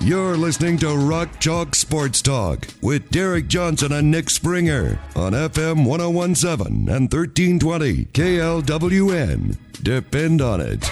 [0.00, 5.84] You're listening to Rock Chalk Sports Talk with Derek Johnson and Nick Springer on FM
[5.84, 9.58] 1017 and 1320 KLWN.
[9.82, 10.84] Depend on it.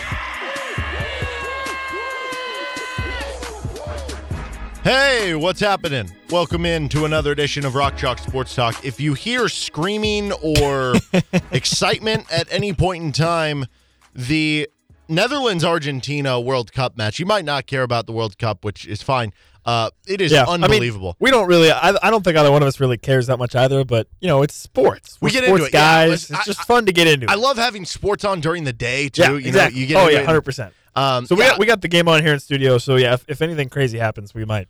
[4.83, 6.11] Hey, what's happening?
[6.31, 8.85] Welcome in to another edition of Rock Chalk Sports Talk.
[8.85, 10.95] If you hear screaming or
[11.53, 13.67] excitement at any point in time,
[14.15, 14.69] the
[15.09, 19.03] Netherlands Argentina World Cup match, you might not care about the World Cup, which is
[19.03, 19.33] fine.
[19.65, 21.17] Uh, it is I mean, unbelievable.
[21.19, 21.73] we don't really.
[21.73, 23.85] I, I don't think either one of us really cares that much either.
[23.85, 25.19] But you know, it's sports.
[25.21, 26.11] We We're get sports into it, guys.
[26.11, 27.29] Listen, it's I- just fun to get into.
[27.29, 27.39] I it.
[27.41, 29.23] love having sports on during the day too.
[29.23, 29.75] yeah, you exactly.
[29.75, 30.73] know, you get oh yeah, hundred percent.
[30.95, 31.51] Um, So we yeah.
[31.51, 32.79] got we got the game on here in studio.
[32.79, 34.69] So yeah, if, if anything crazy happens, we might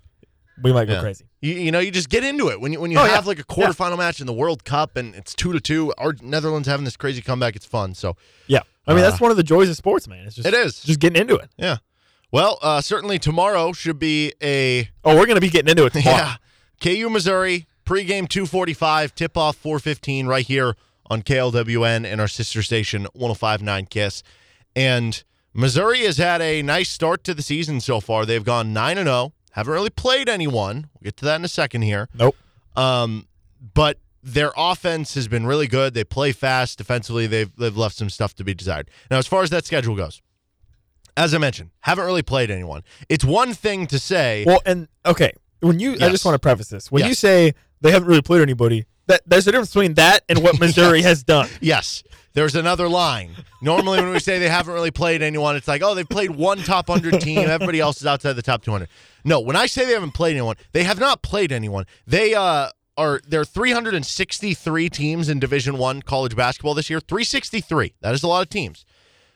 [0.62, 1.00] we might go Yeah.
[1.00, 1.26] crazy.
[1.42, 3.28] You, you know, you just get into it when you when you Oh, have yeah.
[3.28, 5.92] like a quarterfinal match in the World Cup and it's two to two.
[5.98, 7.54] Our Netherlands having this crazy comeback.
[7.54, 7.92] It's fun.
[7.94, 8.16] So
[8.46, 10.26] Yeah, I mean Uh, that's one of the joys of sports, man.
[10.26, 10.80] It's just it is.
[10.80, 11.50] just getting into it.
[11.56, 11.78] yeah.
[12.32, 16.16] Well, uh, certainly tomorrow should be a Oh, we're gonna be getting into it tomorrow.
[16.16, 16.36] yeah
[16.80, 20.74] KU Missouri pregame two forty five tip off four fifteen right here
[21.08, 24.22] on KLWN and our sister station one hundred five nine Kiss.
[24.74, 25.22] And
[25.54, 28.26] Missouri has had a nice start to the season so far.
[28.26, 29.32] They've gone nine and zero.
[29.52, 30.88] Haven't really played anyone.
[30.94, 32.08] We'll get to that in a second here.
[32.12, 32.36] Nope.
[32.76, 33.26] Um,
[33.72, 35.94] but their offense has been really good.
[35.94, 36.78] They play fast.
[36.78, 38.90] Defensively, they've they've left some stuff to be desired.
[39.10, 40.20] Now, as far as that schedule goes,
[41.16, 42.82] as I mentioned, haven't really played anyone.
[43.08, 46.68] It's one thing to say, Well, and okay, when you, I just want to preface
[46.68, 46.90] this.
[46.90, 50.42] When you say they haven't really played anybody, that there's a difference between that and
[50.42, 51.48] what Missouri has done.
[51.60, 52.02] yes,
[52.34, 53.30] there's another line.
[53.62, 56.58] Normally, when we say they haven't really played anyone, it's like, oh, they've played one
[56.58, 57.38] top 100 team.
[57.48, 58.88] Everybody else is outside the top 200.
[59.24, 61.86] No, when I say they haven't played anyone, they have not played anyone.
[62.06, 67.00] They uh, are there are 363 teams in Division One college basketball this year.
[67.00, 67.94] 363.
[68.00, 68.84] That is a lot of teams.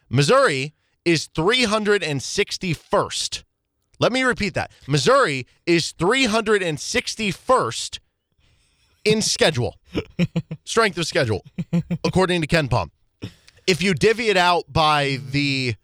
[0.09, 3.45] Missouri is 361st.
[3.99, 4.71] Let me repeat that.
[4.87, 7.99] Missouri is 361st
[9.05, 9.77] in schedule,
[10.65, 11.45] strength of schedule,
[12.05, 12.91] according to KenPom.
[13.67, 15.75] If you divvy it out by the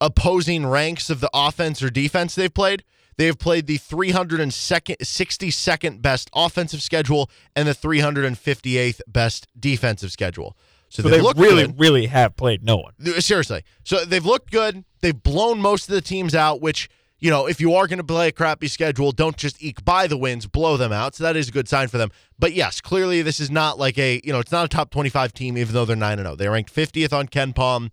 [0.00, 2.84] opposing ranks of the offense or defense they've played,
[3.18, 10.56] they have played the 362nd best offensive schedule and the 358th best defensive schedule.
[10.88, 11.78] So, So they they really, good.
[11.78, 12.94] really have played no one.
[13.20, 13.62] Seriously.
[13.84, 14.84] So they've looked good.
[15.00, 18.04] They've blown most of the teams out, which, you know, if you are going to
[18.04, 21.14] play a crappy schedule, don't just eke by the wins, blow them out.
[21.14, 22.10] So that is a good sign for them.
[22.38, 25.34] But yes, clearly this is not like a, you know, it's not a top 25
[25.34, 26.36] team, even though they're 9 0.
[26.36, 27.90] They're ranked 50th on KenPom,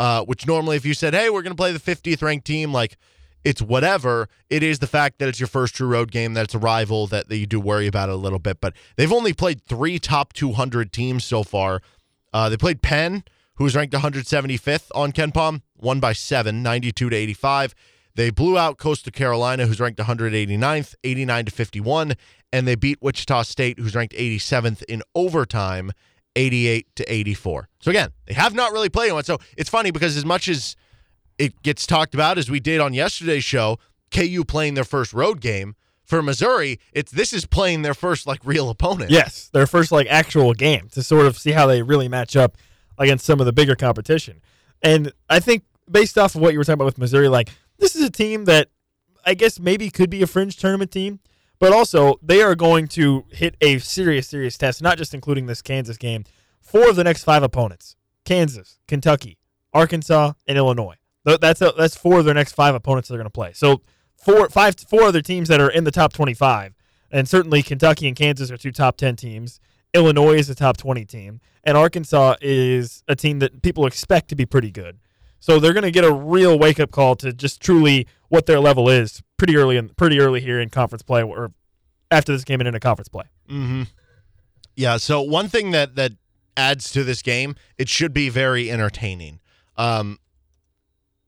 [0.00, 2.72] uh, which normally if you said, hey, we're going to play the 50th ranked team,
[2.72, 2.96] like,
[3.44, 4.28] it's whatever.
[4.50, 7.06] It is the fact that it's your first true road game, that it's a rival,
[7.08, 8.60] that, that you do worry about it a little bit.
[8.60, 11.80] But they've only played three top 200 teams so far.
[12.32, 13.24] Uh, they played Penn,
[13.56, 17.74] who's ranked 175th on KenPom, won by seven, 92 to 85.
[18.14, 22.14] They blew out Coastal Carolina, who's ranked 189th, 89 to 51,
[22.52, 25.92] and they beat Wichita State, who's ranked 87th in overtime,
[26.36, 27.68] 88 to 84.
[27.80, 29.24] So again, they have not really played anyone.
[29.24, 30.76] So it's funny because as much as
[31.38, 33.78] it gets talked about as we did on yesterday's show,
[34.10, 38.40] KU playing their first road game for Missouri, it's this is playing their first like
[38.44, 39.10] real opponent.
[39.10, 42.56] Yes, their first like actual game to sort of see how they really match up
[42.98, 44.40] against some of the bigger competition.
[44.82, 47.96] And I think based off of what you were talking about with Missouri, like this
[47.96, 48.68] is a team that
[49.24, 51.20] I guess maybe could be a fringe tournament team,
[51.58, 55.62] but also they are going to hit a serious, serious test, not just including this
[55.62, 56.24] Kansas game.
[56.60, 59.38] Four of the next five opponents: Kansas, Kentucky,
[59.72, 60.96] Arkansas, and Illinois.
[61.26, 63.52] Th- That's a, that's four of their next five opponents they're going to play.
[63.52, 63.82] So
[64.16, 66.74] four, five, four other teams that are in the top twenty-five
[67.12, 69.60] and certainly Kentucky and Kansas are two top 10 teams.
[69.94, 74.34] Illinois is a top 20 team, and Arkansas is a team that people expect to
[74.34, 74.98] be pretty good.
[75.38, 78.58] So they're going to get a real wake up call to just truly what their
[78.60, 81.52] level is pretty early in pretty early here in conference play or
[82.10, 83.24] after this game and into conference play.
[83.50, 83.82] Mm-hmm.
[84.76, 84.96] Yeah.
[84.96, 86.12] So one thing that that
[86.56, 89.40] adds to this game, it should be very entertaining.
[89.76, 90.18] Um,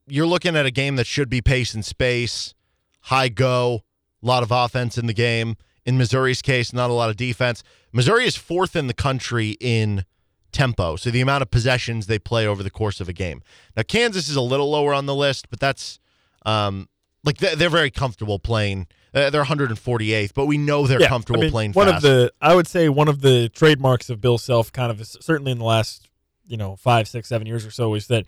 [0.07, 2.55] you're looking at a game that should be pace and space,
[3.03, 3.83] high go,
[4.23, 5.57] a lot of offense in the game.
[5.87, 7.63] In Missouri's case, not a lot of defense.
[7.93, 10.05] Missouri is fourth in the country in
[10.51, 13.43] tempo, so the amount of possessions they play over the course of a game.
[13.77, 15.99] Now, Kansas is a little lower on the list, but that's
[16.47, 16.89] um,
[17.23, 18.87] like they're, they're very comfortable playing.
[19.13, 22.05] Uh, they're 148th, but we know they're Yeah, comfortable I mean, playing one fast.
[22.05, 25.53] of the I would say one of the trademarks of Bill Self kind of certainly
[25.53, 26.09] in the last
[26.47, 28.25] you know five six seven years or so is that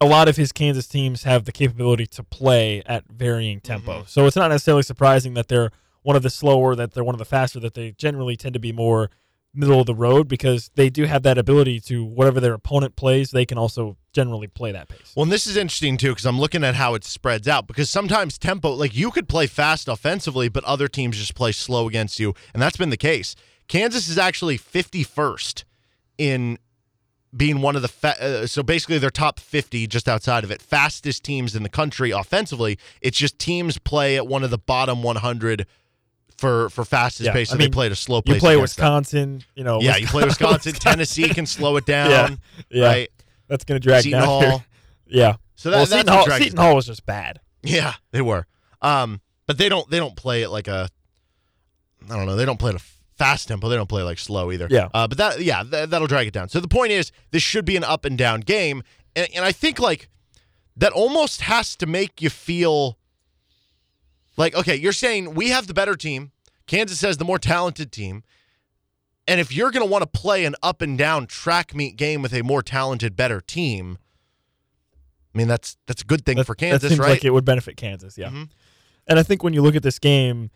[0.00, 4.00] a lot of his Kansas teams have the capability to play at varying tempo.
[4.00, 4.08] Mm-hmm.
[4.08, 5.70] So it's not necessarily surprising that they're
[6.02, 8.60] one of the slower, that they're one of the faster, that they generally tend to
[8.60, 9.10] be more
[9.56, 13.30] middle of the road because they do have that ability to whatever their opponent plays,
[13.30, 15.12] they can also generally play that pace.
[15.16, 17.66] Well, and this is interesting too because I'm looking at how it spreads out.
[17.66, 21.88] Because sometimes tempo, like you could play fast offensively, but other teams just play slow
[21.88, 23.34] against you, and that's been the case.
[23.66, 25.64] Kansas is actually 51st
[26.18, 26.58] in
[27.36, 30.62] being one of the fa- uh, so basically they're top 50 just outside of it
[30.62, 35.02] fastest teams in the country offensively it's just teams play at one of the bottom
[35.02, 35.66] 100
[36.38, 38.76] for for fastest Yeah, pace I they mean, play at a slow You play against
[38.76, 38.84] them.
[38.84, 39.80] Wisconsin, you know.
[39.80, 42.36] yeah you play wisconsin tennessee can slow it down Yeah,
[42.70, 42.86] yeah.
[42.86, 43.10] right
[43.48, 44.28] That's to drag Seton down.
[44.28, 44.40] Hall.
[44.40, 44.64] here.
[45.08, 45.36] Yeah.
[45.54, 46.58] so that, well, that's Seton, Hall, Seton.
[46.58, 47.38] Hall was just bad.
[47.62, 48.44] Yeah, they were.
[48.82, 50.88] Um, but they don't they don't play it like a
[52.10, 52.84] I don't know, they don't play at a
[53.16, 53.68] fast tempo.
[53.68, 54.68] They don't play like slow either.
[54.70, 54.88] Yeah.
[54.94, 56.48] Uh, but that yeah, th- that'll drag it down.
[56.48, 58.82] So the point is this should be an up and down game.
[59.14, 60.08] And and I think like
[60.76, 62.98] that almost has to make you feel
[64.36, 66.32] like okay, you're saying we have the better team.
[66.66, 68.22] Kansas has the more talented team.
[69.28, 72.22] And if you're going to want to play an up and down track meet game
[72.22, 73.98] with a more talented, better team,
[75.34, 77.10] I mean that's that's a good thing That- for Kansas, that seems right?
[77.10, 78.28] like it would benefit Kansas, yeah.
[78.28, 78.50] Mhm.
[79.08, 80.50] And I think when you look at this game,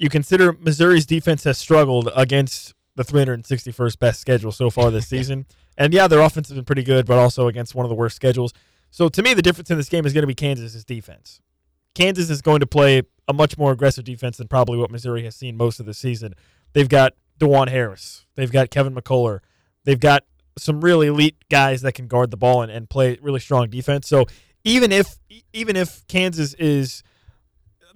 [0.00, 5.44] you consider Missouri's defense has struggled against the 361st best schedule so far this season.
[5.76, 8.16] And yeah, their offense has been pretty good, but also against one of the worst
[8.16, 8.54] schedules.
[8.90, 11.40] So to me, the difference in this game is going to be Kansas's defense.
[11.94, 15.36] Kansas is going to play a much more aggressive defense than probably what Missouri has
[15.36, 16.34] seen most of the season.
[16.72, 18.24] They've got Dajuan Harris.
[18.36, 19.40] They've got Kevin McCullar.
[19.84, 20.24] They've got
[20.58, 24.08] some really elite guys that can guard the ball and, and play really strong defense.
[24.08, 24.26] So
[24.64, 25.18] even if
[25.52, 27.02] even if Kansas is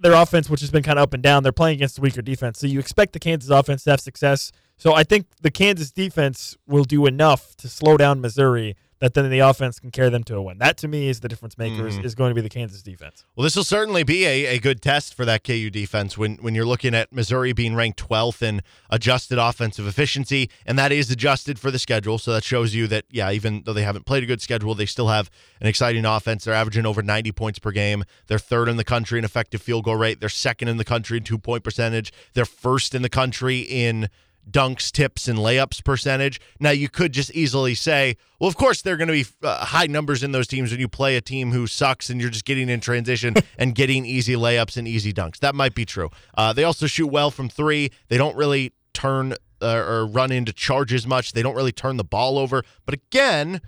[0.01, 2.21] their offense, which has been kind of up and down, they're playing against a weaker
[2.21, 2.59] defense.
[2.59, 4.51] So you expect the Kansas offense to have success.
[4.77, 9.29] So I think the Kansas defense will do enough to slow down Missouri that then
[9.29, 10.57] the offense can carry them to a win.
[10.57, 12.05] That to me is the difference maker is, mm-hmm.
[12.05, 13.25] is going to be the Kansas defense.
[13.35, 16.55] Well, this will certainly be a, a good test for that KU defense when, when
[16.55, 21.59] you're looking at Missouri being ranked 12th in adjusted offensive efficiency, and that is adjusted
[21.59, 22.17] for the schedule.
[22.17, 24.85] So that shows you that, yeah, even though they haven't played a good schedule, they
[24.85, 26.45] still have an exciting offense.
[26.45, 28.05] They're averaging over 90 points per game.
[28.27, 30.19] They're third in the country in effective field goal rate.
[30.19, 32.13] They're second in the country in two point percentage.
[32.33, 34.09] They're first in the country in
[34.49, 36.39] dunks, tips, and layups percentage.
[36.59, 39.65] Now, you could just easily say, well, of course, there are going to be uh,
[39.65, 42.45] high numbers in those teams when you play a team who sucks and you're just
[42.45, 45.39] getting in transition and getting easy layups and easy dunks.
[45.39, 46.09] That might be true.
[46.35, 47.91] Uh, they also shoot well from three.
[48.09, 51.33] They don't really turn uh, or run into charges much.
[51.33, 52.63] They don't really turn the ball over.
[52.85, 53.61] But again,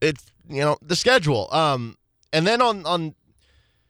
[0.00, 1.48] it's you know the schedule.
[1.52, 1.96] Um,
[2.32, 3.14] and then on on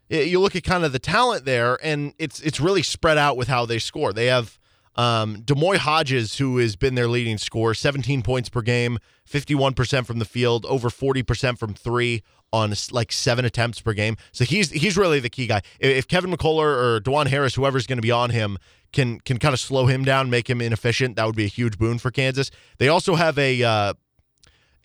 [0.08, 3.48] you look at kind of the talent there, and it's it's really spread out with
[3.48, 4.12] how they score.
[4.12, 4.58] They have
[4.96, 8.98] um, D'Moi Hodges, who has been their leading scorer, 17 points per game,
[9.28, 14.16] 51% from the field, over 40% from three on like seven attempts per game.
[14.30, 15.62] So he's he's really the key guy.
[15.80, 18.58] If Kevin McCullar or Dajuan Harris, whoever's going to be on him,
[18.92, 21.78] can can kind of slow him down, make him inefficient, that would be a huge
[21.78, 22.50] boon for Kansas.
[22.78, 23.94] They also have a uh,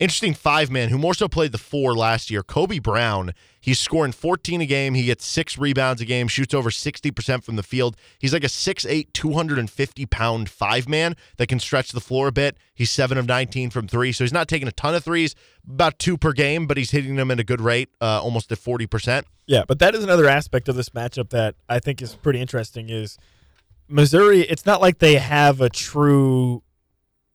[0.00, 2.42] interesting five man who more so played the four last year.
[2.42, 3.32] Kobe Brown.
[3.60, 4.94] He's scoring 14 a game.
[4.94, 7.94] He gets six rebounds a game, shoots over 60% from the field.
[8.18, 12.56] He's like a 6'8, 250 pound five man that can stretch the floor a bit.
[12.74, 14.12] He's seven of 19 from three.
[14.12, 15.34] So he's not taking a ton of threes,
[15.68, 18.58] about two per game, but he's hitting them at a good rate, uh, almost at
[18.58, 19.24] 40%.
[19.46, 22.88] Yeah, but that is another aspect of this matchup that I think is pretty interesting
[22.88, 23.18] is
[23.88, 26.62] Missouri, it's not like they have a true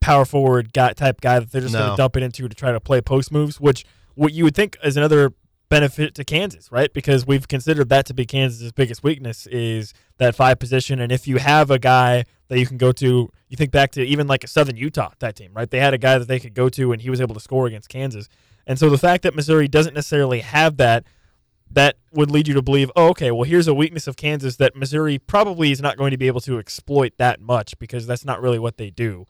[0.05, 2.71] power forward guy type guy that they're just going to dump it into to try
[2.71, 5.33] to play post moves, which what you would think is another
[5.67, 6.93] benefit to Kansas, right?
[6.93, 11.27] Because we've considered that to be Kansas's biggest weakness is that five position and if
[11.27, 14.43] you have a guy that you can go to, you think back to even like
[14.43, 15.69] a Southern Utah that team, right?
[15.69, 17.65] They had a guy that they could go to and he was able to score
[17.65, 18.29] against Kansas.
[18.67, 21.05] And so the fact that Missouri doesn't necessarily have that
[21.71, 24.75] that would lead you to believe, oh, okay, well, here's a weakness of Kansas that
[24.75, 28.41] Missouri probably is not going to be able to exploit that much because that's not
[28.41, 29.25] really what they do.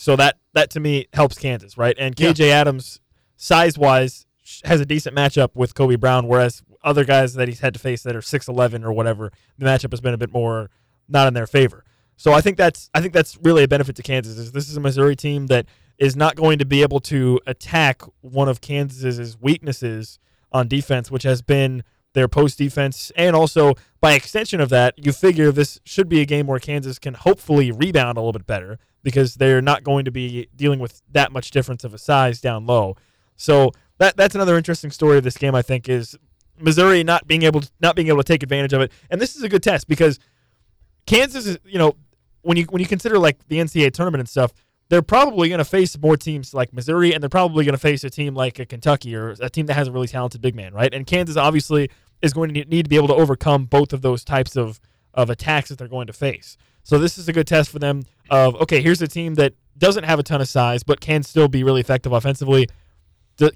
[0.00, 1.94] So that that to me helps Kansas, right?
[1.98, 3.00] And KJ Adams,
[3.36, 4.24] size wise,
[4.64, 8.02] has a decent matchup with Kobe Brown, whereas other guys that he's had to face
[8.04, 10.70] that are six eleven or whatever, the matchup has been a bit more
[11.06, 11.84] not in their favor.
[12.16, 14.38] So I think that's I think that's really a benefit to Kansas.
[14.38, 15.66] Is this is a Missouri team that
[15.98, 20.18] is not going to be able to attack one of Kansas's weaknesses
[20.50, 25.12] on defense, which has been their post defense, and also by extension of that, you
[25.12, 28.78] figure this should be a game where Kansas can hopefully rebound a little bit better
[29.02, 32.66] because they're not going to be dealing with that much difference of a size down
[32.66, 32.96] low.
[33.36, 35.54] So that that's another interesting story of this game.
[35.54, 36.16] I think is
[36.58, 39.36] Missouri not being able to, not being able to take advantage of it, and this
[39.36, 40.18] is a good test because
[41.06, 41.96] Kansas is, you know,
[42.42, 44.52] when you when you consider like the NCAA tournament and stuff,
[44.88, 48.04] they're probably going to face more teams like Missouri, and they're probably going to face
[48.04, 50.74] a team like a Kentucky or a team that has a really talented big man,
[50.74, 50.92] right?
[50.92, 51.90] And Kansas obviously
[52.22, 54.80] is going to need to be able to overcome both of those types of
[55.14, 56.56] of attacks that they're going to face.
[56.82, 58.02] So this is a good test for them.
[58.30, 61.48] Of okay, here's a team that doesn't have a ton of size, but can still
[61.48, 62.68] be really effective offensively.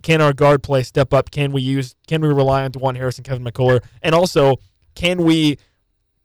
[0.03, 1.31] Can our guard play step up?
[1.31, 1.95] Can we use?
[2.07, 3.85] Can we rely on Dajuan Harris and Kevin McCullar?
[4.03, 4.57] And also,
[4.95, 5.59] can we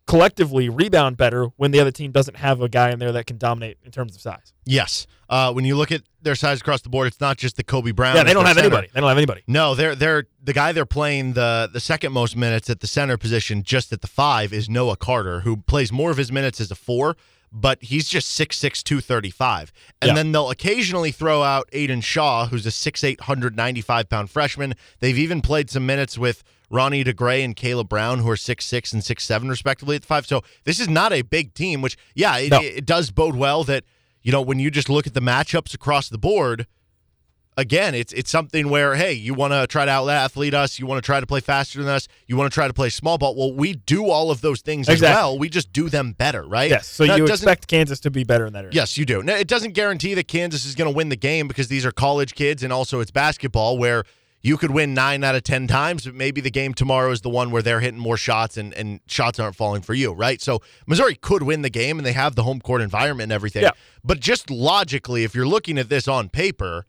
[0.07, 3.37] collectively rebound better when the other team doesn't have a guy in there that can
[3.37, 4.53] dominate in terms of size?
[4.65, 5.05] Yes.
[5.29, 7.91] Uh, when you look at their size across the board, it's not just the Kobe
[7.91, 8.15] Brown.
[8.15, 8.67] yeah, they don't have center.
[8.67, 8.89] anybody.
[8.93, 9.43] They don't have anybody.
[9.45, 13.17] No, they're they're the guy they're playing the the second most minutes at the center
[13.17, 16.71] position, just at the five, is Noah Carter, who plays more of his minutes as
[16.71, 17.15] a four,
[17.51, 19.71] but he's just 6'6", 235.
[20.01, 20.15] And Yeah.
[20.15, 24.75] then they'll occasionally throw out Aidan Shaw, who's a 6'8", 195 pound freshman.
[24.99, 29.01] They've even played some minutes with Ronnie DeGray and Kaleb Brown, who are 6'6 and
[29.01, 30.27] 6'7 respectively at the five.
[30.27, 32.61] So this is not a big team, which yeah, it, No.
[32.61, 33.83] it does bode well that
[34.21, 36.67] you know when you just look at the matchups across the board
[37.59, 40.85] again, it's it's something where hey, you want to try to out athlete us, you
[40.85, 43.17] want to try to play faster than us, you want to try to play small
[43.17, 43.35] ball.
[43.35, 45.07] Well, we do all of those things Exactly.
[45.07, 45.37] as well.
[45.37, 46.69] We just do them better, right?
[46.69, 46.87] Yes.
[46.87, 48.71] So Now, you expect Kansas to be better in that area.
[48.73, 49.21] Yes, you do.
[49.21, 51.91] Now, it doesn't guarantee that Kansas is going to win the game because these are
[51.91, 54.03] college kids and also it's basketball where
[54.41, 57.29] you could win nine out of 10 times, but maybe the game tomorrow is the
[57.29, 60.41] one where they're hitting more shots and, and shots aren't falling for you, right?
[60.41, 63.63] So Missouri could win the game and they have the home court environment and everything.
[63.63, 63.71] Yeah.
[64.03, 66.85] But just logically, if you're looking at this on paper,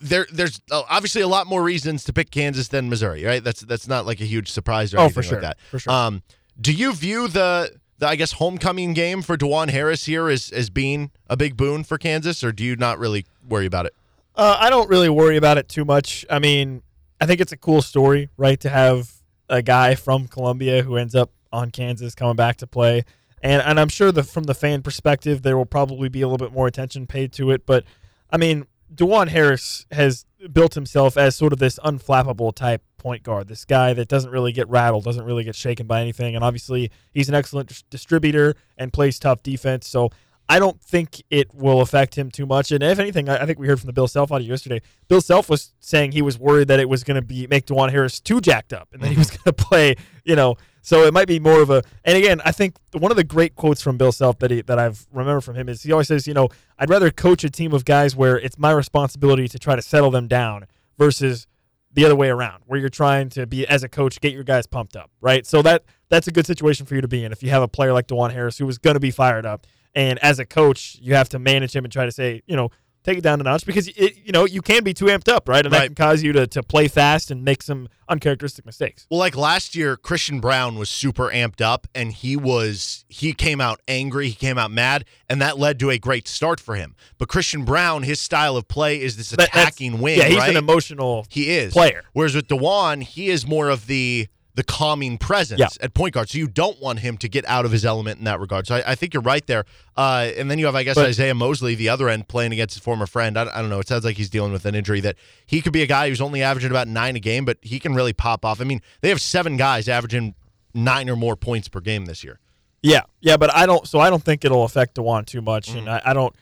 [0.00, 3.42] there there's uh, obviously a lot more reasons to pick Kansas than Missouri, right?
[3.42, 5.32] That's that's not like a huge surprise or Oh, anything for sure.
[5.40, 5.56] like that.
[5.70, 5.92] For sure.
[5.92, 6.22] Um,
[6.60, 10.70] do you view the the I guess homecoming game for Dajuan Harris here as as
[10.70, 13.94] being a big boon for Kansas, or do you not really worry about it?
[14.36, 16.24] Uh, I don't really worry about it too much.
[16.28, 16.82] I mean,
[17.20, 18.58] I think it's a cool story, right?
[18.60, 19.12] To have
[19.48, 23.04] a guy from Columbia who ends up on Kansas coming back to play,
[23.42, 26.44] and and I'm sure the from the fan perspective, there will probably be a little
[26.44, 27.64] bit more attention paid to it.
[27.66, 27.84] But
[28.30, 33.48] I mean, Dajuan Harris has built himself as sort of this unflappable type point guard,
[33.48, 36.90] this guy that doesn't really get rattled, doesn't really get shaken by anything, and obviously
[37.12, 39.88] he's an excellent dis- distributor and plays tough defense.
[39.88, 40.10] So
[40.48, 42.72] I don't think it will affect him too much.
[42.72, 44.80] And if anything, I I think we heard from the Bill Self audio yesterday.
[45.08, 47.90] Bill Self was saying he was worried that it was going to be make Dajuan
[47.90, 50.56] Harris too jacked up, and that he was going to play, you know.
[50.84, 51.82] So it might be more of a.
[52.04, 54.78] And again, I think one of the great quotes from Bill Self that he that
[54.78, 57.72] I've remembered from him is he always says, you know, I'd rather coach a team
[57.72, 60.66] of guys where it's my responsibility to try to settle them down
[60.98, 61.46] versus
[61.90, 64.66] the other way around, where you're trying to be as a coach get your guys
[64.66, 65.46] pumped up, right?
[65.46, 67.68] So that that's a good situation for you to be in if you have a
[67.68, 70.98] player like Dajuan Harris who was going to be fired up, and as a coach
[71.00, 72.68] you have to manage him and try to say, you know,
[73.04, 75.48] take it down a notch because it, you know you can be too amped up,
[75.48, 75.64] right?
[75.64, 79.06] And that can cause you to to play fast and make some uncharacteristic mistakes.
[79.10, 83.60] Well, like last year, Christian Braun was super amped up, and he was he came
[83.60, 86.96] out angry, he came out mad, and that led to a great start for him.
[87.18, 90.50] But Christian Braun, his style of play is this That- attacking wing, yeah, he's right?
[90.50, 91.26] an emotional.
[91.28, 92.04] He is player.
[92.12, 95.68] Whereas with Dajuan, he is more of the the calming presence Yeah.
[95.80, 96.28] at point guard.
[96.28, 98.66] So you don't want him to get out of his element in that regard.
[98.68, 99.64] So I, I think you're right there.
[99.96, 102.74] Uh, and then you have, I guess, But- Isiaih Mosley, the other end, playing against
[102.74, 103.36] his former friend.
[103.36, 103.80] I, I don't know.
[103.80, 106.20] It sounds like he's dealing with an injury that he could be a guy who's
[106.20, 108.60] only averaging about nine a game, but he can really pop off.
[108.60, 110.34] I mean, they have seven guys averaging
[110.72, 112.38] nine or more points per game this year.
[112.82, 113.88] Yeah, yeah, but I don't.
[113.88, 115.78] So I don't think it'll affect Dajuan too much, Mm.
[115.78, 116.34] and I, I don't.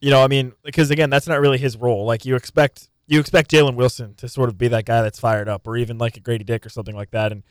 [0.00, 2.04] You know, I mean, because again, that's not really his role.
[2.06, 5.48] Like you expect, you expect Jalen Wilson to sort of be that guy that's fired
[5.48, 7.42] up, or even like a Grady Dick or something like that, and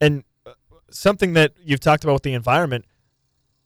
[0.00, 0.52] and uh,
[0.90, 2.84] something that you've talked about with the environment.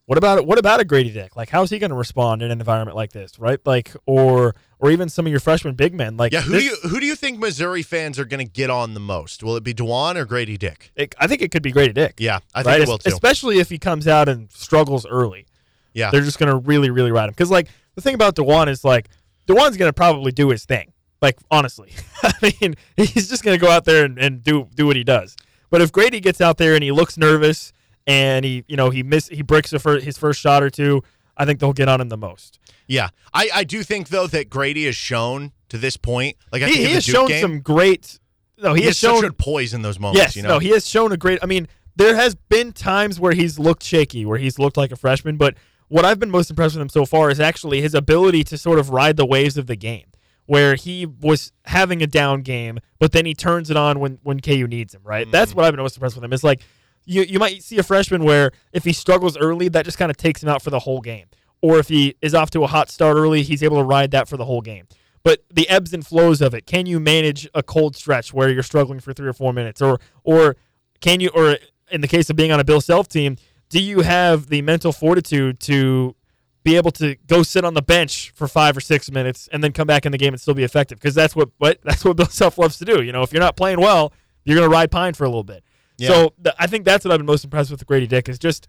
[0.07, 1.35] What about what about a Grady Dick?
[1.35, 3.59] Like, how's he going to respond in an environment like this, right?
[3.65, 6.19] Like, or or even some of your freshman big men.
[6.19, 8.53] Like, Yeah, who this- do you who do you think Missouri fans are going to
[8.53, 9.43] get on the most?
[9.43, 10.93] Will it be Dajuan or Grady Dick?
[10.95, 12.17] it- I think it could be Grady Dick.
[12.19, 12.81] Yeah, I think right?
[12.83, 13.09] it will too.
[13.09, 15.47] Especially if he comes out and struggles early.
[15.95, 16.11] Yeah.
[16.11, 17.31] They're just going to really, really ride him.
[17.31, 19.09] Because, like, the thing about Dajuan is, like,
[19.47, 20.93] Dajuan's going to probably do his thing.
[21.25, 21.91] Like, honestly.
[22.23, 25.05] I mean, he's just going to go out there and, and do do what he
[25.05, 25.37] does.
[25.71, 27.73] But if Grady gets out there and he looks nervous
[28.07, 31.03] and he, you know, he miss he breaks fir- his first shot or two,
[31.37, 32.59] I think they'll get on him the most.
[32.87, 36.67] Yeah, I, I do think though that Grady has shown to this point, like I
[36.67, 38.19] He, think in he has shown game, some great.
[38.59, 40.21] No, he, he has has shown such poise in those moments.
[40.21, 41.39] Yes, you know, no, he has shown a great.
[41.43, 41.67] I mean,
[41.97, 45.39] there has been times where he's looked shaky, where he's looked like a freshman.
[45.39, 45.57] But
[45.89, 48.79] what I've been most impressed with him so far is actually his ability to sort
[48.79, 50.07] of ride the waves of the game,
[50.47, 54.41] where he was having a down game, but then he turns it on when when
[54.41, 55.03] KU needs him.
[55.05, 55.59] Right, that's mm-hmm.
[55.59, 56.33] what I've been most impressed with him.
[56.33, 56.63] It's like
[57.05, 60.17] you you might see a freshman where if he struggles early, that just kind of
[60.17, 61.27] takes him out for the whole game,
[61.63, 64.29] or if he is off to a hot start early, he's able to ride that
[64.29, 64.87] for the whole game
[65.25, 66.67] but the ebbs and flows of it.
[66.67, 69.99] Can you manage a cold stretch where you're struggling for three or four minutes, or
[70.23, 70.57] or
[71.01, 71.57] can you, or
[71.91, 73.37] in the case of being on a Bill Self team,
[73.71, 76.15] do you have the mental fortitude to
[76.65, 79.73] be able to go sit on the bench for five or six minutes and then
[79.73, 80.99] come back in the game and still be effective?
[80.99, 83.03] Because that's what, what that's what Bill Self loves to do.
[83.03, 84.13] You know, if you're not playing well,
[84.45, 85.63] you're going to ride pine for a little bit.
[85.97, 86.09] Yeah.
[86.09, 88.67] So th- I think that's what I've been most impressed with Grady Dick is just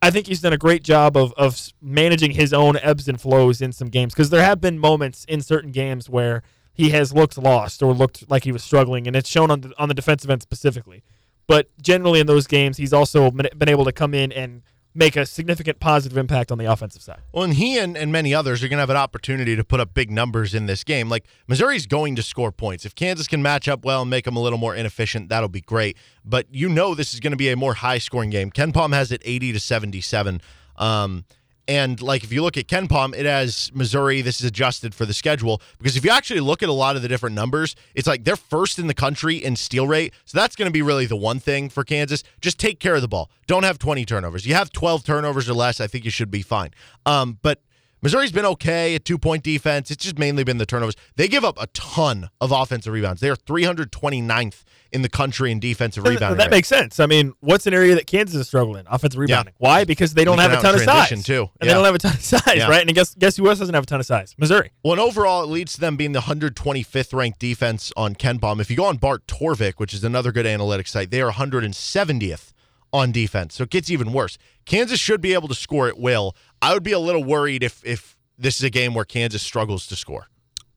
[0.00, 3.60] I think he's done a great job of of managing his own ebbs and flows
[3.60, 7.36] in some games because there have been moments in certain games where he has looked
[7.36, 10.30] lost or looked like he was struggling, and it's shown on the, on the defensive
[10.30, 11.02] end specifically.
[11.48, 14.62] But generally in those games, he's also been been able to come in and
[14.94, 17.20] make a significant positive impact on the offensive side.
[17.32, 19.80] Well, and he and, and many others are going to have an opportunity to put
[19.80, 21.08] up big numbers in this game.
[21.08, 22.84] Like Missouri's going to score points.
[22.84, 25.60] If Kansas can match up well and make them a little more inefficient, that'll be
[25.60, 25.96] great.
[26.24, 28.50] But you know this is going to be a more high scoring game.
[28.50, 30.40] KenPom has it 80 to 77.
[30.76, 31.24] Um,
[31.68, 34.22] and like if you look at KenPom, it has Missouri.
[34.22, 37.02] This is adjusted for the schedule because if you actually look at a lot of
[37.02, 40.14] the different numbers, it's like they're first in the country in steal rate.
[40.24, 42.24] So that's going to be really the one thing for Kansas.
[42.40, 43.30] Just take care of the ball.
[43.46, 44.46] Don't have 20 turnovers.
[44.46, 46.70] You have 12 turnovers or less, I think you should be fine.
[47.04, 47.60] Um, but
[48.02, 49.90] Missouri's been okay at two point defense.
[49.90, 50.94] It's just mainly been the turnovers.
[51.16, 53.20] They give up a ton of offensive rebounds.
[53.20, 56.38] They are 329th in the country in defensive That- rebounding.
[56.38, 56.50] That rate.
[56.50, 56.98] makes sense.
[56.98, 58.80] I mean, what's an area that Kansas is struggling?
[58.80, 58.86] In?
[58.88, 59.52] Offensive rebounding.
[59.58, 59.84] Why?
[59.84, 61.50] Because they don't have a ton of size, too.
[61.60, 61.68] and Yeah.
[61.68, 62.68] they don't have a ton of size, Yeah.
[62.68, 62.86] right?
[62.86, 64.34] And guess guess who else doesn't have a ton of size?
[64.38, 64.70] Missouri.
[64.82, 68.60] Well, and overall, it leads to them being the 125th ranked defense on KenPom.
[68.60, 72.52] If you go on Bart Torvik, which is another good analytics site, they are 170th
[72.92, 73.54] on defense.
[73.54, 74.38] So it gets even worse.
[74.64, 76.34] Kansas should be able to score at will.
[76.62, 79.86] I would be a little worried if if this is a game where Kansas struggles
[79.88, 80.28] to score,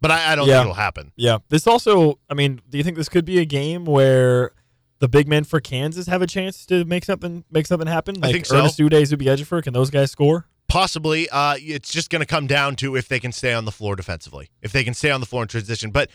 [0.02, 0.56] but I, I don't Yeah.
[0.56, 1.12] think it'll happen.
[1.16, 1.38] Yeah.
[1.50, 4.52] This also, I mean, do you think this could be a game where
[5.00, 8.16] the big men for Kansas have a chance to make something make something happen?
[8.20, 8.58] Like think so.
[8.58, 10.48] Ernest Udeh, Zuby Ejiofor, can those guys score?
[10.68, 13.72] Possibly, uh, it's just going to come down to if they can stay on the
[13.74, 15.92] floor defensively, if they can stay on the floor in transition.
[15.92, 16.10] But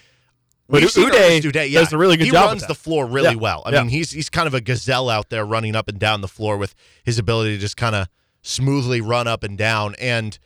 [0.68, 3.06] But we've Udeh Udeh, yeah, does a really good he job with runs the floor
[3.06, 3.62] really Yeah, well.
[3.64, 3.80] I yeah.
[3.82, 6.56] mean, he's he's kind of a gazelle out there running up and down the floor
[6.56, 8.08] with his ability to just kind of
[8.42, 9.94] smoothly run up and down.
[10.00, 10.36] And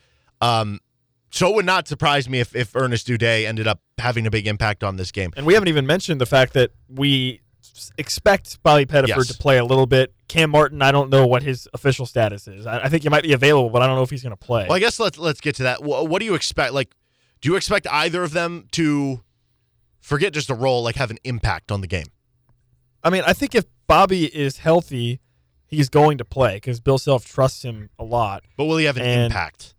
[0.42, 0.80] um,
[1.30, 4.46] so it would not surprise me if if Ernest Udeh ended up having a big
[4.46, 5.32] impact on this game.
[5.36, 7.40] And we haven't even mentioned the fact that we
[7.98, 9.28] expect Bobby Pettiford Yes.
[9.28, 10.12] to play a little bit.
[10.28, 12.66] Cam Martin, I don't know what his official status is.
[12.66, 14.36] I, I think he might be available, but I don't know if he's going to
[14.36, 14.66] play.
[14.68, 15.82] Well, I guess let's let's get to that.
[15.82, 16.72] What, what do you expect?
[16.74, 16.94] Like,
[17.40, 19.22] do you expect either of them to
[20.10, 22.06] forget just a role, like have an impact on the game?
[23.02, 25.20] I mean, I think if Bobby is healthy,
[25.66, 28.42] he's going to play because Bill Self trusts him a lot.
[28.58, 29.74] But will he have an And- impact?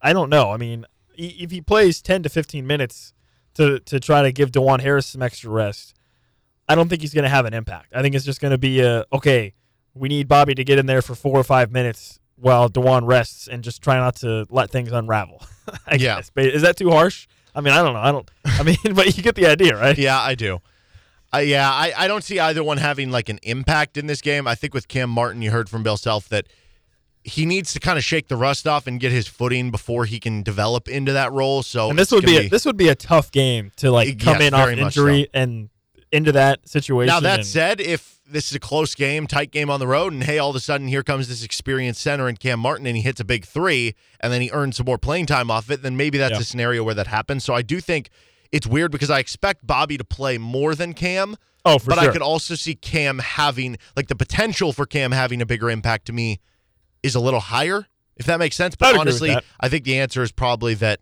[0.00, 0.50] I don't know.
[0.50, 0.84] I mean,
[1.16, 3.12] if he plays 10 to 15 minutes
[3.54, 5.94] to, to try to give Dajuan Harris some extra rest,
[6.68, 7.92] I don't think he's going to have an impact.
[7.94, 9.54] I think it's just going to be a, okay,
[9.94, 13.46] we need Bobby to get in there for four or five minutes while Dajuan rests
[13.46, 15.40] and just try not to let things unravel.
[15.86, 16.16] I Yeah.
[16.16, 16.30] guess.
[16.36, 17.28] Is that too harsh?
[17.54, 18.00] I mean, I don't know.
[18.00, 18.28] I don't,
[18.62, 19.96] I mean, but you get the idea, right?
[19.98, 20.60] Yeah, I do.
[21.34, 24.46] Uh, yeah, I, I don't see either one having like an impact in this game.
[24.46, 26.46] I think with Cam Martin, you heard from Bill Self that
[27.24, 30.18] he needs to kind of shake the rust off and get his footing before he
[30.20, 31.62] can develop into that role.
[31.62, 34.24] So And this would be, a, this would be a tough game to like Yes,
[34.24, 35.70] come in off injury and
[36.10, 37.12] into that situation.
[37.14, 40.12] Now that and- said, if this is a close game, tight game on the road,
[40.12, 42.96] and hey, all of a sudden here comes this experienced center in Cam Martin, and
[42.96, 45.82] he hits a big three, and then he earns some more playing time off it,
[45.82, 46.40] then maybe that's Yeah.
[46.40, 47.44] a scenario where that happens.
[47.44, 48.10] So I do think
[48.52, 52.10] it's weird because I expect Bobby to play more than Cam, oh, for but sure.
[52.10, 56.06] I could also see Cam having like the potential for Cam having a bigger impact
[56.06, 56.38] to me
[57.02, 57.86] is a little higher,
[58.16, 58.76] if that makes sense.
[58.76, 59.36] But honestly.
[59.58, 61.00] I think the answer is probably that.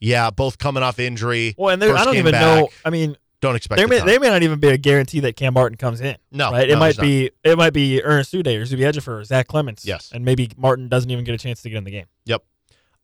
[0.00, 1.54] Yeah, both coming off injury.
[1.56, 2.68] well, and I don't even know.
[2.84, 5.54] I mean, Don't expect there may, there may not even be a guarantee that Cam
[5.54, 6.16] Martin comes in.
[6.30, 6.68] No, right?
[6.68, 7.02] no, it might there's not.
[7.04, 9.84] be it might be Ernest Udeh or Zuby Ejiofor or Zach Clemence.
[9.86, 10.10] Yes.
[10.12, 12.06] and maybe Martin doesn't even get a chance to get in the game.
[12.24, 12.42] Yep.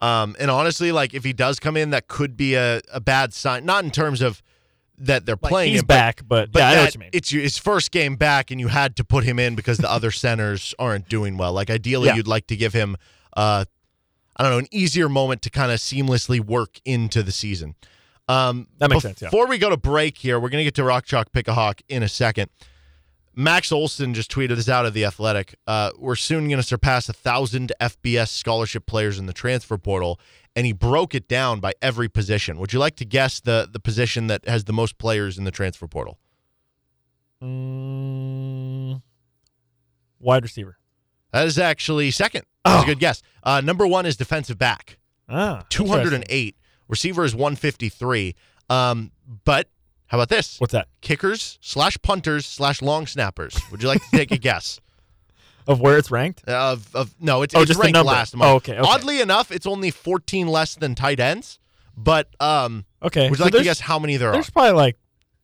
[0.01, 3.35] Um, and honestly, like if he does come in, that could be a, a bad
[3.35, 3.65] sign.
[3.67, 4.43] Not in terms of
[4.99, 7.11] that they're Like, playing he's him, back, but, but yeah, I know what you mean.
[7.13, 10.11] it's his first game back, and you had to put him in because the other
[10.11, 11.53] centers aren't doing well.
[11.53, 12.17] Like ideally, Yeah.
[12.17, 12.97] you'd like to give him,
[13.37, 13.65] uh,
[14.37, 17.75] I don't know, an easier moment to kind of seamlessly work into the season.
[18.29, 19.29] Um, That makes sense, yeah.
[19.29, 21.81] Before we go to break here, we're gonna get to Rock Chalk Pick a Hawk
[21.89, 22.51] in a second.
[23.35, 25.55] Max Olson just tweeted this out of the Athletic.
[25.67, 30.19] Uh, we're soon going to surpass a thousand FBS scholarship players in the transfer portal,
[30.57, 32.59] and he broke it down by every position.
[32.59, 35.51] Would you like to guess the the position that has the most players in the
[35.53, 36.19] transfer portal?
[37.43, 39.01] Mm,
[40.19, 40.79] wide receiver.
[41.33, 42.45] That is actually second.
[42.65, 42.87] That's a Oh.
[42.87, 43.23] good guess.
[43.43, 46.57] Uh, number one is defensive back, Ah, two hundred and eight.
[46.89, 48.35] Receiver is one fifty three.
[48.69, 49.13] Um,
[49.45, 49.69] but
[50.11, 50.59] how about this?
[50.59, 50.89] What's that?
[51.01, 53.57] Kickers slash punters slash long snappers.
[53.71, 54.81] Would you like to take a guess?
[55.67, 56.43] Of where it's ranked?
[56.49, 58.91] Of, of no, it's, Oh, it's just ranked last among- Oh, okay, okay.
[58.91, 61.59] Oddly enough, it's only 14 less than tight ends.
[61.97, 63.31] But um, Okay.
[63.31, 64.33] would you so like to guess how many there are?
[64.33, 64.97] There's probably like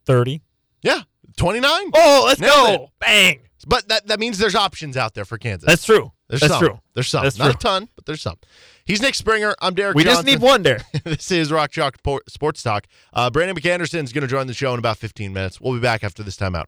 [0.04, 0.40] thirty.
[0.82, 1.02] Yeah,
[1.36, 1.90] 29.
[1.94, 2.90] Oh, let's Nailed go!
[2.98, 3.40] Bang!
[3.66, 5.66] But that, that means there's options out there for Kansas.
[5.66, 6.12] That's true.
[6.28, 6.60] There's That's some.
[6.60, 6.80] true.
[6.94, 7.22] There's some.
[7.22, 8.36] That's Not a ton, but there's some.
[8.84, 9.54] He's Nick Springer.
[9.60, 10.24] I'm Derek We Johnson.
[10.26, 10.80] just need one there.
[11.04, 11.96] this is Rock Chalk
[12.28, 12.86] Sports Talk.
[13.12, 15.60] Uh, Brandon McAnderson is going to join the show in about 15 minutes.
[15.60, 16.66] We'll be back after this timeout.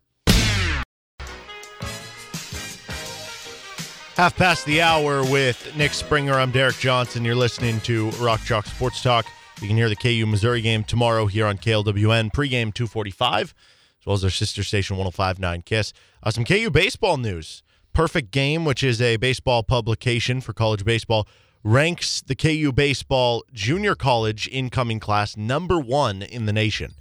[4.16, 6.34] Half past the hour with Nick Springer.
[6.34, 7.24] I'm Derek Johnson.
[7.24, 9.26] You're listening to Rock Chalk Sports Talk.
[9.60, 13.54] You can hear the KU Missouri game tomorrow here on KLWN, pregame 245,
[14.00, 15.92] as well as our sister station 1059 KISS.
[16.20, 17.62] Uh, some KU baseball news.
[17.98, 21.26] Perfect Game, which is a baseball publication for college baseball,
[21.64, 26.92] ranks the KU baseball junior college incoming class number one in the nation.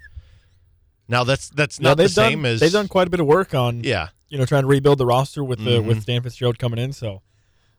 [1.08, 3.28] Now that's that's Yeah, not the same done, as they've done quite a bit of
[3.28, 5.86] work on yeah you know trying to rebuild the roster with the Mhm.
[5.86, 6.92] with Stan Fitzgerald coming in.
[6.94, 7.22] So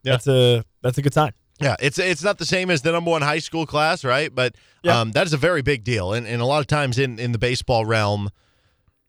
[0.05, 0.13] Yeah.
[0.13, 1.33] that's a that's a good sign.
[1.61, 4.33] Yeah, it's it's not the same as the number one high school class, right?
[4.33, 4.55] But
[4.85, 5.01] Yeah.
[5.01, 7.33] um, that is a very big deal, and, and a lot of times in, in
[7.33, 8.31] the baseball realm,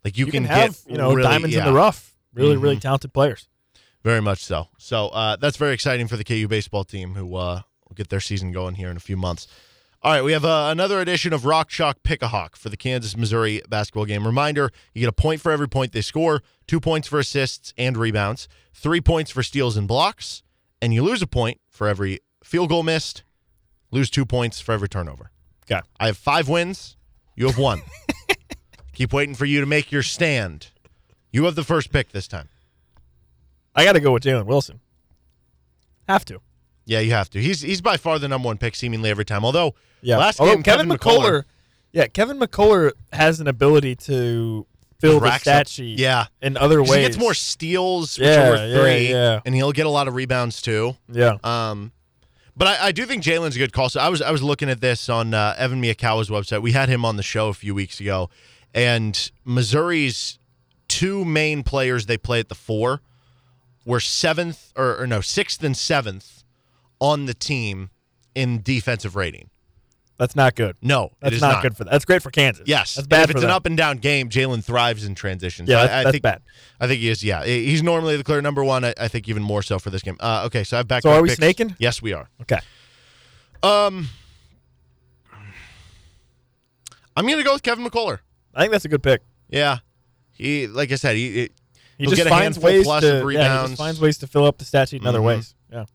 [0.03, 2.15] like you, You, can, can, have get you know really- diamonds in the rough.
[2.33, 2.81] Really, really Mhm.
[2.81, 3.47] talented players.
[4.03, 4.67] Very much so.
[4.77, 8.19] So uh, that's very exciting for the KU baseball team, who uh, will get their
[8.19, 9.47] season going here in a few months.
[10.01, 12.77] All right, we have uh, another edition of Rock Chalk Pick a Hawk for the
[12.77, 14.25] Kansas Missouri basketball game.
[14.25, 17.97] Reminder: you get a point for every point they score, two points for assists and
[17.97, 20.41] rebounds, three points for steals and blocks,
[20.81, 23.23] and you lose a point for every field goal missed.
[23.91, 25.31] Lose two points for every turnover.
[25.69, 25.81] Okay.
[25.99, 26.95] I have five wins.
[27.35, 27.81] You have one.
[28.93, 30.67] Keep waiting for you to make your stand.
[31.31, 32.49] You have the first pick this time.
[33.79, 34.79] I got to go with Jalen Wilson.
[36.07, 36.41] Have to.
[36.85, 37.41] Yeah, you have to.
[37.41, 39.45] He's he's by far the number one pick seemingly every time.
[39.45, 40.17] Although Yeah.
[40.17, 41.43] last Although game Kevin, McCullar,
[41.93, 44.65] yeah, Kevin McCullar has an ability to
[44.99, 46.95] fill the stat up- sheet Yeah, in other ways.
[46.95, 49.39] he gets more steals, which Yeah, are worth yeah, three, yeah.
[49.45, 50.97] and he'll get a lot of rebounds too.
[51.11, 51.37] Yeah.
[51.43, 51.91] Um,
[52.57, 53.89] but I, I do think Jalen's a good call.
[53.89, 56.61] So I was I was looking at this on uh, Evan Miyakawa's website.
[56.63, 58.29] We had him on the show a few weeks ago,
[58.73, 60.39] and Missouri's
[60.87, 63.01] two main players they play at the four
[63.85, 66.43] were seventh or, or no sixth and seventh
[66.99, 67.89] on the team
[68.35, 69.49] in defensive rating.
[70.17, 70.75] That's not good.
[70.81, 71.91] No, it That's is not, good for that.
[71.91, 72.67] That's great for Kansas.
[72.67, 73.49] Yes, That's And bad if for it's them.
[73.51, 75.69] an up and down game, Jalen thrives in transitions.
[75.69, 76.41] Yeah, I- that's, I, that's think bad.
[76.81, 77.23] I think he is.
[77.23, 78.83] Yeah, he's normally the clear number one.
[78.83, 80.17] I, I think even more so for this game.
[80.19, 81.03] Uh, okay, so I've back.
[81.03, 81.73] So are we snaking?
[81.79, 82.27] Yes, we are.
[82.41, 82.59] Okay.
[83.63, 84.09] Um,
[87.15, 88.19] I'm gonna go with Kevin McCullar.
[88.53, 89.21] I think that's a good pick.
[89.49, 89.79] Yeah,
[90.33, 91.49] he like I said, he,
[91.99, 93.69] he He'll just get a finds handful ways plus to of yeah, he rebounds.
[93.71, 95.23] just finds ways to fill up the stat sheet in other Mhm.
[95.25, 95.53] ways.
[95.71, 95.85] Yeah.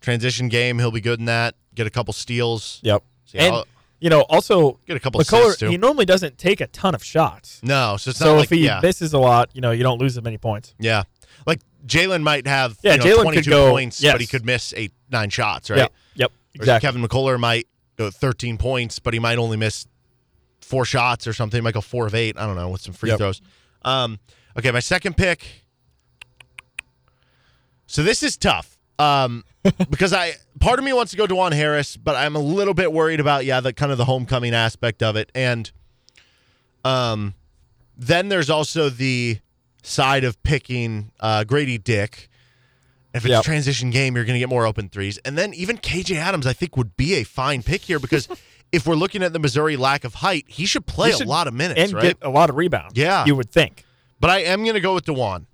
[0.00, 0.78] transition game.
[0.78, 1.54] He'll be good in that.
[1.74, 2.78] Get a couple steals.
[2.82, 3.02] Yep.
[3.24, 3.64] So, And
[4.00, 5.68] you know, also get a couple assists McCullar too.
[5.70, 7.58] he normally doesn't take a ton of shots.
[7.62, 9.82] no, so it's So not if like he yeah, misses a lot, you know, you
[9.82, 10.74] don't lose as many points.
[10.78, 11.04] yeah.
[11.46, 14.12] Like Jalen might have Yeah, you know, Jalen could 22 go- points, yes.
[14.14, 15.78] but he could miss eight nine shots, right?
[15.78, 15.92] Yep.
[16.16, 16.32] Yep.
[16.56, 16.86] Whereas Exactly.
[16.86, 17.66] Kevin McCullar might
[17.96, 19.86] go 13 points, but he might only miss
[20.60, 21.58] four shots or something.
[21.58, 22.36] He might go four of eight.
[22.38, 23.18] I don't know with some free Yep.
[23.18, 23.40] throws.
[23.82, 24.18] Um,
[24.58, 25.46] okay, my second pick.
[27.86, 29.44] So this is tough um,
[29.90, 32.92] because I part of me wants to go Dajuan Harris, but I'm a little bit
[32.92, 35.70] worried about yeah the kind of the homecoming aspect of it, and
[36.84, 37.34] um,
[37.96, 39.38] then there's also the
[39.82, 42.28] side of picking uh, Grady Dick.
[43.12, 43.40] If it's Yep.
[43.42, 45.18] a transition game, you're going to get more open threes.
[45.18, 48.26] And then even KJ Adams, I think, would be a fine pick here because
[48.72, 51.46] if we're looking at the Missouri lack of height, he should play He a lot
[51.46, 52.02] of minutes, and right?
[52.02, 52.98] get a lot of rebounds.
[52.98, 53.24] Yeah.
[53.24, 53.84] You would think.
[54.24, 55.44] But I am going to go with Dajuan.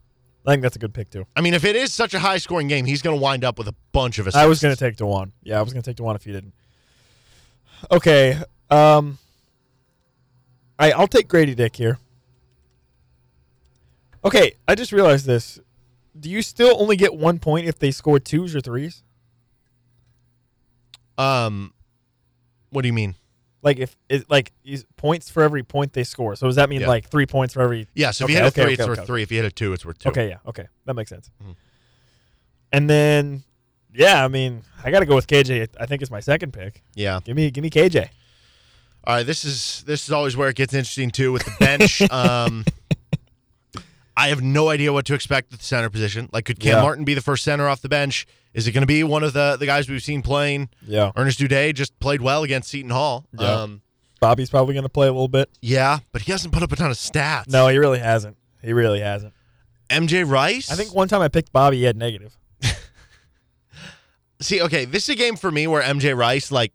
[0.46, 1.26] I think that's a good pick too.
[1.34, 3.58] I mean, if it is such a high scoring game, he's going to wind up
[3.58, 4.40] with a bunch of assists.
[4.40, 5.32] I was going to take Dajuan.
[5.42, 6.54] Yeah, I was going to take Dajuan if you didn't.
[7.90, 8.40] Okay.
[8.70, 9.18] Um.
[10.78, 11.98] I I'll take Grady Dick here.
[14.24, 15.58] Okay, I just realized this.
[16.20, 19.02] Do you still only get one point if they score twos or threes?
[21.18, 21.74] Um,
[22.70, 23.16] what do you mean?
[23.62, 24.52] Like if it like
[24.96, 26.34] points for every point they score.
[26.36, 26.88] So does that mean Yeah.
[26.88, 27.86] like three points for every?
[27.94, 29.22] Yeah, so if Okay, you hit a okay, three, okay, it's worth three.
[29.22, 30.08] If you hit a two, it's worth two.
[30.08, 31.30] Okay, yeah, okay, that makes sense.
[31.44, 31.54] Mhm.
[32.72, 33.42] And then,
[33.92, 35.68] yeah, I mean, I got to go with KJ.
[35.78, 36.82] I think it's my second pick.
[36.94, 37.20] Yeah.
[37.24, 38.08] Give me, give me KJ.
[39.04, 42.02] All right, this is this is always where it gets interesting too with the bench.
[42.10, 42.64] um,
[44.20, 46.28] I have no idea what to expect at the center position.
[46.32, 46.82] Like, could Cam Yeah.
[46.82, 48.26] Martin be the first center off the bench?
[48.52, 50.68] Is it going to be one of the the guys we've seen playing?
[50.86, 53.24] Yeah, Ernest Udeh just played well against Seton Hall.
[53.38, 53.62] Yeah.
[53.62, 53.82] Um,
[54.20, 55.48] Bobby's probably going to play a little bit.
[55.62, 57.48] yeah, but he hasn't put up a ton of stats.
[57.48, 58.36] No, he really hasn't.
[58.62, 59.32] He really hasn't.
[59.88, 60.70] MJ Rice.
[60.70, 62.36] I think one time I picked Bobby, he had negative.
[64.40, 66.72] See, okay, this is a game for me where MJ Rice like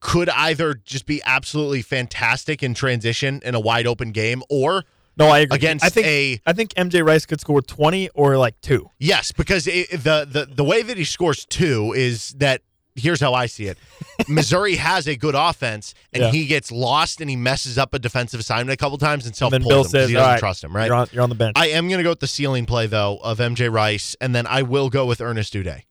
[0.00, 4.84] could either just be absolutely fantastic in transition in a wide open game, or
[5.16, 5.56] No, I agree.
[5.56, 8.90] Against I think a- I think MJ Rice could score twenty or like two.
[8.98, 12.62] Yes, because it, the the the way that he scores two is that
[12.96, 13.78] here's how I see it.
[14.28, 16.30] Missouri has a good offense, and Yeah.
[16.30, 19.52] he gets lost and he messes up a defensive assignment a couple times and self
[19.52, 20.86] pulls him 'cause says, he doesn't right, trust him, right?
[20.86, 21.54] You're on, you're on the bench.
[21.56, 24.46] I am going to go with the ceiling play though of MJ Rice, and then
[24.48, 25.82] I will go with Ernest Udeh.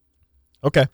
[0.64, 0.86] okay.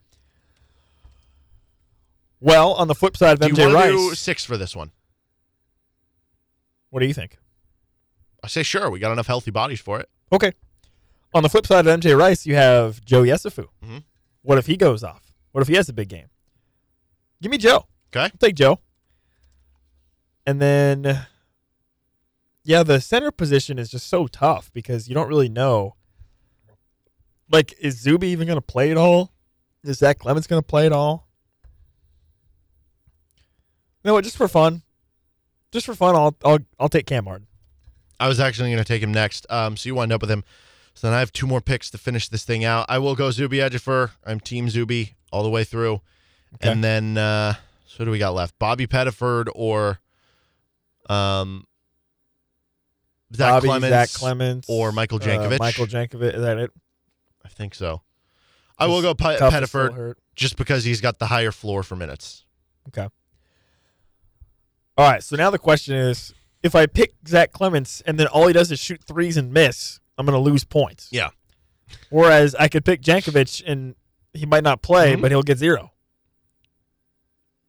[2.41, 4.91] Well, on the flip side of MJ Rice, six for this one?
[6.91, 7.37] what do you think?
[8.43, 8.89] I say sure.
[8.89, 10.09] We got enough healthy bodies for it.
[10.31, 10.53] Okay.
[11.33, 13.67] On the flip side of MJ Rice, you have Joe Yesufu.
[13.83, 14.03] Mhm.
[14.41, 15.35] What if he goes off?
[15.51, 16.27] What if he has a big game?
[17.41, 17.87] Give me Joe.
[18.09, 18.25] Okay.
[18.25, 18.79] I'll take Joe.
[20.45, 21.27] And then,
[22.63, 25.95] yeah, the center position is just so tough because you don't really know.
[27.51, 29.31] Like, is Zuby even going to play at all?
[29.83, 31.27] Is Zach Clemence going to play at all?
[34.03, 34.23] You know what?
[34.23, 34.81] Just for fun,
[35.71, 37.47] just for fun, I'll I'll I'll take Cam Martin.
[38.19, 39.45] I was actually going to take him next.
[39.49, 40.43] Um, so you wind up with him.
[40.93, 42.85] So then I have two more picks to finish this thing out.
[42.89, 44.11] I will go Zuby Ejiofor.
[44.25, 46.01] I'm Team Zuby all the way through.
[46.55, 46.71] Okay.
[46.71, 47.53] And then, uh,
[47.85, 48.57] so what do we got left?
[48.59, 49.99] Bobby Pettiford or
[51.09, 51.65] um,
[53.33, 53.89] Zach Bobby, Clemence?
[53.91, 55.59] Zach Clemence, or Michael uh, Jankovich.
[55.59, 56.35] Michael Jankovich.
[56.35, 56.71] Is that it?
[57.45, 58.01] I think so.
[58.77, 61.83] I will go Pe- Tough is still Pettiford just because he's got the higher floor
[61.83, 62.45] for minutes.
[62.87, 63.07] Okay.
[64.97, 65.23] All right.
[65.23, 68.71] So now the question is, if I pick Zach Clemence and then all he does
[68.71, 71.07] is shoot threes and miss, I'm going to lose points.
[71.11, 71.29] Yeah.
[72.09, 73.95] Whereas I could pick Jankovich and
[74.33, 75.21] he might not play, Mhm.
[75.21, 75.91] but he'll get zero.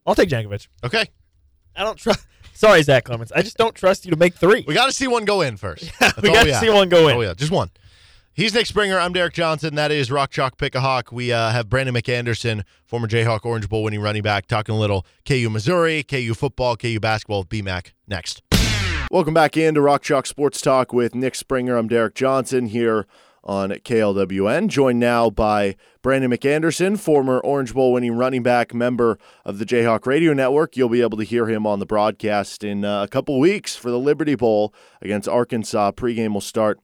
[0.06, 0.68] I'll take Jankovich.
[0.84, 1.06] Okay.
[1.76, 2.26] I don't trust.
[2.54, 3.32] Sorry, Zach Clemence.
[3.34, 4.64] I just don't trust you to make three.
[4.66, 5.90] We got to see one go in first.
[6.00, 7.16] That's we got to see one go in.
[7.16, 7.70] Oh yeah, just one.
[8.32, 8.98] He's Nick Springer.
[8.98, 9.74] I'm Derek Johnson.
[9.74, 11.10] That is Rock Chalk Pick a Hawk.
[11.12, 15.04] We uh, have Brandon McAnderson, former Jayhawk Orange Bowl winning running back, talking a little
[15.26, 18.42] KU Missouri, KU football, KU basketball BMAC next.
[19.12, 21.76] Welcome back into Rock Chalk Sports Talk with Nick Springer.
[21.76, 23.08] I'm Derek Johnson here
[23.42, 29.58] on KLWN, joined now by Brandon McAnderson, former Orange Bowl winning running back, member of
[29.58, 30.76] the Jayhawk Radio Network.
[30.76, 33.90] You'll be able to hear him on the broadcast in uh, a couple weeks for
[33.90, 35.90] the Liberty Bowl against Arkansas.
[35.90, 36.78] Pregame will start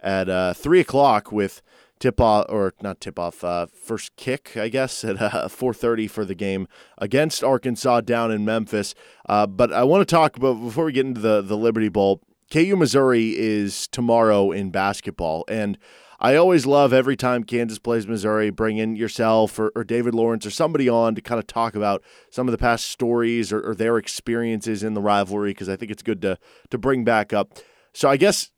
[0.00, 1.62] at uh, three o'clock with
[1.98, 6.06] tip off or not tip off uh, first kick I guess at uh, four thirty
[6.06, 8.94] for the game against Arkansas down in Memphis.
[9.28, 12.22] Uh, but I want to talk about before we get into the the Liberty Bowl.
[12.50, 15.78] KU Missouri is tomorrow in basketball and.
[16.20, 20.44] I always love every time Kansas plays Missouri, bring in yourself or, or David Lawrence
[20.44, 23.72] or somebody on to kind of talk about some of the past stories or, or
[23.72, 26.36] their experiences in the rivalry because I think it's good to
[26.70, 27.58] to bring back up.
[27.92, 28.50] So I guess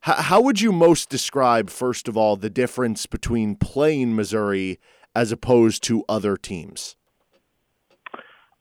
[0.00, 4.78] how, would you most describe, first of all, the difference between playing Missouri
[5.14, 6.96] as opposed to other teams?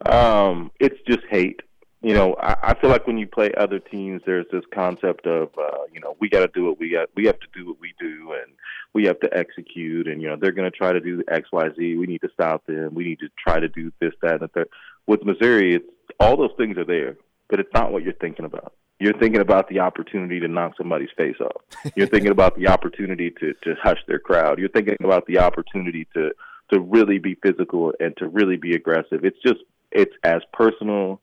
[0.05, 1.61] Um, it's just hate.
[2.01, 5.49] You know, I, I feel like when you play other teams, there's this concept of,
[5.57, 7.09] uh, you know, we got to do what we got.
[7.15, 8.53] We have to do what we do, and
[8.93, 10.07] we have to execute.
[10.07, 11.95] And you know, they're going to try to do X, Y, Z.
[11.95, 12.93] We need to stop them.
[12.93, 14.69] We need to try to do this, that, and the third.
[15.07, 15.85] With Missouri, it's
[16.19, 17.17] all those things are there,
[17.49, 18.73] but it's not what you're thinking about.
[18.99, 21.61] You're thinking about the opportunity to knock somebody's face off.
[21.95, 24.57] You're thinking about the opportunity to to hush their crowd.
[24.59, 26.31] You're thinking about the opportunity to
[26.71, 29.23] to really be physical and to really be aggressive.
[29.23, 29.59] It's just
[29.91, 31.21] it's as personal.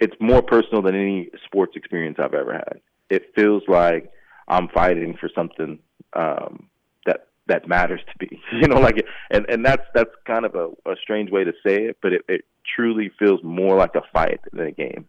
[0.00, 2.80] It's more personal than any sports experience I've ever had.
[3.08, 4.10] It feels like
[4.48, 5.78] I'm fighting for something
[6.12, 6.68] um,
[7.06, 8.40] that that matters to me.
[8.52, 11.84] You know, like and and that's that's kind of a, a strange way to say
[11.84, 15.06] it, but it, it truly feels more like a fight than a game.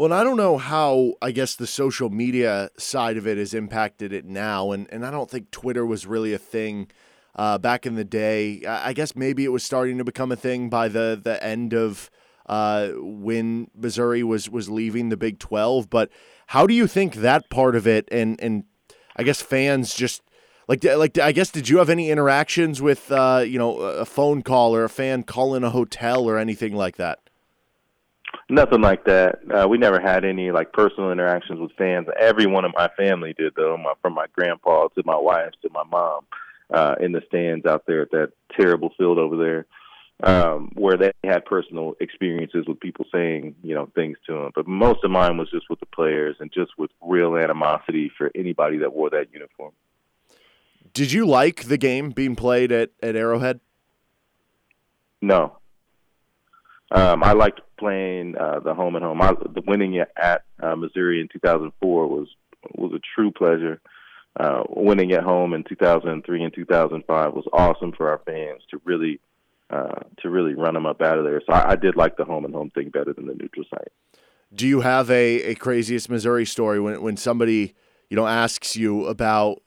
[0.00, 3.52] Well, and I don't know how I guess the social media side of it has
[3.52, 6.90] impacted it now, and and I don't think Twitter was really a thing
[7.36, 8.64] uh, back in the day.
[8.64, 11.74] I I guess maybe it was starting to become a thing by the the end
[11.74, 12.10] of
[12.46, 15.90] uh, when Missouri was was leaving the Big Twelve.
[15.90, 16.08] But
[16.46, 18.64] how do you think that part of it, and and
[19.16, 20.22] I guess fans just
[20.66, 24.40] like like I guess did you have any interactions with uh, you know a phone
[24.40, 27.18] call or a fan calling a hotel or anything like that?
[28.50, 29.38] Nothing like that.
[29.48, 32.08] Uh, we never had any like personal interactions with fans.
[32.18, 35.84] Everyone in my family did though, my, from my grandpa to my wife to my
[35.84, 36.26] mom,
[36.68, 39.66] uh, in the stands out there at that terrible field over there,
[40.24, 44.50] um, where they had personal experiences with people saying you know things to them.
[44.52, 48.32] But most of mine was just with the players and just with real animosity for
[48.34, 49.70] anybody that wore that uniform.
[50.92, 53.60] Did you like the game being played at, at Arrowhead?
[55.22, 55.59] No.
[56.90, 59.22] Um, I liked playing uh, the home and home.
[59.22, 62.28] I, the winning at uh, Missouri in 2004 was
[62.74, 63.80] was a true pleasure.
[64.38, 69.20] Uh, winning at home in 2003 and 2005 was awesome for our fans to really
[69.70, 71.40] uh, to really run them up out of there.
[71.46, 73.92] So I, I did like the home and home thing better than the neutral site.
[74.52, 77.74] Do you have a, a craziest Missouri story when when somebody
[78.08, 79.62] you know asks you about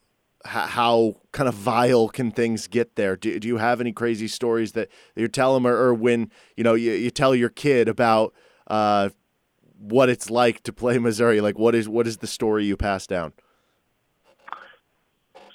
[0.45, 3.15] how kind of vile can things get there?
[3.15, 6.63] Do, do you have any crazy stories that you tell them, or, or when you
[6.63, 8.33] know you, you tell your kid about
[8.67, 9.09] uh,
[9.77, 11.41] what it's like to play Missouri?
[11.41, 13.33] Like, what is what is the story you pass down?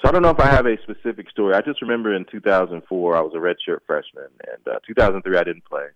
[0.01, 1.55] So I don't know if I have a specific story.
[1.55, 5.64] I just remember in 2004 I was a redshirt freshman, and uh, 2003 I didn't
[5.64, 5.87] play,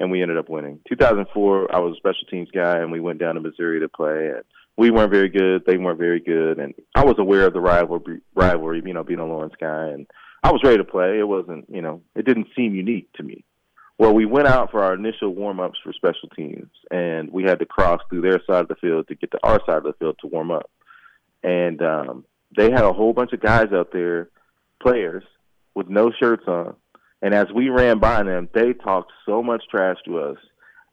[0.00, 0.80] and we ended up winning.
[0.88, 4.30] 2004 I was a special teams guy, and we went down to Missouri to play,
[4.34, 4.44] and
[4.76, 5.64] we weren't very good.
[5.66, 9.20] They weren't very good, and I was aware of the rivalry, rivalry, you know, being
[9.20, 10.06] a Lawrence guy, and
[10.42, 11.18] I was ready to play.
[11.18, 13.44] It wasn't, you know, it didn't seem unique to me.
[13.98, 17.58] Well, we went out for our initial warm ups for special teams, and we had
[17.58, 19.92] to cross through their side of the field to get to our side of the
[19.98, 20.70] field to warm up.
[21.42, 22.24] And um,
[22.56, 24.30] they had a whole bunch of guys out there,
[24.80, 25.22] players,
[25.74, 26.74] with no shirts on.
[27.20, 30.38] And as we ran by them, they talked so much trash to us,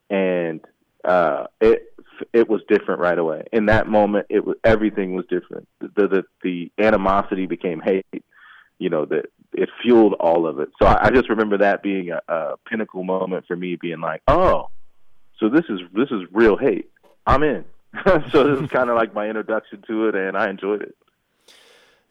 [0.09, 0.59] and
[1.05, 1.93] uh, it
[2.33, 3.43] it was different right away.
[3.51, 5.67] In that moment, it was everything was different.
[5.79, 8.05] The the the animosity became hate.
[8.77, 10.69] You know that it fueled all of it.
[10.81, 14.21] So I, I just remember that being a, a pinnacle moment for me, being like,
[14.27, 14.69] oh,
[15.39, 16.89] so this is this is real hate.
[17.25, 17.65] I'm in.
[18.31, 20.95] so this is kind of like my introduction to it, and I enjoyed it.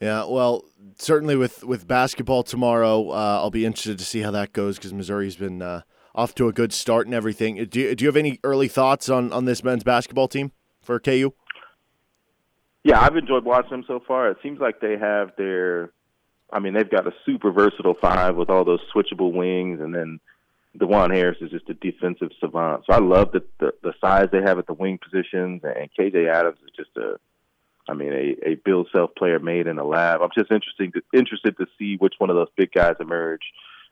[0.00, 0.64] Yeah, well,
[0.96, 4.94] certainly with with basketball tomorrow, uh, I'll be interested to see how that goes because
[4.94, 5.82] Missouri's been uh,
[6.18, 7.64] off to a good start and everything.
[7.66, 10.50] Do you, do you have any early thoughts on on this men's basketball team
[10.82, 11.32] for KU?
[12.82, 14.30] Yeah, I've enjoyed watching them so far.
[14.30, 15.92] It seems like they have their,
[16.52, 20.18] I mean, they've got a super versatile five with all those switchable wings, and then
[20.76, 22.84] Dajuan Harris is just a defensive savant.
[22.86, 26.34] So I love the, the the size they have at the wing positions, and KJ
[26.34, 27.20] Adams is just a
[27.88, 30.20] I mean, a, a Bill Self player made in a lab.
[30.20, 33.42] I'm just interesting to, interested to see which one of those big guys emerge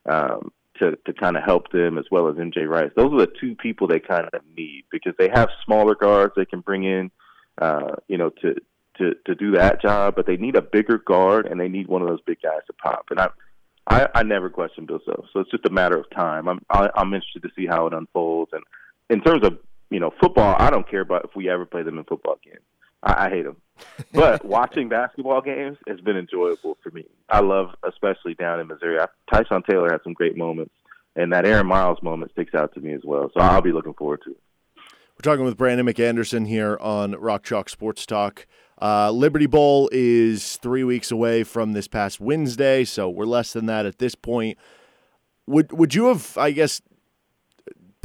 [0.04, 2.90] um, to to kind of help them, as well as MJ Rice.
[2.96, 6.44] Those are the two people they kind of need because they have smaller guards they
[6.44, 7.10] can bring in,
[7.60, 8.54] uh, you know, to
[8.98, 12.02] to to do that job, but they need a bigger guard and they need one
[12.02, 13.06] of those big guys to pop.
[13.10, 13.28] And I
[13.88, 16.48] I, I never question Bill Self, so it's just a matter of time.
[16.48, 18.52] I'm I, I'm interested to see how it unfolds.
[18.52, 18.62] And
[19.10, 19.58] in terms of
[19.90, 22.64] you know football, I don't care about if we ever play them in football games.
[23.06, 23.56] I, I hate them.
[24.12, 27.04] but watching basketball games has been enjoyable for me.
[27.28, 28.98] I love, especially down in Missouri.
[29.00, 30.74] I, Tyshawn Taylor had some great moments,
[31.14, 33.30] and that Aaron Miles moment sticks out to me as well.
[33.32, 34.40] So I'll be looking forward to it.
[34.76, 38.46] We're talking with Brandon McAnderson here on Rock Chalk Sports Talk.
[38.80, 43.64] Uh, Liberty Bowl is three weeks away from this past Wednesday, so we're less than
[43.66, 44.58] that at this point.
[45.46, 46.82] Would would you have, I guess,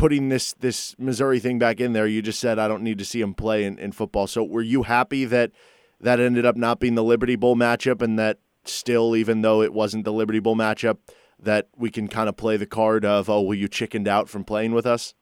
[0.01, 3.05] putting this this Missouri thing back in there, you just said I don't need to
[3.05, 4.25] see him play in, in football.
[4.25, 5.51] So were you happy that
[5.99, 9.73] that ended up not being the Liberty Bowl matchup, and that still, even though it
[9.73, 10.97] wasn't the Liberty Bowl matchup,
[11.39, 14.43] that we can kind of play the card of oh, well, you chickened out from
[14.43, 15.13] playing with us?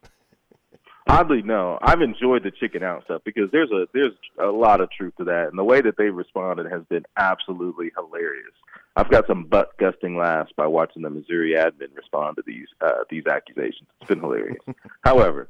[1.09, 1.77] Oddly, no.
[1.81, 5.25] I've enjoyed the chicken out stuff because there's a there's a lot of truth to
[5.25, 8.55] that, and the way that they responded has been absolutely hilarious.
[8.99, 13.03] I've got some butt gusting laughs by watching the Missouri admin respond to these uh,
[13.09, 13.87] these accusations.
[14.01, 14.59] It's been hilarious.
[15.05, 15.47] However,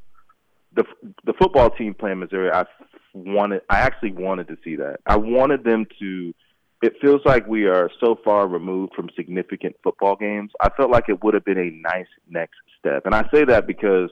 [0.75, 0.83] the
[1.25, 2.65] the football team playing Missouri, I
[3.15, 4.99] wanted, I actually wanted to see that.
[5.07, 6.33] I wanted them to.
[6.83, 10.51] It feels like we are so far removed from significant football games.
[10.61, 13.65] I felt like it would have been a nice next step, and I say that
[13.65, 14.11] because,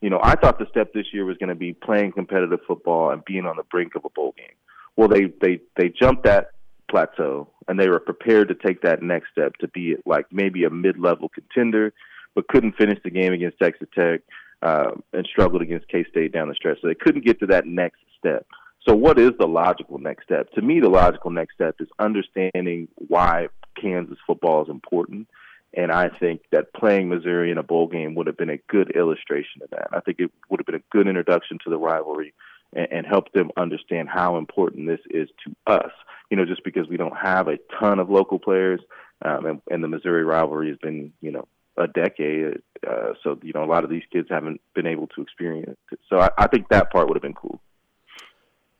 [0.00, 3.10] you know, I thought the step this year was going to be playing competitive football
[3.10, 4.56] and being on the brink of a bowl game.
[4.96, 6.50] Well, they they they jumped that
[6.92, 10.70] plateau, and they were prepared to take that next step to be like maybe a
[10.70, 11.92] mid-level contender,
[12.34, 14.20] but couldn't finish the game against Texas Tech
[14.68, 16.78] uh, and struggled against K State down the stretch.
[16.80, 18.46] So they couldn't get to that next step.
[18.86, 20.50] So what is the logical next step?
[20.52, 23.48] To me, the logical next step is understanding why
[23.80, 25.28] Kansas football is important.
[25.74, 28.90] And I think that playing Missouri in a bowl game would have been a good
[28.94, 29.88] illustration of that.
[29.92, 32.34] I think it would have been a good introduction to the rivalry
[32.72, 35.90] and, and help them understand how important this is to us.
[36.30, 38.80] You know, just because we don't have a ton of local players,
[39.24, 42.62] um, and, and the Missouri rivalry has been, you know, a decade.
[42.86, 45.98] Uh, so you know, a lot of these kids haven't been able to experience it.
[46.08, 47.60] So I, I think that part would have been cool.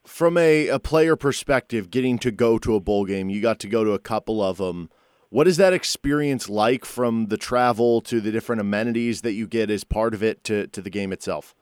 [0.05, 3.69] From a, a player perspective, getting to go to a bowl game, you got to
[3.69, 4.91] go to a couple of them.
[5.29, 9.71] What is that experience like from the travel to the different amenities that you get
[9.71, 11.55] as part of it to, to the game itself?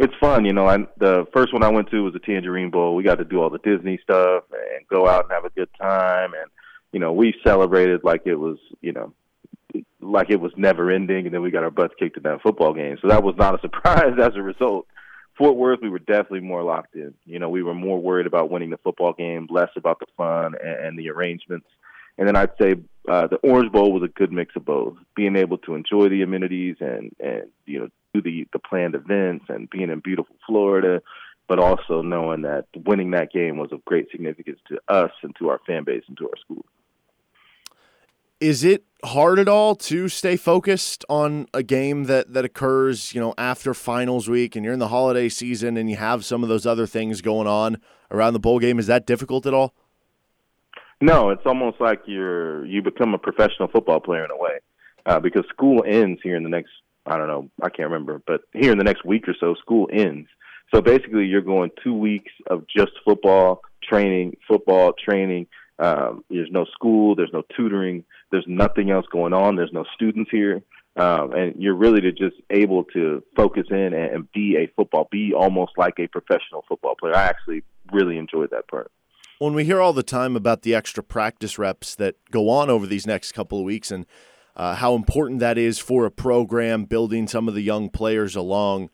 [0.00, 0.66] It's fun, you know.
[0.66, 2.94] I, the first one I went to was the Tangerine Bowl.
[2.94, 5.68] We got to do all the Disney stuff and go out and have a good
[5.78, 6.50] time, and
[6.90, 9.12] you know, we celebrated like it was, you know,
[10.00, 12.72] like it was never ending, and then we got our butts kicked in that football
[12.72, 12.96] game.
[13.02, 14.86] So that was not a surprise as a result.
[15.36, 17.12] Fort Worth, we were definitely more locked in.
[17.26, 20.54] You know, we were more worried about winning the football game, less about the fun
[20.64, 21.66] and, and the arrangements.
[22.16, 25.36] And then I'd say uh, the Orange Bowl was a good mix of both, being
[25.36, 29.90] able to enjoy the amenities and and you know the the planned events and being
[29.90, 31.02] in beautiful Florida,
[31.48, 35.48] but also knowing that winning that game was of great significance to us and to
[35.48, 36.64] our fan base and to our school.
[38.40, 43.20] Is it hard at all to stay focused on a game that that occurs, you
[43.20, 46.48] know, after finals week and you're in the holiday season and you have some of
[46.48, 47.78] those other things going on
[48.10, 48.78] around the bowl game?
[48.78, 49.74] Is that difficult at all?
[51.02, 54.58] No, it's almost like you're you become a professional football player in a way,
[55.06, 56.70] uh, because school ends here in the next
[57.10, 59.88] I don't know I can't remember, but here in the next week or so, school
[59.92, 60.28] ends.
[60.72, 65.48] So basically, you're going two weeks of just football training, football training.
[65.80, 69.56] Um, there's no school, there's no tutoring, there's nothing else going on.
[69.56, 70.62] There's no students here,
[70.96, 75.08] um, and you're really to just able to focus in and, and be a football,
[75.10, 77.16] be almost like a professional football player.
[77.16, 78.92] I actually really enjoyed that part
[79.40, 82.86] when we hear all the time about the extra practice reps that go on over
[82.86, 84.04] these next couple of weeks and
[84.56, 88.90] uh, how important that is for a program building some of the young players along.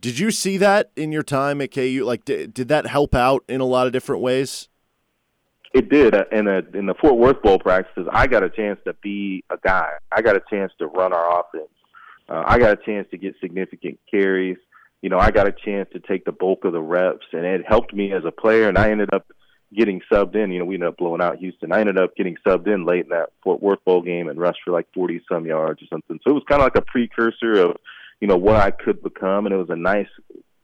[0.00, 2.02] Did you see that in your time at KU?
[2.04, 4.68] Like, did, did that help out in a lot of different ways?
[5.74, 6.14] It did.
[6.14, 9.44] Uh, in, a, in the Fort Worth Bowl practices, I got a chance to be
[9.50, 9.90] a guy.
[10.10, 11.70] I got a chance to run our offense.
[12.28, 14.56] Uh, I got a chance to get significant carries.
[15.02, 17.62] You know, I got a chance to take the bulk of the reps, and it
[17.66, 18.68] helped me as a player.
[18.68, 19.26] And I ended up
[19.74, 20.50] getting subbed in.
[20.50, 21.72] You know, we ended up blowing out Houston.
[21.72, 24.60] I ended up getting subbed in late in that Fort Worth bowl game and rushed
[24.64, 26.18] for like 40 some yards or something.
[26.24, 27.76] So it was kind of like a precursor of,
[28.20, 29.46] you know, what I could become.
[29.46, 30.08] And it was a nice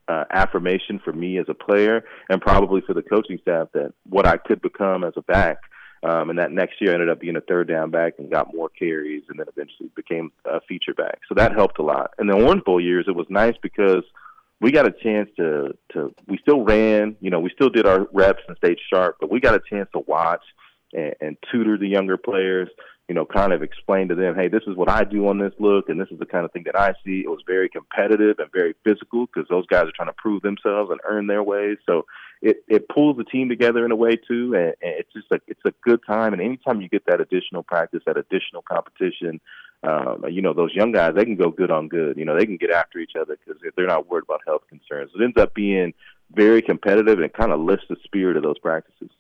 [0.09, 4.27] uh, affirmation for me as a player and probably for the coaching staff that what
[4.27, 5.59] I could become as a back.
[6.05, 8.53] Um, and that next year I ended up being a third down back and got
[8.53, 11.21] more carries and then eventually became a feature back.
[11.29, 12.13] So that helped a lot.
[12.19, 14.05] And the Orange Bowl years, it was nice because–
[14.63, 18.07] we got a chance to to we still ran, you know, we still did our
[18.13, 20.45] reps and stayed sharp, but we got a chance to watch
[20.93, 22.69] and, and tutor the younger players,
[23.09, 25.53] you know, kind of explain to them, hey, this is what I do on this
[25.59, 27.23] look, and this is the kind of thing that I see.
[27.25, 30.91] It was very competitive and very physical because those guys are trying to prove themselves
[30.91, 31.79] and earn their ways.
[31.85, 32.07] So
[32.41, 35.41] it it pulls the team together in a way too, and, and it's just a
[35.49, 36.33] it's a good time.
[36.33, 39.41] And anytime you get that additional practice, that additional competition,
[39.83, 42.17] um, you know, those young guys, they can go good on good.
[42.17, 45.11] You know, they can get after each other because they're not worried about health concerns.
[45.15, 45.93] It ends up being
[46.33, 49.11] very competitive and kind of lifts the spirit of those practices.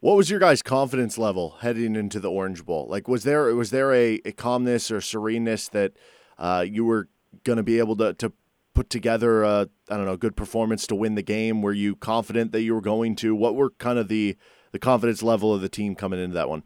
[0.00, 2.86] What was your guys' confidence level heading into the Orange Bowl?
[2.90, 5.92] Like, was there was there a, a calmness or sereneness that
[6.38, 7.08] uh, you were
[7.42, 8.32] going to be able to to
[8.74, 11.62] put together I don't know good performance to win the game?
[11.62, 13.34] Were you confident that you were going to?
[13.34, 14.36] What were kind of the
[14.72, 16.64] the confidence level of the team coming into that one?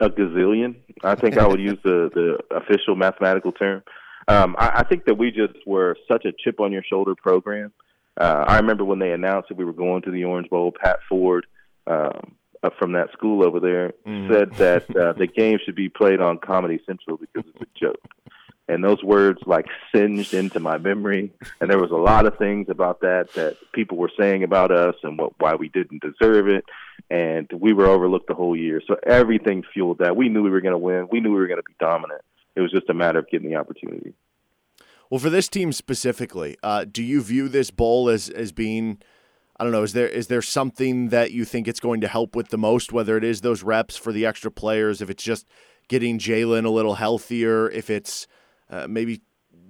[0.00, 0.76] A gazillion.
[1.02, 3.82] I think I would use the the official mathematical term.
[4.26, 7.72] Um, I, I think that we just were such a chip on your shoulder program.
[8.18, 10.72] Uh, I remember when they announced that we were going to the Orange Bowl.
[10.72, 11.46] Pat Ford
[11.86, 14.28] um, uh, from that school over there mm.
[14.32, 18.00] said that uh, the game should be played on Comedy Central because it's a joke
[18.68, 21.32] and those words like singed into my memory.
[21.60, 24.94] And there was a lot of things about that that people were saying about us
[25.02, 26.64] and what why we didn't deserve it.
[27.10, 28.80] And we were overlooked the whole year.
[28.86, 30.16] So everything fueled that.
[30.16, 31.08] We knew we were going to win.
[31.10, 32.22] We knew we were going to be dominant.
[32.56, 34.14] It was just a matter of getting the opportunity.
[35.10, 38.98] Well for this team specifically uh, do you view this bowl as as being
[39.56, 39.84] I don't know.
[39.84, 42.92] Is there is there something that you think it's going to help with the most?
[42.92, 45.46] Whether it is those reps for the extra players, if it's just
[45.86, 48.26] getting Jalen a little healthier, if it's
[48.70, 49.20] uh, maybe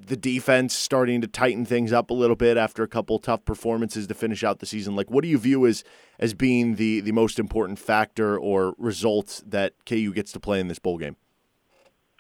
[0.06, 4.06] the defense starting to tighten things up a little bit after a couple tough performances
[4.06, 4.94] to finish out the season.
[4.94, 5.84] Like, what do you view as
[6.18, 10.68] as being the the most important factor or results that KU gets to play in
[10.68, 11.16] this bowl game?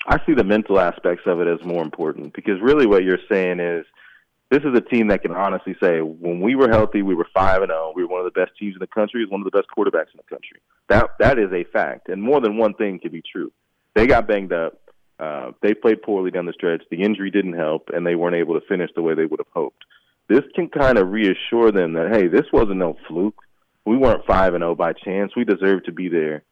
[0.06, 3.60] I see the mental aspects of it as more important because really what you're saying
[3.60, 3.86] is
[4.50, 7.62] this is a team that can honestly say when we were healthy, we were five
[7.62, 7.90] and zero.
[7.90, 7.92] Oh.
[7.94, 9.24] We were one of the best teams in the country.
[9.26, 10.60] One of the best quarterbacks in the country.
[10.88, 13.52] That that is a fact, and more than one thing can be true.
[13.94, 14.83] They got banged up
[15.18, 16.82] uh, they played poorly down the stretch.
[16.90, 19.52] The injury didn't help, and they weren't able to finish the way they would have
[19.54, 19.84] hoped.
[20.28, 23.38] This can kind of reassure them that hey, this wasn't no fluke.
[23.84, 25.36] We weren't five and zero oh by chance.
[25.36, 26.42] We deserve to be there.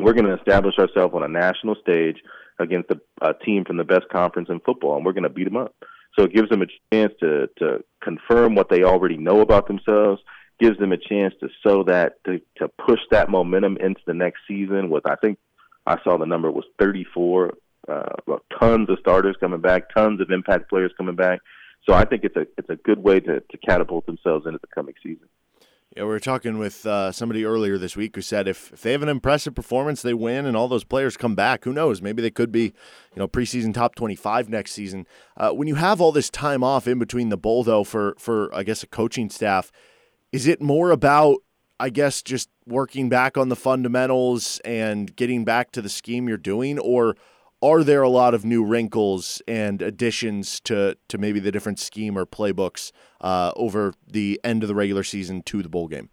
[0.00, 2.18] We're going to establish ourselves on a national stage
[2.58, 5.44] against a, a team from the best conference in football, and we're going to beat
[5.44, 5.74] them up.
[6.16, 10.22] So it gives them a chance to to confirm what they already know about themselves.
[10.58, 14.40] Gives them a chance to sow that to, to push that momentum into the next
[14.48, 14.88] season.
[14.88, 15.38] With I think
[15.86, 17.52] I saw the number was 34
[17.88, 21.40] uh, tons of starters coming back, tons of impact players coming back.
[21.88, 24.66] So I think it's a it's a good way to, to catapult themselves into the
[24.74, 25.28] coming season.
[25.96, 28.92] Yeah, we were talking with uh, somebody earlier this week who said if, if they
[28.92, 31.64] have an impressive performance, they win, and all those players come back.
[31.64, 32.02] Who knows?
[32.02, 35.06] Maybe they could be, you know, preseason top twenty-five next season.
[35.36, 38.54] Uh, when you have all this time off in between the bowl, though, for for
[38.54, 39.70] I guess a coaching staff,
[40.32, 41.36] is it more about
[41.78, 46.36] I guess just working back on the fundamentals and getting back to the scheme you're
[46.36, 47.16] doing, or
[47.66, 52.16] are there a lot of new wrinkles and additions to to maybe the different scheme
[52.16, 56.10] or playbooks uh, over the end of the regular season to the bowl game?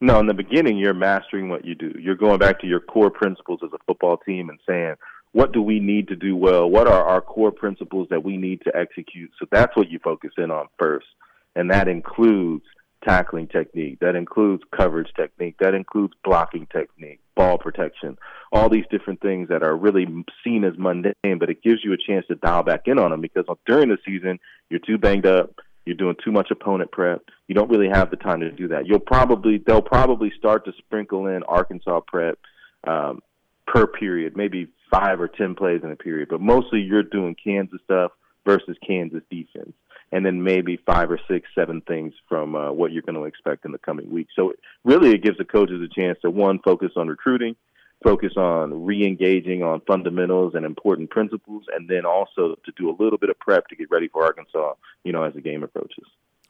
[0.00, 1.92] No, in the beginning, you're mastering what you do.
[1.98, 4.94] You're going back to your core principles as a football team and saying,
[5.32, 6.68] what do we need to do well?
[6.68, 9.30] What are our core principles that we need to execute?
[9.38, 11.06] So that's what you focus in on first.
[11.54, 12.64] And that includes
[13.04, 18.18] tackling technique, that includes coverage technique, that includes blocking technique, ball protection,
[18.52, 20.06] all these different things that are really
[20.44, 23.20] seen as mundane, but it gives you a chance to dial back in on them
[23.20, 24.38] because during the season,
[24.70, 27.22] you're too banged up, you're doing too much opponent prep.
[27.48, 28.86] You don't really have the time to do that.
[28.86, 32.38] You'll probably they'll probably start to sprinkle in Arkansas prep
[32.84, 33.20] um,
[33.66, 37.80] per period, maybe five or ten plays in a period, but mostly you're doing Kansas
[37.84, 38.12] stuff
[38.44, 39.72] versus Kansas defense,
[40.12, 43.64] and then maybe five or six, seven things from uh, what you're going to expect
[43.64, 44.28] in the coming week.
[44.36, 44.52] So
[44.84, 47.56] really, it gives the coaches a chance to one focus on recruiting,
[48.04, 53.18] focus on re-engaging on fundamentals and important principles, and then also to do a little
[53.18, 54.74] bit of prep to get ready for Arkansas.
[55.02, 56.04] You know, as the game approaches.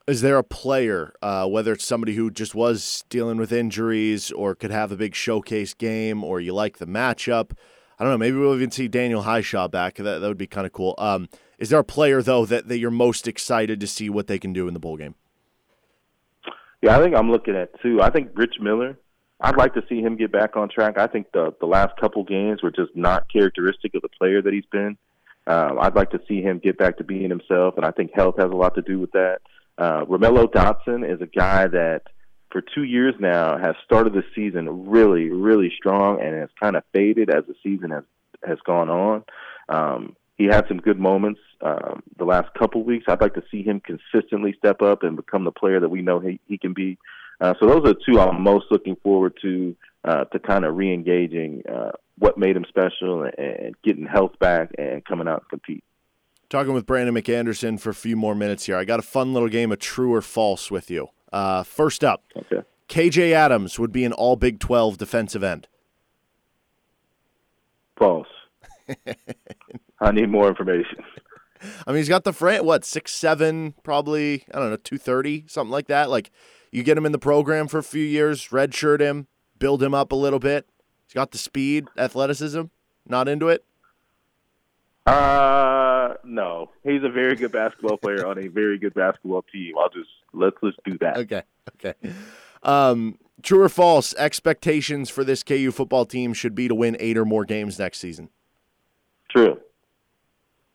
[0.09, 4.57] Is there a player, uh, whether it's somebody who just was dealing with injuries or
[4.57, 7.53] could have a big showcase game, or you like the matchup?
[7.99, 8.19] I don't know.
[8.19, 9.95] Maybe we'll even see Daniel Hishaw back.
[9.95, 10.97] That that would be kind of cool.
[10.99, 11.29] Um,
[11.63, 14.53] is there a player though that, that you're most excited to see what they can
[14.53, 15.15] do in the bowl game?
[16.83, 18.03] Yeah, I think I'm looking at two.
[18.03, 18.99] I think Rich Miller.
[19.41, 20.99] I'd like to see him get back on track.
[20.99, 24.53] I think the the last couple games were just not characteristic of the player that
[24.53, 24.99] he's been.
[25.47, 28.37] Um, I'd like to see him get back to being himself, and I think health
[28.39, 29.39] has a lot to do with that.
[29.79, 32.03] Uh, Romello Dotson is a guy that
[32.51, 36.83] for two years now has started the season really, really strong and has kind of
[36.93, 38.05] faded as the season has
[38.45, 39.25] has gone on.
[39.69, 43.05] Um, he had some good moments um, the last couple weeks.
[43.07, 46.19] I'd like to see him consistently step up and become the player that we know
[46.19, 46.99] he, he can be.
[47.41, 51.63] Uh, so those are two I'm most looking forward to uh, to kind of re-engaging
[51.73, 55.85] uh, what made him special and, and getting health back and coming out and compete.
[56.51, 58.77] Talking with Brandon McAnderson for a few more minutes here.
[58.77, 61.09] I got a fun little game of true or false with you.
[61.33, 62.67] Uh, first up, okay.
[62.89, 65.69] KJ Adams would be an All Big 12 defensive end.
[67.97, 68.27] False.
[70.03, 71.05] I need more information.
[71.87, 72.65] I mean, he's got the frame.
[72.65, 73.75] What six seven?
[73.85, 76.11] Probably I don't know two thirty something like that.
[76.11, 76.31] Like
[76.73, 79.29] you get him in the program for a few years, redshirt him,
[79.59, 80.67] build him up a little bit.
[81.07, 82.63] He's got the speed, athleticism.
[83.07, 83.65] Not into it.
[85.07, 86.71] Uh, no.
[86.85, 89.75] He's a very good basketball player on a very good basketball team.
[89.79, 91.17] I'll just let's let's do that.
[91.19, 91.43] Okay.
[91.75, 91.95] Okay.
[92.63, 94.15] Um, true or false?
[94.15, 97.99] Expectations for this KU football team should be to win eight or more games next
[97.99, 98.31] season.
[99.31, 99.59] True.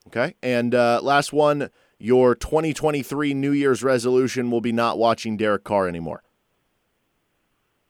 [0.08, 0.36] Okay.
[0.41, 5.88] And uh, last one, your 2023 New Year's resolution will be not watching Derek Carr
[5.88, 6.24] anymore.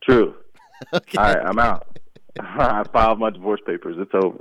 [0.04, 0.36] True.
[0.94, 1.18] okay.
[1.18, 2.00] All right, I'm out.
[2.40, 3.98] I filed my divorce papers.
[4.00, 4.40] It's over.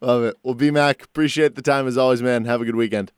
[0.00, 0.36] Love it.
[0.42, 2.44] Well, B Mac, appreciate the time as always, man.
[2.44, 3.12] Have a good weekend.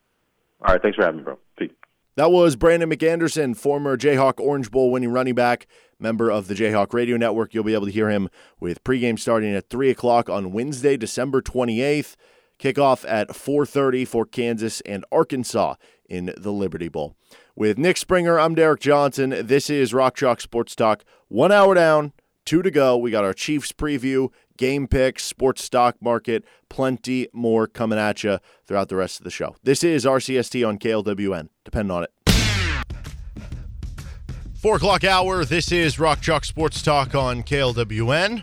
[0.61, 0.81] All right.
[0.81, 1.39] Thanks for having me, bro.
[1.59, 1.71] Peace.
[2.17, 5.67] That was Brandon McAnderson, former Jayhawk Orange Bowl winning running back,
[6.01, 7.55] member of the Jayhawk Radio Network.
[7.55, 8.29] You'll be able to hear him
[8.59, 12.17] with pregame starting at 3 o'clock on Wednesday, December 28th.
[12.59, 15.75] Kickoff at 4:30 for Kansas and Arkansas
[16.09, 17.15] in the Liberty Bowl.
[17.55, 19.35] With Nick Springer, I'm Derek Johnson.
[19.47, 21.05] This is Rock Chalk Sports Talk.
[21.29, 22.13] One hour down,
[22.45, 22.97] two to go.
[22.97, 28.39] We got our Chiefs preview, game picks, sports stock market, plenty more coming at you
[28.67, 29.57] throughout the rest of the show.
[29.63, 31.49] This is RCST on KLWN.
[31.65, 32.11] Depend on it.
[34.55, 35.45] Four o'clock hour.
[35.45, 38.43] This is Rock Chalk Sports Talk on KLWN.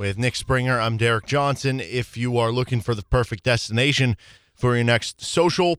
[0.00, 1.78] With Nick Springer, I'm Derek Johnson.
[1.78, 4.16] If you are looking for the perfect destination
[4.54, 5.78] for your next social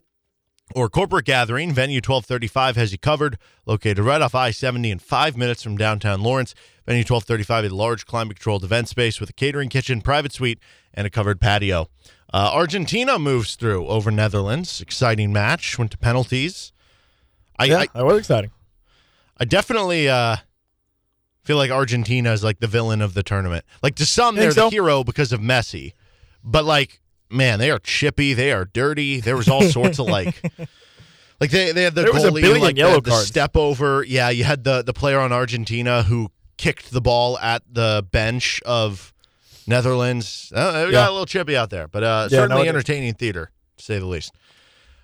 [0.75, 3.39] or corporate gathering, Venue 1235 has you covered.
[3.65, 6.53] Located right off I 70 and five minutes from downtown Lawrence.
[6.85, 10.59] Venue 1235 is a large climate controlled event space with a catering kitchen, private suite,
[10.93, 11.89] and a covered patio.
[12.31, 14.81] Uh, Argentina moves through over Netherlands.
[14.81, 15.79] Exciting match.
[15.79, 16.73] Went to penalties.
[17.57, 18.51] I, yeah, I, that was exciting.
[19.39, 20.35] I definitely uh,
[21.43, 23.65] feel like Argentina is like the villain of the tournament.
[23.81, 24.65] Like to some, they're so?
[24.65, 25.93] the hero because of Messi,
[26.43, 28.33] but like, man, they are chippy.
[28.33, 29.19] They are dirty.
[29.19, 30.41] There was all sorts of like.
[31.41, 33.57] Like they, they had the there goalie, was a billion like yellow the, the step
[33.57, 34.03] over.
[34.03, 38.61] Yeah, you had the the player on Argentina who kicked the ball at the bench
[38.63, 39.11] of
[39.65, 40.53] Netherlands.
[40.55, 43.49] Uh, we got a little chippy out there, but uh, yeah, certainly no, entertaining theater
[43.77, 44.33] to say the least.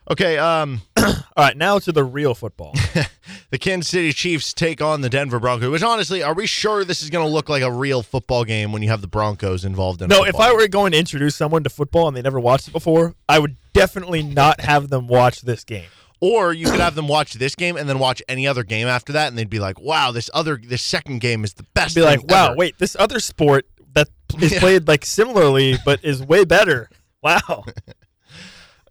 [0.10, 0.38] Okay.
[0.38, 2.74] Um, All right, now to the real football.
[3.52, 5.70] the Kansas City Chiefs take on the Denver Broncos.
[5.70, 8.72] Which honestly, are we sure this is going to look like a real football game
[8.72, 10.12] when you have the Broncos involved in?
[10.12, 10.16] It?
[10.16, 12.72] No, if I were going to introduce someone to football and they never watched it
[12.72, 15.90] before, I would definitely not have them watch this game.
[16.20, 19.14] Or you could have them watch this game and then watch any other game after
[19.14, 22.02] that, and they'd be like, "Wow, this other this second game is the best." Be
[22.02, 22.56] like, "Wow, ever.
[22.56, 24.08] wait, this other sport that
[24.42, 24.60] is Yeah.
[24.60, 26.90] played like similarly, but is way better.
[27.24, 27.66] Wow.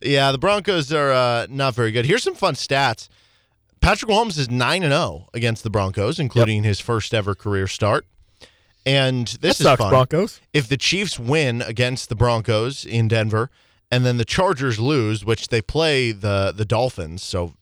[0.03, 2.05] Yeah, the Broncos are uh, not very good.
[2.07, 3.09] Here's some fun stats.
[3.81, 8.05] Patrick Mahomes is 9 and 0 against the Broncos, including his first ever career start.
[8.85, 9.91] And this that is sucks, fun.
[9.91, 10.41] Broncos.
[10.53, 13.51] If the Chiefs win against the Broncos in Denver
[13.91, 17.55] and then the Chargers lose, which they play the the Dolphins, so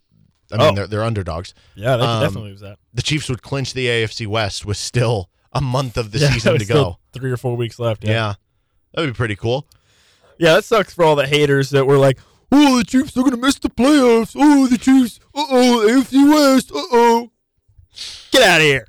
[0.53, 0.75] I mean Oh.
[0.75, 1.55] they're they're underdogs.
[1.75, 2.79] Yeah, they Um, definitely lose that.
[2.93, 6.59] The Chiefs would clinch the AFC West with still a month of the Yeah, season
[6.59, 6.99] to go.
[7.13, 8.05] Three or four weeks left.
[8.05, 8.11] Yeah.
[8.11, 8.35] Yeah.
[8.93, 9.67] That would be pretty cool.
[10.39, 12.19] Yeah, that sucks for all the haters that were like,
[12.51, 14.35] "Oh, the Chiefs are gonna miss the playoffs.
[14.37, 15.21] Oh, the Chiefs.
[15.35, 16.71] Uh oh, AFC West.
[16.73, 17.31] Uh oh."
[18.33, 18.89] Get out of here,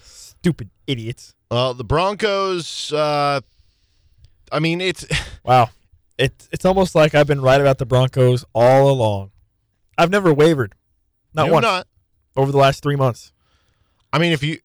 [0.00, 1.34] stupid idiots.
[1.50, 3.40] Well, the Broncos uh
[4.52, 5.06] I mean it's
[5.44, 5.70] Wow,
[6.16, 9.32] it's it's almost like I've been right about the Broncos all along.
[9.98, 10.74] I've never wavered,
[11.34, 11.86] not you once not
[12.36, 13.32] over the last three months.
[14.12, 14.58] I mean if you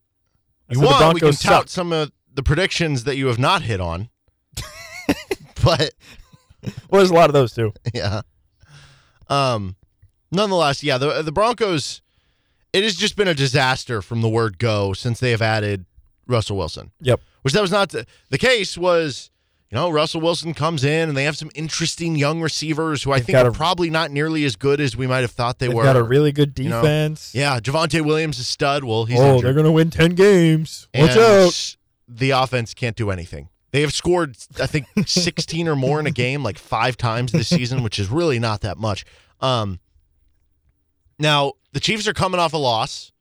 [0.70, 1.70] you want, we can tout suck.
[1.70, 4.10] some of the predictions that you have not hit on.
[5.66, 5.92] but
[6.90, 7.74] Well, there's a lot of those too.
[7.94, 8.22] yeah.
[9.28, 9.76] Um
[10.32, 12.02] nonetheless, yeah, the the Broncos
[12.74, 15.86] it has just been a disaster from the word go since they have added
[16.28, 16.92] Russell Wilson.
[17.02, 17.22] Yep.
[17.42, 19.30] Which that was not the, the case was
[19.72, 23.18] you know, Russell Wilson comes in and they have some interesting young receivers who I
[23.18, 25.68] They've think are a- probably not nearly as good as we might have thought they
[25.68, 25.84] They've were.
[25.84, 27.34] got a really good you know, defense.
[27.34, 28.84] yeah, Javonte Williams is stud.
[28.84, 29.46] Well, he's oh, injured.
[29.46, 30.88] they're gonna win ten games.
[30.94, 31.76] Watch and out.
[32.08, 33.50] the offense can't do anything.
[33.76, 37.50] They have scored, I think, 16 or more in a game, like five times this
[37.50, 39.04] season, which is really not that much.
[39.42, 39.82] Um,
[41.20, 43.12] now the Chiefs are coming off a loss,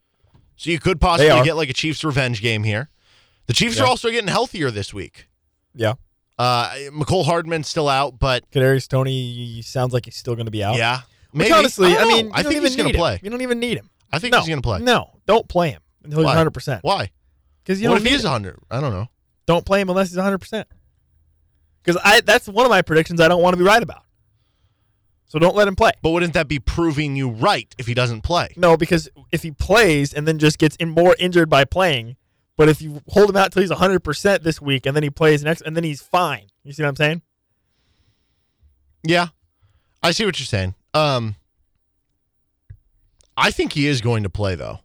[0.55, 2.89] so you could possibly get like a Chiefs revenge game here.
[3.47, 5.27] The Chiefs are also getting healthier this week.
[5.75, 5.95] Yeah.
[6.39, 10.63] Uh, Mecole Hardman's still out, but Kadarius Toney sounds like he's still going to be
[10.63, 10.77] out.
[10.77, 11.01] yeah,
[11.33, 11.53] Which maybe.
[11.53, 13.01] honestly, I, I, mean, I think he's going to him.
[13.01, 13.19] play.
[13.25, 13.91] You don't even need him.
[14.13, 14.79] I think no, he's going to play.
[14.79, 16.31] No, don't play him until he's Why?
[16.31, 16.53] 100.
[16.53, 17.11] percent Why?
[17.65, 18.31] Because you what don't if he need is him.
[18.31, 18.61] 100?
[18.71, 19.09] I don't know.
[19.47, 20.39] Don't play him unless he's 100.
[20.39, 20.69] percent
[21.83, 23.21] Because I that's one of my predictions.
[23.21, 24.03] I don't want to be right about.
[25.27, 25.93] So don't let him play.
[26.03, 28.55] But wouldn't that be proving you right if he doesn't play?
[28.57, 32.17] No, because if he plays and then just gets in more injured by playing,
[32.57, 35.11] but if you hold him out till he's 100 percent this week and then he
[35.11, 36.47] plays next and then he's fine.
[36.63, 37.23] You see what I'm saying?
[39.03, 39.29] Yeah,
[40.03, 40.75] I see what you're saying.
[40.95, 41.37] Um,
[43.37, 44.79] I think he is going to play though.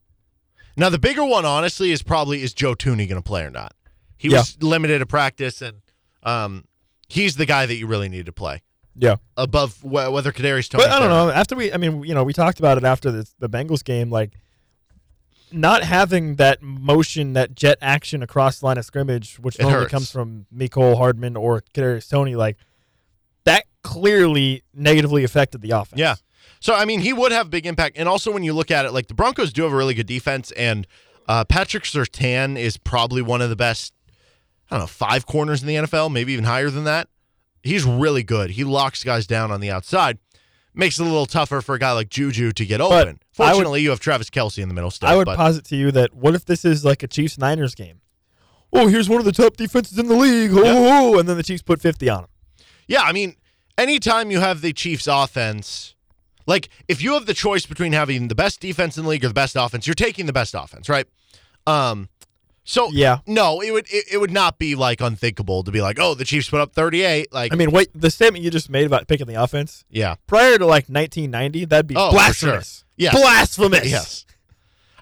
[0.75, 3.75] Now the bigger one, honestly, is probably is Joe Thuney going to play or not?
[4.19, 5.77] He was limited to practice, and
[6.23, 6.65] um,
[7.07, 8.61] he's the guy that you really need to play
[8.95, 9.15] Yeah.
[9.37, 10.83] above wh- whether Kadarius Toney.
[10.83, 11.29] But I don't know.
[11.31, 14.11] After we, I mean, you know, we talked about it after the, the Bengals game,
[14.11, 14.33] like
[15.51, 19.81] not having that motion, that jet action across the line of scrimmage, which It normally
[19.83, 19.91] hurts.
[19.91, 22.57] comes from Mecole Hardman or Kadarius Toney, like
[23.45, 25.99] that clearly negatively affected the offense.
[25.99, 26.15] Yeah.
[26.59, 28.91] So I mean, he would have big impact, and also when you look at it,
[28.91, 30.85] like the Broncos do have a really good defense, and
[31.27, 33.93] uh, Patrick Surtain is probably one of the best.
[34.71, 37.07] I don't know, five corners in the NFL, maybe even higher than that.
[37.63, 38.51] He's really good.
[38.51, 40.17] He locks guys down on the outside.
[40.73, 42.99] Makes it a little tougher for a guy like Juju to get But open.
[42.99, 45.09] I would- Fortunately, you have Travis Kelce in the middle still.
[45.09, 47.73] I would but posit to you that what if this is like a Chiefs Niners
[47.75, 48.01] game?
[48.71, 50.51] Oh, here's one of the top defenses in the league.
[50.53, 50.99] Oh, Yeah.
[51.01, 52.29] oh, and then the Chiefs put 50 on him.
[52.87, 53.35] Yeah, I mean,
[53.77, 55.95] anytime you have the Chiefs offense,
[56.45, 59.29] like if you have the choice between having the best defense in the league or
[59.29, 61.07] the best offense, you're taking the best offense, right?
[61.65, 62.09] Um
[62.63, 63.19] so Yeah.
[63.25, 66.25] no, it would it, it would not be like unthinkable to be like, "Oh, the
[66.25, 69.27] Chiefs put up 38." Like I mean, wait, the statement you just made about picking
[69.27, 70.15] the offense yeah.
[70.27, 72.79] prior to like 1990, that'd be Oh, blasphemous.
[72.79, 72.85] sure.
[72.97, 73.15] Yes.
[73.15, 73.85] Blasphemous.
[73.89, 74.25] Yes.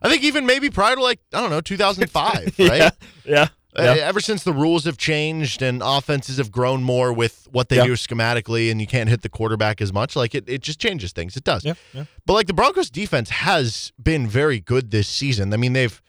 [0.02, 2.78] I think even maybe prior to like, I don't know, 2005, right?
[2.78, 2.90] Yeah.
[3.26, 3.48] Yeah.
[3.76, 4.08] Uh, yeah.
[4.08, 7.86] ever since the rules have changed and offenses have grown more with what they Yeah.
[7.86, 11.12] do schematically and you can't hit the quarterback as much, like it, it just changes
[11.12, 11.36] things.
[11.38, 11.66] It does.
[11.66, 12.06] Yeah, yeah.
[12.26, 15.54] But like the Broncos defense has been very good this season.
[15.54, 16.00] I mean, they've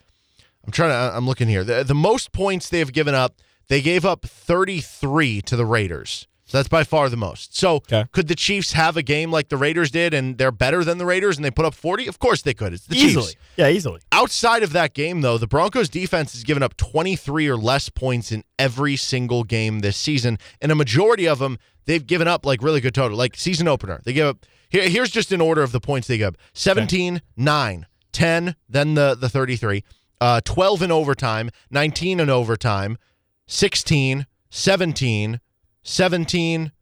[0.68, 1.64] I'm trying to uh, I'm looking here.
[1.64, 3.36] The, the most points they've given up,
[3.68, 6.26] they gave up 33 to the Raiders.
[6.44, 7.56] So that's by far the most.
[7.56, 8.04] So Okay.
[8.12, 11.06] could the Chiefs have a game like the Raiders did and they're better than the
[11.06, 12.06] Raiders and they put up 40?
[12.06, 12.74] Of course they could.
[12.74, 13.32] It's the easily.
[13.32, 13.36] Chiefs.
[13.56, 14.00] Yeah, easily.
[14.12, 18.30] Outside of that game, though, the Broncos defense has given up 23 or less points
[18.30, 20.36] in every single game this season.
[20.60, 23.16] And a majority of them, they've given up like really good total.
[23.16, 24.44] Like season opener, they give up.
[24.68, 28.94] Here, here's just an order of the points they give up 17, 9, 10, then
[28.94, 29.82] the, the 33,
[30.20, 32.98] uh, 12 in overtime, 19 in overtime,
[33.46, 35.40] 16, 17,
[35.82, 36.72] 17,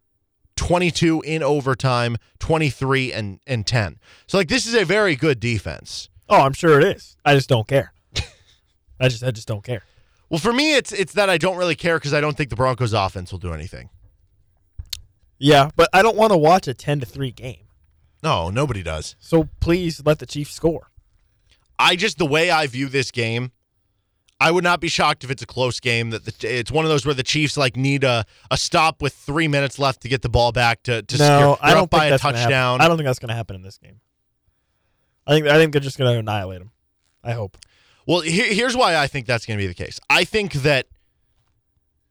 [0.56, 3.98] 22 in overtime, 23 and, and 10.
[4.26, 6.08] So, like, this is a very good defense.
[6.28, 7.16] Oh, I'm sure it is.
[7.24, 7.92] I just don't care.
[9.00, 9.82] I just I just don't care.
[10.28, 12.56] Well, for me, it's it's that I don't really care because I don't think the
[12.56, 13.90] Broncos' offense will do anything.
[15.38, 17.66] Yeah, but I don't want to watch a 10 to 3 game.
[18.22, 19.14] No, nobody does.
[19.20, 20.90] So please let the Chiefs score.
[21.78, 23.52] I just the way I view this game,
[24.40, 26.10] I would not be shocked if it's a close game.
[26.10, 29.14] That the, it's one of those where the Chiefs like need a, a stop with
[29.14, 31.56] three minutes left to get the ball back to to no.
[31.60, 32.80] I don't by think a that's touchdown.
[32.80, 34.00] I don't think that's going to happen in this game.
[35.26, 36.70] I think I think they're just going to annihilate them.
[37.24, 37.56] I hope.
[38.06, 39.98] Well, here, here's why I think that's going to be the case.
[40.08, 40.86] I think that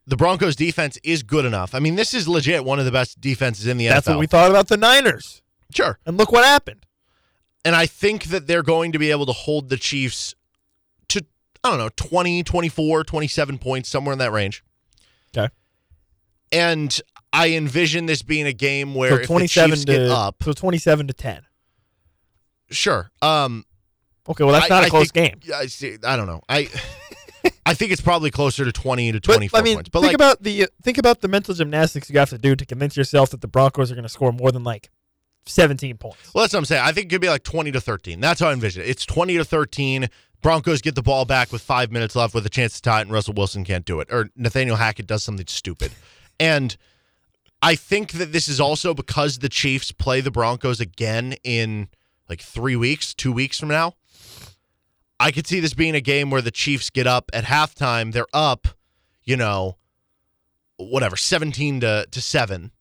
[0.05, 1.73] the Broncos defense is good enough.
[1.73, 4.11] I mean, this is legit one of the best defenses in the That's NFL.
[4.11, 5.41] what we thought about the Niners,
[5.73, 5.97] Sure.
[6.05, 6.85] and look what happened.
[7.65, 10.33] And I think that they're going to be able to hold the Chiefs
[11.09, 11.25] to,
[11.63, 14.63] I don't know, 20, 24, 27 points, somewhere in that range.
[15.35, 15.49] Okay.
[16.51, 17.01] And
[17.33, 20.41] I envision this being a game where So if the twenty-seven Chiefs to get up,
[20.43, 21.41] so twenty-seven to ten.
[22.69, 23.11] sure.
[23.21, 23.65] Um,
[24.27, 25.49] Okay, well that's I- not a I close think- game.
[25.49, 25.97] yeah, I see.
[26.03, 26.41] I don't know.
[26.49, 26.69] I
[27.65, 29.89] I think it's probably closer to 20 to But 24 I mean, points.
[29.89, 32.65] But think like, about the think about the mental gymnastics you have to do to
[32.65, 34.89] convince yourself that the Broncos are going to score more than like
[35.45, 36.33] seventeen points.
[36.33, 36.83] Well, that's what I'm saying.
[36.83, 38.19] I think it could be like 20 to 13.
[38.19, 38.89] That's how I envision it.
[38.89, 40.09] It's 20 to 13.
[40.41, 43.03] Broncos get the ball back with five minutes left with a chance to tie it,
[43.03, 44.07] and Russell Wilson can't do it.
[44.11, 45.91] Or Nathaniel Hackett does something stupid.
[46.39, 46.77] And
[47.61, 51.87] I think that this is also because the Chiefs play the Broncos again in
[52.29, 53.95] like three weeks, two weeks from now.
[55.19, 58.11] I could see this being a game where the Chiefs get up at halftime.
[58.11, 58.67] They're up,
[59.23, 59.77] you know,
[60.77, 62.71] whatever, 17 to, to 7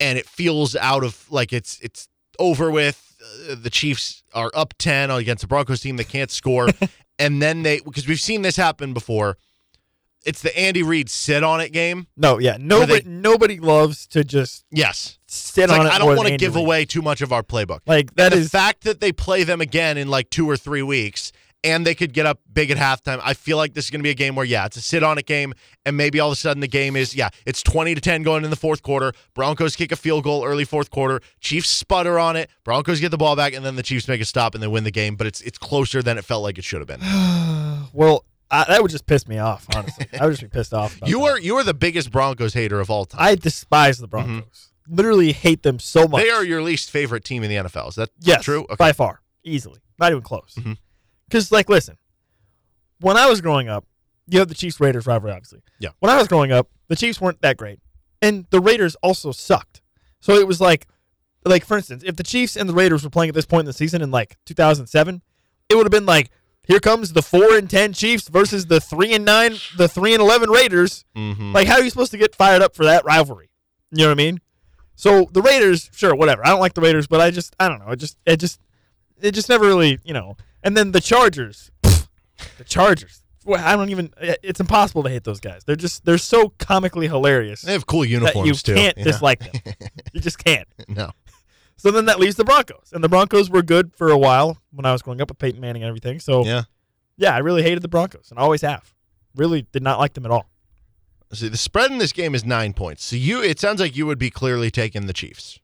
[0.00, 3.06] and it feels out of like it's it's over with.
[3.50, 6.68] Uh, the Chiefs are up ten against the Broncos team that can't score,
[7.18, 9.36] and then they because we've seen this happen before.
[10.24, 12.06] It's the Andy Reid sit on it game.
[12.16, 15.94] No, yeah, nobody they- nobody loves to just Yes, sit it's on like it.
[15.94, 16.64] I don't want to give Reid.
[16.64, 17.80] away too much of our playbook.
[17.86, 20.82] Like that the is fact that they play them again in like two or three
[20.82, 21.32] weeks
[21.62, 23.20] and they could get up big at halftime.
[23.22, 25.02] I feel like this is going to be a game where, yeah, it's a sit
[25.02, 25.54] on it game,
[25.84, 28.44] and maybe all of a sudden the game is, yeah, it's 20 to 10 going
[28.44, 29.12] in the fourth quarter.
[29.34, 31.20] Broncos kick a field goal early fourth quarter.
[31.40, 32.50] Chiefs sputter on it.
[32.64, 34.84] Broncos get the ball back, and then the Chiefs make a stop and they win
[34.84, 37.00] the game, but it's it's closer than it felt like it should have been.
[37.92, 39.66] well, I, that would just piss me off.
[39.74, 40.98] Honestly, I would just be pissed off.
[41.06, 41.24] You that.
[41.24, 43.20] are you are the biggest Broncos hater of all time.
[43.22, 44.72] I despise the Broncos.
[44.88, 46.20] Literally hate them so much.
[46.22, 46.28] Mm-hmm.
[46.28, 47.90] They are your least favorite team in the NFL.
[47.90, 48.62] Is that yes, true?
[48.64, 48.74] Okay.
[48.76, 50.54] by far, easily, not even close.
[50.58, 50.78] Mhm.
[51.30, 51.96] Because, like, listen,
[53.00, 53.84] when I was growing up,
[54.26, 55.60] you have the Chiefs Raiders rivalry, obviously.
[55.78, 55.90] Yeah.
[56.00, 57.78] When I was growing up, the Chiefs weren't that great,
[58.20, 59.80] and the Raiders also sucked.
[60.20, 60.86] So it was like,
[61.44, 63.66] like for instance, if the Chiefs and the Raiders were playing at this point in
[63.66, 65.22] the season in like 2007,
[65.68, 66.30] it would have been like,
[66.64, 70.20] here comes the four and ten Chiefs versus the three and nine, the three and
[70.20, 71.04] eleven Raiders.
[71.16, 71.54] Mhm.
[71.54, 73.50] Like, how are you supposed to get fired up for that rivalry?
[73.90, 74.40] You know what I mean?
[74.94, 76.44] So the Raiders, sure, whatever.
[76.44, 77.92] I don't like the Raiders, but I just, I don't know.
[77.92, 78.60] It just, it just,
[79.22, 80.36] it just never really, you know.
[80.62, 83.22] And then the Chargers, the Chargers.
[83.44, 84.12] Well, I don't even.
[84.20, 85.62] Eh, it's impossible to hate those guys.
[85.64, 88.74] They're just, they're so comically hilarious They have cool uniforms you too.
[88.74, 89.04] can't Yeah.
[89.04, 89.74] dislike them.
[90.12, 90.68] you just can't.
[90.88, 91.10] No.
[91.76, 94.84] So then that leaves the Broncos, and the Broncos were good for a while when
[94.84, 96.20] I was growing up with Peyton Manning and everything.
[96.20, 96.64] So Yeah.
[97.16, 98.92] yeah, I really hated the Broncos and always have.
[99.34, 100.50] Really did not like them at all.
[101.32, 103.04] See, the spread in this game is nine points.
[103.04, 105.58] So you, it sounds like you would be clearly taking the Chiefs.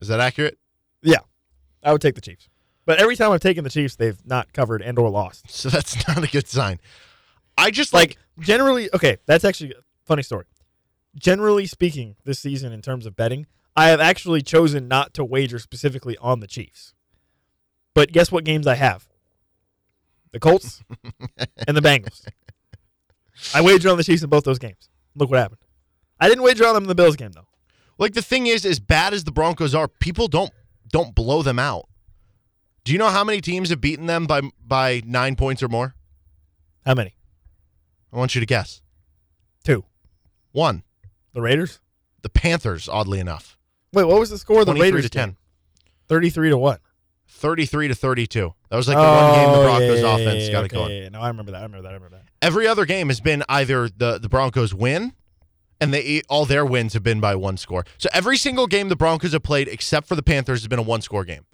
[0.00, 0.58] Is that accurate?
[1.02, 1.18] Yeah,
[1.84, 2.48] I would take the Chiefs.
[2.86, 5.44] But every time I've taken the Chiefs, they've not covered and or lost.
[5.50, 6.78] So that's not a good sign.
[7.58, 10.44] I just like, Like generally, okay, that's actually a funny story.
[11.16, 15.58] Generally speaking, this season in terms of betting, I have actually chosen not to wager
[15.58, 16.94] specifically on the Chiefs.
[17.94, 19.08] But guess what games I have?
[20.32, 20.82] The Colts
[21.66, 22.26] and the Bengals.
[23.54, 24.88] I wagered on the Chiefs in both those games.
[25.14, 25.60] Look what happened.
[26.20, 27.48] I didn't wager on them in the Bills game though.
[27.98, 30.52] like the thing is, as bad as the Broncos are, people don't
[30.92, 31.88] don't blow them out.
[32.86, 35.96] Do you know how many teams have beaten them by by nine points or more?
[36.84, 37.16] How many?
[38.12, 38.80] I want you to guess.
[39.64, 39.84] Two.
[40.52, 40.84] One,
[41.34, 41.80] The Raiders.
[42.22, 42.88] the Panthers.
[42.88, 43.58] Oddly enough,
[43.92, 45.02] Wait, what was the score of the Raiders?
[45.02, 45.36] to ten.
[46.06, 46.80] Thirty-three to what?
[47.28, 48.54] 33 to 32.
[48.70, 50.76] That was like the one game the Oh, Broncos yeah, offense yeah, got it okay,
[50.76, 50.92] going.
[50.92, 51.08] yeah, yeah.
[51.08, 51.58] No, I remember that.
[51.58, 51.88] I remember that.
[51.90, 52.24] I remember that.
[52.40, 55.12] Every other game has been either the the Broncos win
[55.80, 57.84] and they all their wins have been by one score.
[57.98, 60.82] So every single game the Broncos have played except for the Panthers has been a
[60.82, 61.44] one score game.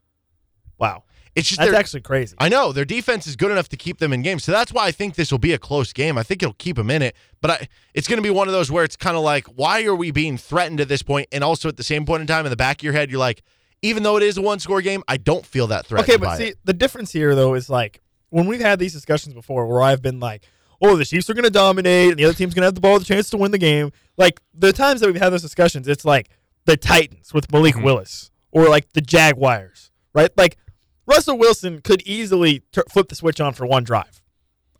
[0.79, 1.05] Wow,
[1.35, 2.37] It's just that's actually crazy.
[2.39, 4.45] I know their defense is good enough to keep them in games.
[4.45, 6.19] So that's why I think this will be a close game.
[6.19, 8.53] I think it'll keep them in it, but I, it's going to be one of
[8.53, 11.29] those where it's kind of like why are we being threatened at this point?
[11.33, 13.19] and also at the same point in time in the back of your head you're
[13.19, 13.43] like
[13.83, 16.05] even though it is a one score game, I don't feel that threat.
[16.05, 19.67] Okay, but see, the difference here though is like when we've had these discussions before,
[19.67, 20.45] where I've been like,
[20.81, 22.81] "Oh, the Chiefs are going to dominate, and the other team's going to have the
[22.81, 25.89] ball, the chance to win the game." Like the times that we've had those discussions,
[25.89, 26.29] it's like
[26.65, 27.85] the Titans with Malik Mm-hmm.
[27.85, 30.31] Willis, or like the Jaguars, right?
[30.37, 30.59] Like
[31.07, 34.23] Russell Wilson could easily flip the switch on for one drive.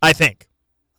[0.01, 0.47] I think.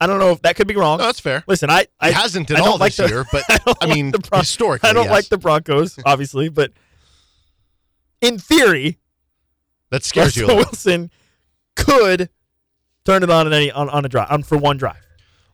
[0.01, 0.99] I don't know if that could be wrong.
[0.99, 1.45] no, that's fair.
[1.47, 3.87] Listen, I, I He hasn't at I all like this the- year, but I, I
[3.95, 5.13] mean, the Bron- historically, I don't yes.
[5.13, 6.73] like the Broncos, obviously, but
[8.21, 8.99] in theory,
[9.91, 10.71] that scares you Russell little.
[10.71, 11.11] Wilson
[11.77, 12.29] could
[13.05, 15.04] turn it on at any on, on a drive on for one drive.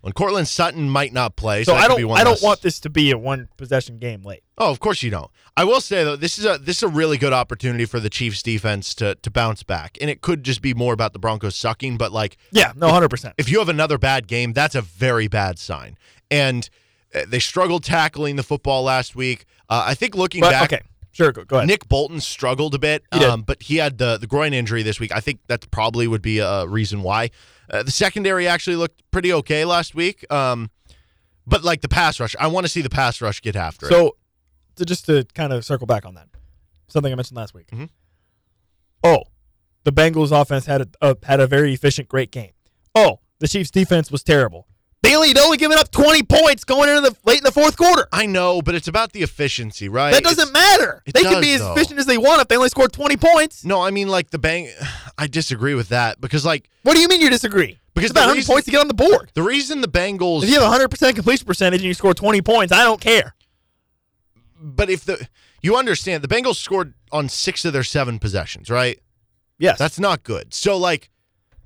[0.02, 2.62] When Courtland Sutton might not play, So so, I don't one I don't less- want
[2.62, 4.42] this to be a one possession game late.
[4.56, 5.30] Oh, of course you don't.
[5.56, 8.08] I will say though, this is a this is a really good opportunity for the
[8.08, 11.54] Chiefs defense to to bounce back, and it could just be more about the Broncos
[11.56, 11.98] sucking.
[11.98, 13.34] But like, Yeah, no, hundred percent.
[13.36, 15.98] if you have another bad game, that's a very bad sign.
[16.30, 16.70] And
[17.14, 19.44] uh, they struggled tackling the football last week.
[19.68, 20.82] Uh, I think looking But back, okay,
[21.12, 21.66] sure, go, go ahead.
[21.68, 24.98] Nick Bolton struggled a bit, He um, but he had the the groin injury this
[24.98, 25.12] week.
[25.14, 27.30] I think that probably would be a reason why.
[27.70, 30.30] Uh, the secondary actually looked pretty okay last week.
[30.32, 30.70] Um,
[31.46, 33.90] but like the pass rush, I want to see the pass rush get after it.
[33.90, 34.16] So,
[34.84, 36.28] just to kind of circle back on that,
[36.88, 37.68] something I mentioned last week.
[37.68, 37.90] Mhm.
[39.04, 39.22] Oh,
[39.84, 42.52] the Bengals offense had a, a had a very efficient, great game.
[42.94, 44.66] Oh, the Chiefs defense was terrible.
[45.02, 47.76] They only, they only given up 20 points going into the late in the fourth
[47.78, 48.06] quarter.
[48.12, 50.12] I know, but it's about the efficiency, right?
[50.12, 51.02] That doesn't It's- matter.
[51.06, 51.72] They can be as though.
[51.72, 53.64] efficient as they want if they only score 20 points.
[53.64, 54.70] No, I mean like the bang.
[55.16, 57.78] I disagree with that because like What do you mean you disagree?
[57.94, 59.30] Because it's about the 100 reason- points to get on the board.
[59.34, 60.42] the reason the Bengals.
[60.42, 63.34] If you have a 100% completion percentage and you score 20 points, I don't care.
[64.62, 65.26] but if the
[65.62, 68.98] you understand the Bengals scored on six of their seven possessions, right?
[69.58, 69.78] Yes.
[69.78, 70.52] That's not good.
[70.54, 71.10] So like,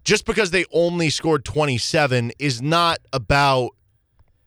[0.05, 3.70] just because they only scored twenty seven is not about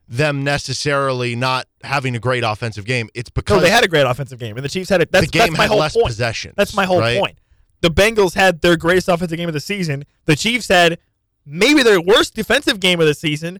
[0.07, 3.09] them necessarily not having a great offensive game.
[3.13, 5.11] It's because no, they had a great offensive game, and the Chiefs had it.
[5.11, 6.07] That's, the game that's my whole less point.
[6.07, 6.53] possessions.
[6.55, 7.19] That's my whole right?
[7.19, 7.37] point.
[7.81, 10.05] The Bengals had their greatest offensive game of the season.
[10.25, 10.97] The Chiefs had
[11.45, 13.59] maybe their worst defensive game of the season,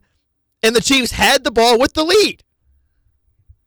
[0.62, 2.42] and the Chiefs had the ball with the lead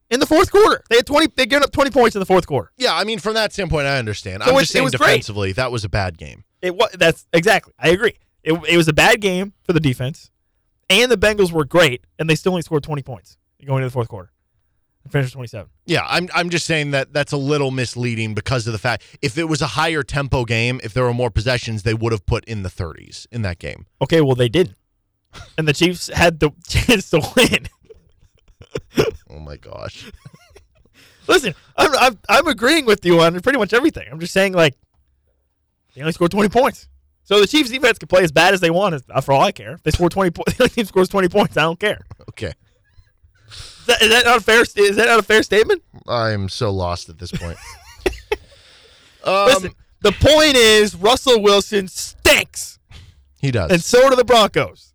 [0.10, 0.84] in the fourth quarter.
[0.90, 1.28] They had twenty.
[1.36, 2.72] They gave up twenty points in the fourth quarter.
[2.78, 4.44] Yeah, I mean, from that standpoint, I understand.
[4.44, 5.08] So I'm it- just saying was great.
[5.08, 6.44] defensively, that was a bad game.
[6.62, 7.74] It was that's exactly.
[7.80, 8.14] I agree.
[8.44, 10.32] It, it was a bad game for the defense,
[10.90, 13.94] and the Bengals were great, and they still only scored twenty points going into the
[13.94, 14.32] fourth quarter.
[15.04, 15.72] And finished twenty seven.
[15.86, 19.38] Yeah, I'm I'm just saying that that's a little misleading because of the fact if
[19.38, 22.46] it was a higher tempo game, if there were more possessions, they would have put
[22.46, 23.88] in the 30s in that game.
[24.02, 24.78] Okay, well they didn't,
[25.58, 27.68] and the Chiefs had the chance to win.
[29.30, 30.12] Oh my gosh.
[31.28, 34.08] Listen, I'm, I'm I'm agreeing with you on pretty much everything.
[34.12, 34.76] I'm just saying like
[35.96, 36.88] they only scored 20 points.
[37.24, 39.02] So the Chiefs defense can play as bad as they want.
[39.24, 39.74] For all I care.
[39.74, 41.58] If they score 20 points, the team scores 20 points.
[41.58, 42.06] I don't care.
[42.30, 42.54] Okay.
[43.82, 44.62] Is that, is that not a fair?
[44.62, 45.84] Is that not a fair statement?
[46.08, 47.58] I'm so lost at this point.
[49.24, 49.72] um, Listen,
[50.02, 52.80] the point is Russell Wilson stinks,
[53.40, 53.72] he does.
[53.72, 54.94] and so do the Broncos,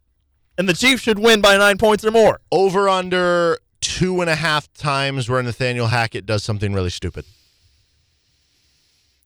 [0.57, 2.41] and the Chiefs should win by nine points or more.
[2.53, 7.25] Over under two and a half times where Nathaniel Hackett does something really stupid.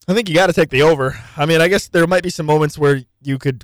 [0.07, 1.17] I think you got to take the over.
[1.37, 3.63] I mean, I guess there might be some moments where you could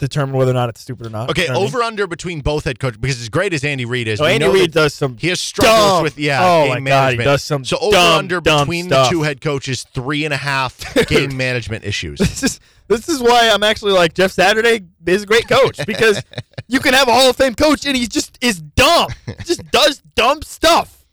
[0.00, 1.30] determine whether or not it's stupid or not.
[1.30, 1.68] Okay, You know what I mean?
[1.68, 4.48] over under between both head coaches because as great as Andy Reid is, Oh, Andy
[4.48, 5.16] Reid does some.
[5.16, 7.24] he has struggles dumb- with yeah oh game my God, he management.
[7.24, 9.08] does some so over dumb, under dumb between stuff.
[9.08, 12.18] the two head coaches three and a half game management issues.
[12.18, 16.20] This is this is why I'm actually like Jeff Saturday is a great coach because
[16.68, 19.08] you can have a Hall of Fame coach and he just is dumb,
[19.44, 21.06] just does dumb stuff.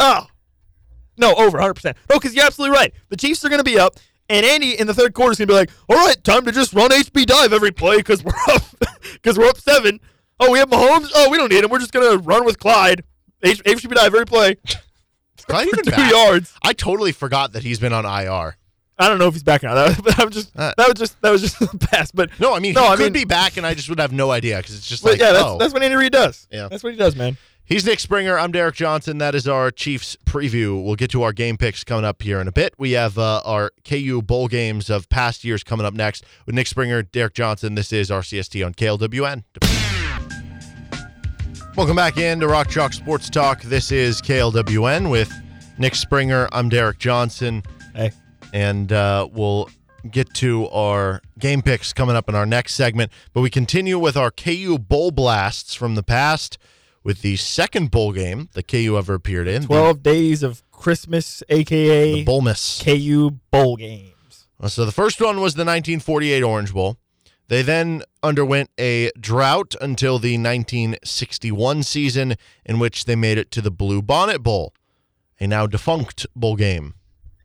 [0.00, 0.26] Oh,
[1.22, 1.74] no, over 100.
[1.74, 2.92] percent No, because you're absolutely right.
[3.08, 3.96] The Chiefs are going to be up,
[4.28, 6.52] and Andy in the third quarter is going to be like, "All right, time to
[6.52, 8.62] just run HB dive every play because we're up
[9.12, 9.98] because we're up seven.
[10.40, 11.10] Oh, we have Mahomes.
[11.14, 11.70] Oh, we don't need him.
[11.70, 13.04] We're just going to run with Clyde.
[13.42, 14.56] H- HB dive every play,
[15.48, 16.10] Clyde even two back?
[16.10, 16.54] yards.
[16.62, 18.56] I totally forgot that he's been on IR.
[18.98, 19.74] I don't know if he's back now.
[19.86, 22.14] That, but I'm just Uh, that was just that was just the past.
[22.14, 23.98] But No, I mean No, he I could mean- be back, and I just would
[23.98, 25.58] have no idea because it's just like yeah, that's, oh.
[25.58, 26.46] that's what Andy Reid does.
[26.52, 26.68] Yeah.
[26.68, 27.36] That's what he does, man.
[27.64, 28.38] He's Nick Springer.
[28.38, 29.18] I'm Derek Johnson.
[29.18, 30.82] That is our Chiefs preview.
[30.84, 32.74] We'll get to our game picks coming up here in a bit.
[32.76, 36.66] We have uh, our KU bowl games of past years coming up next with Nick
[36.66, 37.74] Springer, Derek Johnson.
[37.74, 39.44] This is RCST on KLWN.
[41.76, 43.62] Welcome back into Rock Chalk Sports Talk.
[43.62, 45.32] This is KLWN with
[45.78, 46.48] Nick Springer.
[46.52, 47.62] I'm Derek Johnson.
[47.94, 48.10] Hey.
[48.52, 49.70] and uh, we'll
[50.10, 53.10] get to our game picks coming up in our next segment.
[53.32, 56.58] But we continue with our KU Bowl blasts from the past
[57.04, 59.62] with the second bowl game that KU ever appeared in.
[59.62, 62.82] the- 12 days of Christmas, the, aka Bowl Miss.
[62.82, 64.46] KU bowl games.
[64.60, 66.96] Uh, so the first one was the 1948 Orange Bowl.
[67.48, 73.60] They then underwent a drought until the 1961 season, in which they made it to
[73.60, 74.72] the Blue Bonnet Bowl,
[75.40, 76.94] a now defunct bowl game.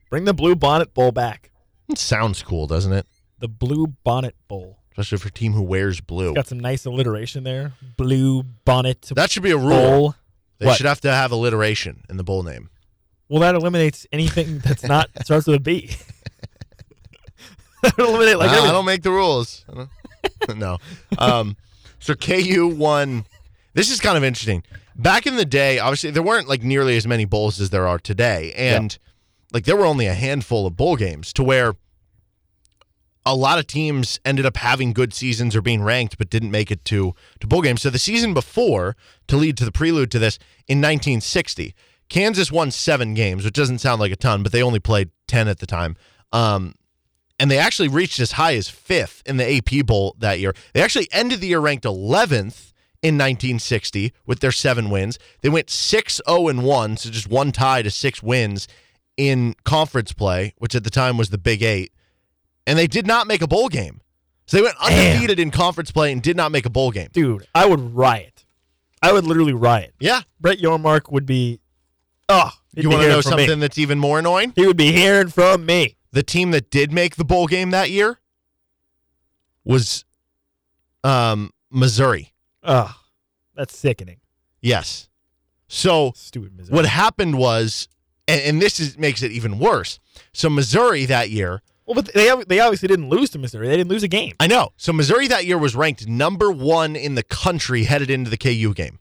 [0.09, 1.51] Bring the Blue Bonnet Bowl back.
[1.89, 3.05] It sounds cool, doesn't it?
[3.39, 4.79] The Blue Bonnet Bowl.
[4.97, 6.33] Especially for a team who wears blue.
[6.33, 7.73] Got some nice alliteration there.
[7.97, 9.69] Blue Bonnet That should be a rule.
[9.69, 10.15] Bowl.
[10.57, 10.77] They What?
[10.77, 12.71] should have to have alliteration in the bowl name.
[13.29, 15.91] Well, that eliminates anything that's not starts with a B.
[17.97, 19.65] eliminate like I, I don't make the rules.
[20.55, 20.77] No.
[21.17, 21.55] Um,
[21.99, 23.25] so KU won.
[23.73, 24.63] This is kind of interesting.
[24.95, 27.99] Back in the day, obviously there weren't like nearly as many bowls as there are
[27.99, 28.97] today, and
[29.53, 31.75] like there were only a handful of bowl games to where
[33.27, 36.71] a lot of teams ended up having good seasons or being ranked, but didn't make
[36.71, 37.81] it to to bowl games.
[37.81, 38.95] So the season before,
[39.27, 41.75] to lead to the prelude to this, in 1960,
[42.09, 45.47] Kansas won seven games, which doesn't sound like a ton, but they only played 10
[45.47, 45.97] at the time.
[46.31, 46.75] Um,
[47.39, 50.53] and they actually reached as high as fifth in the AP Poll that year.
[50.73, 52.73] They actually ended the year ranked 11th
[53.03, 55.19] in 1960 with their seven wins.
[55.41, 58.67] They went 6 0 and 1, so just one tie to six wins
[59.17, 61.91] in conference play, which at the time was the Big Eight.
[62.67, 64.01] And they did not make a bowl game.
[64.45, 67.09] So they went undefeated in conference play and did not make a bowl game.
[67.11, 68.45] Dude, I would riot.
[69.01, 69.93] I would literally riot.
[69.99, 70.21] Yeah.
[70.39, 71.59] Brett Yormark would be.
[72.29, 73.43] Oh, You want to know from me.
[73.45, 74.53] something that's even more annoying?
[74.55, 75.95] He would be hearing from me.
[76.11, 78.19] The team that did make the bowl game that year
[79.63, 80.05] was
[81.03, 82.33] um, Missouri.
[82.63, 82.93] Oh,
[83.55, 84.17] that's sickening.
[84.61, 85.09] Yes.
[85.67, 86.75] So Stupid Missouri.
[86.75, 87.87] what happened was,
[88.27, 89.99] and, and this is makes it even worse.
[90.33, 93.67] So Missouri that year, Well, but they they obviously didn't lose to Missouri.
[93.69, 94.33] They didn't lose a game.
[94.39, 94.73] I know.
[94.77, 98.73] So Missouri that year was ranked number one in the country headed into the KU
[98.73, 98.99] game.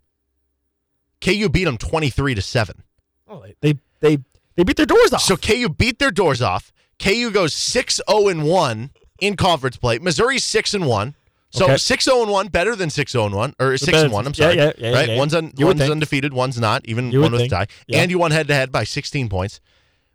[1.20, 2.82] KU beat them twenty three to seven.
[3.28, 4.18] Oh, they they they,
[4.54, 5.22] they beat their doors off.
[5.22, 6.72] So KU beat their doors off.
[6.98, 9.98] KU goes 6 0 and 1 in conference play.
[9.98, 11.14] Missouri's 6 and 1.
[11.50, 11.76] So Okay.
[11.76, 14.34] 6 0 and 1 better than 6 0 and 1 or 6 and 1, I'm
[14.34, 14.56] sorry.
[14.56, 15.18] yeah, yeah, yeah, right?
[15.18, 15.90] One's un, one's think.
[15.90, 17.66] undefeated, one's not, even You one with a tie.
[17.92, 19.60] And you won head to head by 16 points.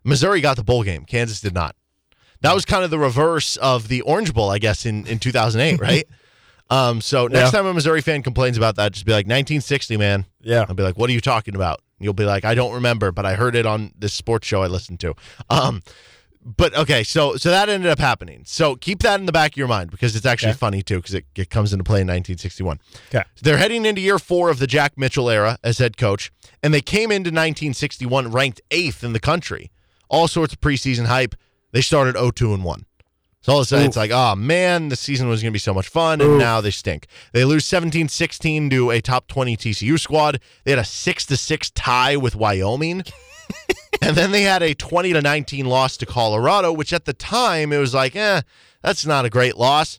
[0.04, 1.04] Missouri got the bowl game.
[1.04, 1.76] Kansas did not.
[2.42, 5.80] That was kind of the reverse of the Orange Bowl, I guess, in, in 2008,
[5.88, 6.06] right?
[6.70, 7.58] Um, so next Yeah.
[7.58, 10.26] time a Missouri fan complains about that, just be like 1960, man.
[10.42, 13.12] yeah, I'll be like, "What are you talking about?" You'll be like, "I don't remember,
[13.12, 15.14] but I heard it on this sports show I listened to."
[15.50, 15.82] Um,
[16.44, 18.42] but okay, so so that ended up happening.
[18.46, 20.58] So keep that in the back of your mind because it's actually Okay.
[20.58, 22.80] funny too because it, it comes into play in 1961.
[23.14, 23.22] Okay.
[23.42, 26.32] They're heading into year four of the Jack Mitchell era as head coach,
[26.62, 29.70] and they came into 1961 ranked eighth in the country.
[30.08, 31.34] All sorts of preseason hype.
[31.72, 32.86] They started 0-2 and one.
[33.40, 35.58] So all of a sudden, it's like, oh man, the season was going to be
[35.58, 36.38] so much fun, and Oof.
[36.38, 37.08] now they stink.
[37.32, 40.38] They lose 17 16 to a top 20 TCU squad.
[40.64, 43.02] They had a 6 to 6 tie with Wyoming.
[44.00, 47.72] and then they had a 20 to 19 loss to Colorado, which at the time
[47.72, 48.42] it was like, eh,
[48.80, 49.98] that's not a great loss.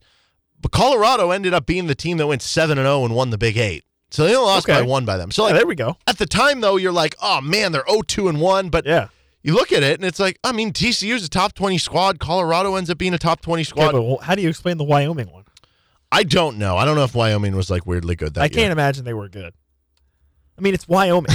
[0.62, 3.38] But Colorado ended up being the team that went 7 and 0 and won the
[3.38, 3.84] Big Eight.
[4.10, 4.80] So they only lost Okay.
[4.80, 5.32] by one by them.
[5.32, 5.98] So Yeah, like there we go.
[6.08, 8.70] at the time though, you're like, oh man, they're 0-2 and 1.
[8.70, 9.08] But Yeah.
[9.44, 12.20] You look at it and it's like, I mean, TCU's a top 20 squad.
[12.20, 13.92] Colorado ends up being a top 20 Okay, squad.
[13.92, 15.44] but how do you explain the Wyoming one?
[16.12, 16.78] I don't know.
[16.78, 18.50] I don't know if Wyoming was like weirdly good that I year.
[18.52, 19.54] can't imagine they were good.
[20.58, 21.32] I mean, it's Wyoming.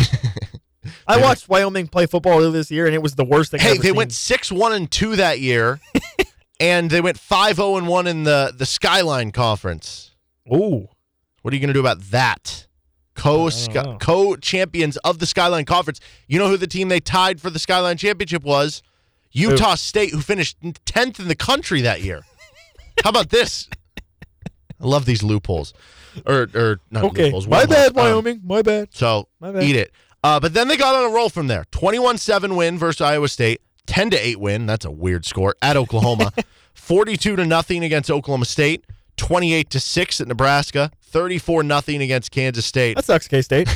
[1.07, 3.61] I watched Wyoming play football earlier this year, and it was the worst thing.
[3.61, 3.97] I've Hey, they seen.
[3.97, 5.81] went six one and two that year,
[6.61, 10.13] and they went five zero and one in the the Skyline Conference.
[10.55, 10.89] Ooh,
[11.43, 12.68] What are you going to do about that?
[13.19, 13.51] Co
[14.01, 16.01] co champions of the Skyline Conference.
[16.27, 18.83] You know who the team they tied for the Skyline Championship was?
[19.33, 20.57] Utah State, who finished
[20.87, 22.23] tenth in the country that year.
[23.05, 23.69] How about this?
[24.81, 25.75] I love these loopholes,
[26.25, 27.25] or or not okay.
[27.25, 27.47] loopholes.
[27.49, 28.41] My bad, Um, Wyoming.
[28.45, 28.89] My bad.
[28.93, 29.65] so My bad.
[29.65, 29.93] eat it.
[30.25, 31.65] Uh, but then they got on a roll from there.
[31.71, 33.61] 21-7 win versus Iowa State.
[33.87, 34.67] 10 to 8 win.
[34.67, 36.33] That's a weird score at Oklahoma.
[36.75, 38.85] 42 to nothing against Oklahoma State.
[39.19, 40.91] 28 to 6 at Nebraska.
[41.03, 42.95] 34 nothing against Kansas State.
[42.97, 43.69] That sucks, K State.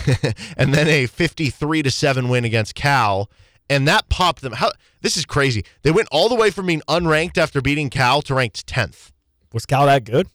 [0.56, 3.30] and then a 53 to 7 win against Cal.
[3.68, 4.52] And that popped them.
[4.52, 4.70] How
[5.00, 5.64] this is crazy.
[5.82, 9.10] They went all the way from being unranked after beating Cal to ranked 10th.
[9.52, 10.28] was Cal that good?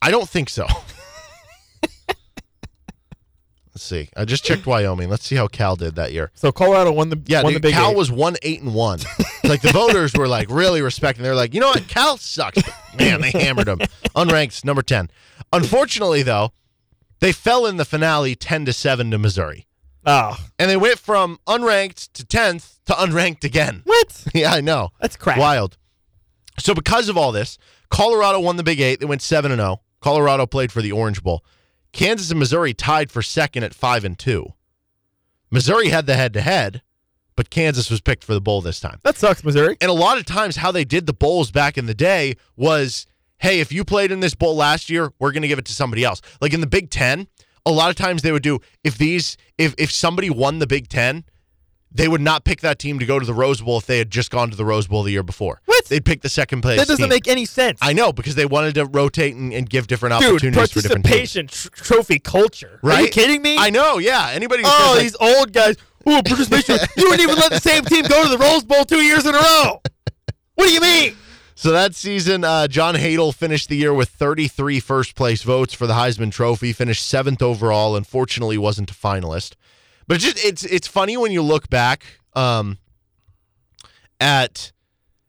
[0.00, 0.66] I don't think so.
[3.74, 4.10] Let's see.
[4.14, 5.08] I just checked Wyoming.
[5.08, 6.30] Let's see how Cal did that year.
[6.34, 7.96] So Colorado won the Yeah, won the, the big Cal eight.
[7.96, 8.98] was one eight and one.
[9.52, 11.22] like the voters were like really respecting.
[11.22, 12.62] They're like, you know what, Cal sucks.
[12.62, 13.80] But, man, they hammered them.
[14.16, 15.10] Unranked, number ten.
[15.52, 16.52] Unfortunately, though,
[17.20, 19.66] they fell in the finale ten to seven to Missouri,
[20.06, 23.82] oh and they went from unranked to tenth to unranked again.
[23.84, 24.24] what?
[24.34, 24.88] Yeah, I know.
[25.00, 25.36] That's crap.
[25.36, 25.76] Wild.
[26.58, 27.58] So because of all this,
[27.90, 29.00] Colorado won the Big Eight.
[29.00, 29.82] They went seven and zero.
[30.00, 31.44] Colorado played for the Orange Bowl.
[31.92, 34.54] Kansas and Missouri tied for second at five and two.
[35.50, 36.80] Missouri had the head to head,
[37.36, 38.98] but Kansas was picked for the bowl this time.
[39.02, 39.76] That sucks, Missouri.
[39.80, 43.06] And a lot of times, how they did the bowls back in the day was,
[43.38, 45.72] hey, if you played in this bowl last year, we're going to give it to
[45.72, 46.20] somebody else.
[46.40, 47.28] Like in the Big Ten,
[47.64, 50.88] a lot of times they would do if these if if somebody won the Big
[50.88, 51.24] Ten,
[51.94, 54.10] they would not pick that team to go to the Rose Bowl if they had
[54.10, 55.60] just gone to the Rose Bowl the year before.
[55.66, 55.84] What?
[55.86, 56.78] They'd pick the second place.
[56.78, 57.10] That doesn't team.
[57.10, 57.78] make any sense.
[57.82, 61.04] I know because they wanted to rotate and, and give different Dude, opportunities for different
[61.04, 61.34] teams.
[61.34, 62.80] participation trophy culture.
[62.82, 62.98] Right?
[62.98, 63.56] Are you kidding me?
[63.58, 64.30] I know, yeah.
[64.32, 65.76] Anybody oh, says, like, these old guys.
[66.06, 66.78] Oh, participation.
[66.96, 69.34] you wouldn't even let the same team go to the Rose Bowl two years in
[69.34, 69.80] a row.
[70.54, 71.16] What do you mean?
[71.54, 75.86] So that season, uh, John Hadl finished the year with 33 first place votes for
[75.86, 76.72] the Heisman Trophy.
[76.72, 77.94] Finished seventh overall.
[77.94, 79.54] Unfortunately, wasn't a finalist.
[80.08, 82.78] But it's just it's it's funny when you look back um,
[84.20, 84.72] at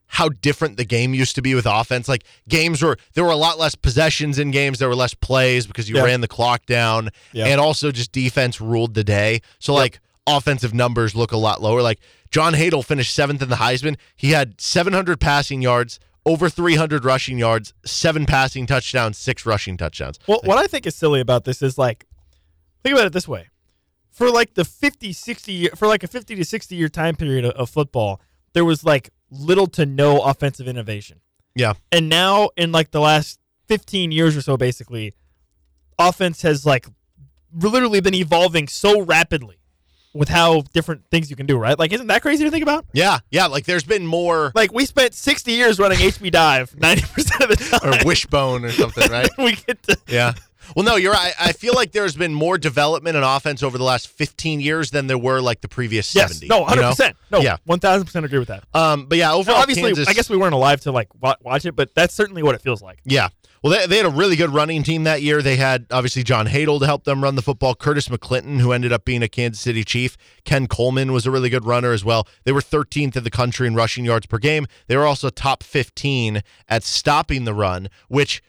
[0.08, 2.08] how different the game used to be with offense.
[2.08, 5.66] Like games were there were a lot less possessions in games, there were less plays
[5.66, 6.04] because you Yeah.
[6.04, 7.46] ran the clock down, Yeah.
[7.48, 9.42] and also just defense ruled the day.
[9.60, 11.82] So like offensive numbers look a lot lower.
[11.82, 12.00] Like
[12.32, 13.98] John Hadl finished seventh in the Heisman.
[14.16, 16.00] He had 700 passing yards.
[16.26, 20.20] Over 300 rushing yards, seven passing touchdowns, six rushing touchdowns.
[20.26, 22.06] Well, what I think is silly about this is like,
[22.82, 23.50] think about it this way:
[24.10, 27.44] for like the 50, 60 year, for like a fifty to sixty year time period
[27.44, 28.22] of, of football,
[28.54, 31.20] there was like little to no offensive innovation,
[31.56, 31.74] Yeah.
[31.92, 35.14] and now in like the last fifteen years or so, basically,
[36.00, 36.88] offense has like
[37.54, 39.58] literally been evolving so rapidly
[40.14, 41.58] with how different things you can do.
[41.58, 41.78] Right?
[41.78, 42.86] Like, isn't that crazy to think about?
[42.94, 43.48] Yeah, yeah.
[43.48, 47.50] Like there's been more Like, we spent sixty years running HB dive ninety percent of
[47.50, 47.94] the time.
[47.94, 49.30] or wishbone or something, right?
[49.38, 50.34] we get to Yeah.
[50.78, 51.34] Well, no, you're right.
[51.38, 55.08] I feel like there's been more development in offense over the last 15 years than
[55.08, 56.48] there were like the previous yes, 70.
[56.48, 56.90] no, you hundred know?
[56.92, 57.58] percent, no, Yeah.
[57.66, 58.64] one thousand percent agree with that.
[58.74, 61.76] Um, but yeah, overall, obviously, Kansas, I guess we weren't alive to like watch it,
[61.76, 63.00] but that's certainly what it feels like.
[63.04, 63.28] Yeah.
[63.64, 65.42] Well, they, they had a really good running team that year.
[65.42, 67.76] They had obviously John Hadl to help them run the football.
[67.76, 70.18] Curtis McClinton, who ended up being a Kansas City Chief.
[70.44, 72.28] Ken Coleman was a really good runner as well.
[72.44, 74.68] They were 13th in the country in rushing yards per game.
[74.88, 78.44] They were also top 15 at stopping the run, which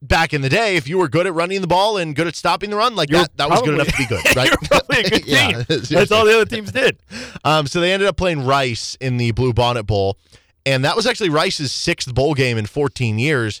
[0.00, 2.36] back in the day, if you were good at running the ball and good at
[2.36, 4.48] stopping the run, like You're that, that was good enough to be good, right?
[4.48, 5.80] You're probably a good Yeah, team.
[5.90, 7.02] That's all the other teams did.
[7.44, 10.16] Um, so they ended up playing Rice in the Bluebonnet Bowl,
[10.64, 13.60] and that was actually Rice's sixth bowl game in 14 years.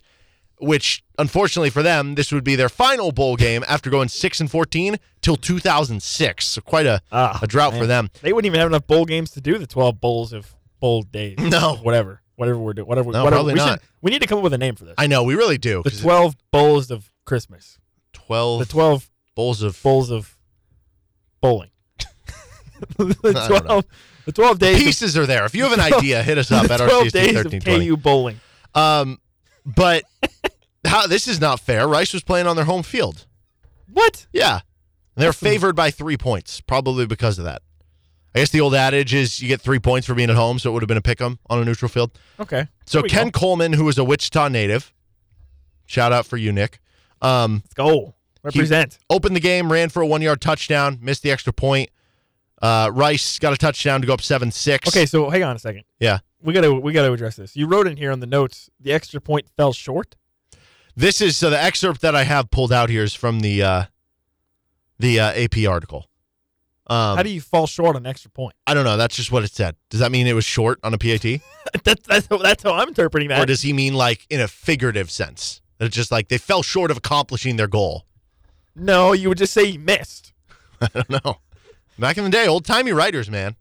[0.60, 4.50] Which, unfortunately for them, this would be their final bowl game after going six and
[4.50, 6.46] 14 till 2006.
[6.46, 8.10] So quite a Ah, a drought for them.
[8.22, 11.36] They wouldn't even have enough bowl games to do the twelve bowls of bowl days.
[11.38, 11.76] No.
[11.82, 13.10] whatever, whatever we're doing, whatever.
[13.12, 13.36] No, whatever.
[13.36, 13.82] probably we, should- not.
[14.02, 14.94] we need to come up with a name for this.
[14.98, 15.82] I know we really do.
[15.84, 17.78] The twelve bowls of Christmas.
[18.14, 20.36] 12 The twelve bowls of bowls of
[21.40, 21.70] bowling.
[22.98, 23.14] the
[23.64, 23.84] twelve.
[24.26, 24.78] The twelve days.
[24.82, 25.44] pieces are there.
[25.46, 27.86] If you have an idea, hit us up of, at the twelve days of 1320.
[27.86, 28.40] KU bowling.
[28.74, 29.18] Um,
[29.64, 30.04] but
[30.86, 31.86] how this is not fair.
[31.88, 33.26] Rice was playing on their home field.
[33.92, 34.26] What?
[34.32, 34.60] Yeah.
[35.16, 37.62] And they're favored by three points, probably because of that.
[38.34, 40.70] I guess the old adage is you get three points for being at home, so
[40.70, 42.12] it would have been a pick 'em on a neutral field.
[42.38, 42.68] Okay.
[42.86, 43.40] So Ken go.
[43.40, 44.92] Coleman, who is a Wichita native,
[45.86, 46.78] shout out for you, Nick,
[47.22, 48.14] um, Let's go.
[48.44, 48.98] Represent.
[49.10, 51.90] opened the game, ran for a one yard touchdown, missed the extra point.
[52.62, 54.88] Uh, Rice got a touchdown to go up 7 6.
[54.88, 55.84] Okay, so hang on a second.
[55.98, 56.18] Yeah.
[56.40, 57.56] We gotta we gotta address this.
[57.56, 60.14] You wrote in here on the notes the extra point fell short.
[60.98, 63.84] This is so the excerpt that I have pulled out here is from the uh,
[64.98, 66.08] the uh, AP article.
[66.88, 68.56] Um, How do you fall short on an extra point?
[68.66, 68.96] I don't know.
[68.96, 69.76] That's just what it said.
[69.90, 71.22] Does that mean it was short on a PAT?
[71.84, 73.40] that's that's how, that's how I'm interpreting that.
[73.40, 75.62] or does he mean like in a figurative sense?
[75.78, 78.04] That it's just like they fell short of accomplishing their goal.
[78.74, 80.32] no, you would just say he missed.
[80.80, 81.36] I don't know.
[81.96, 83.54] Back in the day, old timey writers, man.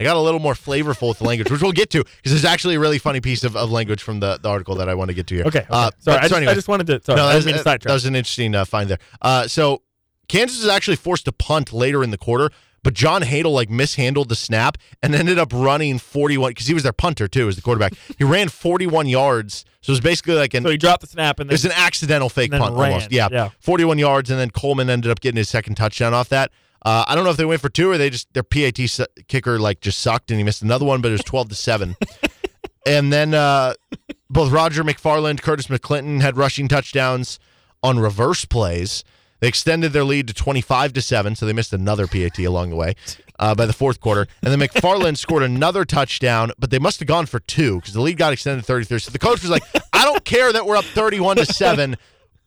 [0.00, 2.44] I got a little more flavorful with the language, which we'll get to because there's
[2.44, 5.08] actually a really funny piece of, of language from the, the article that I want
[5.08, 5.44] to get to here.
[5.46, 5.60] Okay.
[5.60, 5.66] okay.
[5.70, 6.52] Uh, sorry, but- I, so just, anyway.
[6.52, 7.02] I just wanted to.
[7.02, 8.98] Sorry, no, I that didn't was, mean to that was an interesting uh, find there.
[9.20, 9.82] Uh, so
[10.28, 12.50] Kansas is actually forced to punt later in the quarter,
[12.84, 16.84] but John Hadl like mishandled the snap and ended up running 41 because he was
[16.84, 17.94] their punter too as the quarterback.
[18.16, 21.40] he ran 41 yards, so it was basically like an so he dropped the snap
[21.40, 22.92] and it was an accidental fake punt ran.
[22.92, 23.10] almost.
[23.10, 23.28] Yeah.
[23.32, 23.50] Yeah.
[23.58, 26.52] 41 yards, and then Coleman ended up getting his second touchdown off that.
[26.82, 29.06] Uh, I don't know if they went for two or they just their PAT su-
[29.26, 31.96] kicker like just sucked and he missed another one, but it was 12 to seven.
[32.86, 33.74] and then uh,
[34.30, 37.38] both Roger McFarland, Curtis McClinton had rushing touchdowns
[37.82, 39.04] on reverse plays.
[39.40, 42.76] They extended their lead to 25 to 7, so they missed another PAT along the
[42.76, 42.94] way
[43.38, 44.26] uh, by the fourth quarter.
[44.42, 48.00] And then McFarland scored another touchdown, but they must have gone for two because the
[48.00, 48.98] lead got extended to 33.
[48.98, 49.62] So the coach was like,
[49.92, 51.96] I don't care that we're up 31 to 7.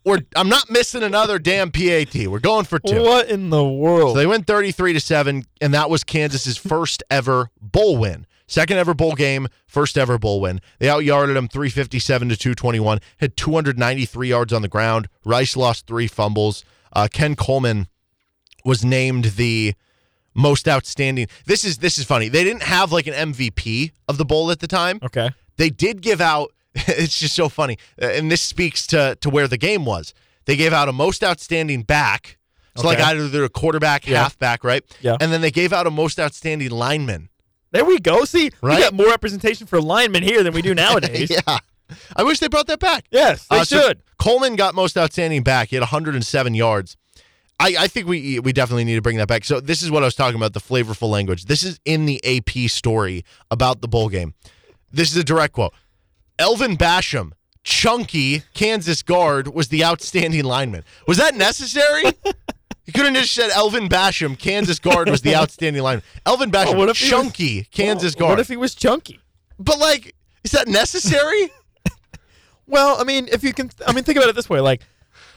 [0.04, 2.16] We're, I'm not missing another damn PAT.
[2.28, 3.02] We're going for two.
[3.04, 4.16] what in the world?
[4.16, 8.26] So they went 33 to 7, and that was Kansas's first ever bowl win.
[8.47, 10.60] Second ever bowl game, first ever bowl win.
[10.80, 15.07] They outyarded them 357 to 221, had 293 yards on the ground.
[15.23, 16.65] Rice lost three fumbles.
[16.91, 17.88] Uh, Ken Coleman
[18.65, 19.73] was named the
[20.34, 21.28] most outstanding.
[21.45, 22.28] This is this is funny.
[22.28, 25.30] They didn't have like an MVP of the bowl at the time okay.
[25.57, 26.52] they did give out
[26.88, 30.14] it's just so funny uh, and this speaks to to where the game was
[30.45, 32.38] they gave out a most outstanding back
[32.77, 34.22] so like either they're a quarterback Yeah.
[34.23, 35.18] halfback right Yeah.
[35.19, 37.30] and then they gave out a most outstanding lineman
[37.72, 38.26] There we go.
[38.26, 38.77] See, Right?
[38.77, 41.30] we got more representation for linemen here than we do nowadays.
[41.30, 41.57] yeah
[42.15, 44.02] i wish they brought that back Yes, they Uh, so should.
[44.18, 46.95] coleman got most outstanding back he had 107 yards
[47.60, 49.45] I, I think we we definitely need to bring that back.
[49.45, 51.45] So this is what I was talking about, the flavorful language.
[51.45, 54.34] This is in the AP story about the bowl game.
[54.91, 55.72] This is a direct quote.
[56.41, 57.31] Elvin Basham,
[57.63, 60.84] chunky Kansas guard, was the outstanding lineman.
[61.07, 62.03] Was that necessary?
[62.88, 66.03] You couldn't have just said Elvin Basham, Kansas guard, was the outstanding lineman.
[66.26, 68.30] Elvin Basham, what if he was- chunky Kansas Well, guard.
[68.31, 69.19] What if he was chunky?
[69.59, 71.51] but like, Is that necessary?
[72.68, 74.81] Well, I mean, if you can, I mean, think about it this way: like,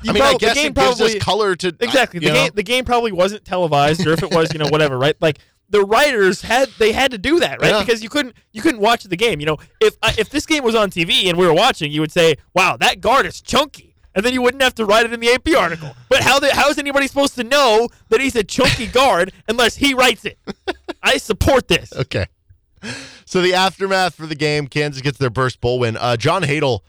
[0.02, 2.26] you I mean, I prob- the game it gives probably us color to exactly the
[2.28, 2.34] know?
[2.34, 2.50] game.
[2.54, 5.16] The game probably wasn't televised, or if it was, you know, whatever, right?
[5.20, 5.38] Like
[5.74, 7.72] the writers had they had to do that, right?
[7.72, 7.80] Yeah.
[7.80, 9.40] Because you couldn't you couldn't watch the game.
[9.40, 12.00] You know, if uh, if this game was on TV and we were watching, you
[12.00, 15.12] would say, "Wow, that guard is chunky." And then you wouldn't have to write it
[15.12, 15.96] in the AP article.
[16.08, 19.74] But how the, how is anybody supposed to know that he's a chunky guard unless
[19.74, 20.38] he writes it?
[21.02, 21.92] I support this.
[21.92, 22.26] Okay.
[23.24, 25.96] So the aftermath for the game, Kansas gets their first bowl win.
[25.96, 26.80] Uh, John Hadl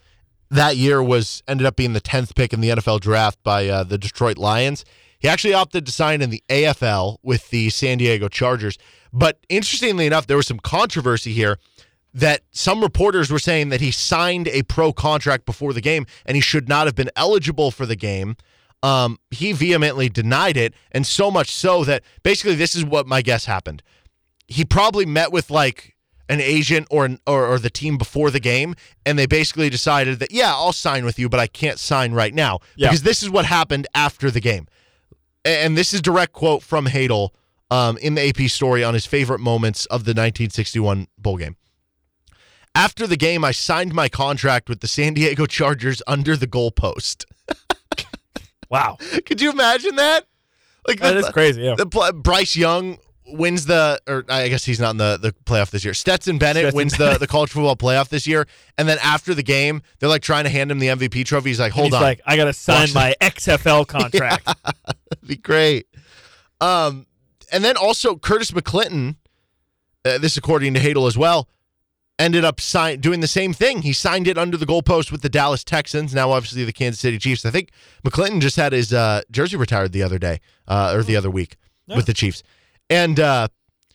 [0.51, 3.83] that year was ended up being the tenth pick in the NFL draft by uh,
[3.83, 4.85] the Detroit Lions.
[5.25, 8.77] He actually opted to sign in the AFL with the San Diego Chargers.
[9.11, 11.57] But interestingly enough, there was some controversy here
[12.13, 16.35] that some reporters were saying that he signed a pro contract before the game and
[16.35, 18.37] he should not have been eligible for the game.
[18.83, 23.23] Um, he vehemently denied it, and so much so that basically this is what my
[23.23, 23.81] guess happened
[24.47, 25.95] he probably met with like
[26.29, 28.75] an agent or, an, or or the team before the game,
[29.05, 32.33] and they basically decided that yeah, I'll sign with you, but I can't sign right
[32.33, 32.89] now Yeah.
[32.89, 34.67] because this is what happened after the game,
[35.45, 37.29] and this is direct quote from Hadl
[37.71, 41.55] um, in the AP story on his favorite moments of the 1961 bowl game.
[42.73, 47.23] After the game, I signed my contract with the San Diego Chargers under the goalpost.
[48.69, 50.25] Wow, Could you imagine that?
[50.87, 51.61] Like that the- is crazy.
[51.61, 51.75] Yeah.
[51.75, 52.97] the Bryce Young
[53.27, 55.93] wins the, or I guess he's not in the, the playoff this year.
[55.93, 58.47] Stetson Bennett Stetson wins the, the college football playoff this year,
[58.77, 61.49] and then after the game, they're like trying to hand him the MVP trophy.
[61.49, 64.45] He's like, "Hold He's on, like, I gotta sign Watch my XFL contract.
[64.45, 65.87] that'd be great."
[66.61, 67.07] Um,
[67.51, 69.15] and then also Curtis McClinton,
[70.05, 71.49] uh, this according to Hadl as well,
[72.17, 73.81] ended up sign- doing the same thing.
[73.81, 76.13] He signed it under the goalpost with the Dallas Texans.
[76.13, 77.45] Now, obviously, the Kansas City Chiefs.
[77.45, 77.71] I think
[78.05, 81.57] McClinton just had his uh, jersey retired the other day uh, or the other week
[81.87, 82.41] with the Chiefs.
[82.89, 83.47] And uh,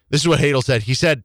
[0.09, 0.83] this is what Hadl said.
[0.83, 1.25] He said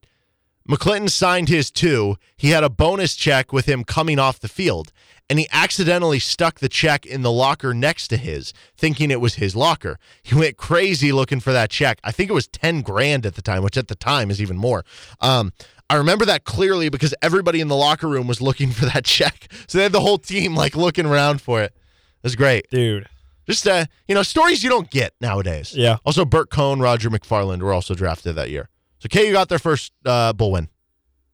[0.69, 2.17] McClinton signed his too.
[2.37, 4.91] He had a bonus check with him coming off the field,
[5.29, 9.35] and he accidentally stuck the check in the locker next to his, thinking it was
[9.35, 9.99] his locker.
[10.23, 11.99] He went crazy looking for that check.
[12.03, 14.57] I think it was 10 grand at the time, which at the time is even
[14.57, 14.83] more.
[15.21, 15.53] Um,
[15.87, 19.51] I remember that clearly because everybody in the locker room was looking for that check.
[19.67, 21.73] So they had the whole team like looking around for it.
[21.75, 22.67] It was great.
[22.71, 23.07] Dude.
[23.47, 25.75] Just uh, you know, stories you don't get nowadays.
[25.75, 25.97] Yeah.
[26.05, 28.69] Also, Burt Cohn, Roger McFarland were also drafted that year.
[28.99, 30.69] So KU got their first uh, bull win.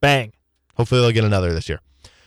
[0.02, 0.34] Bang.
[0.76, 1.80] Hopefully, they'll get another this year.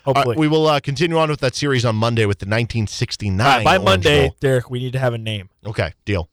[0.05, 0.35] Hopefully.
[0.35, 3.41] right, we will uh, continue on with that series on Monday with the 1969.
[3.41, 4.37] All right, by Orange Monday, Bowl.
[4.41, 5.49] Derek, we need to have a name.
[5.65, 6.29] Okay, deal.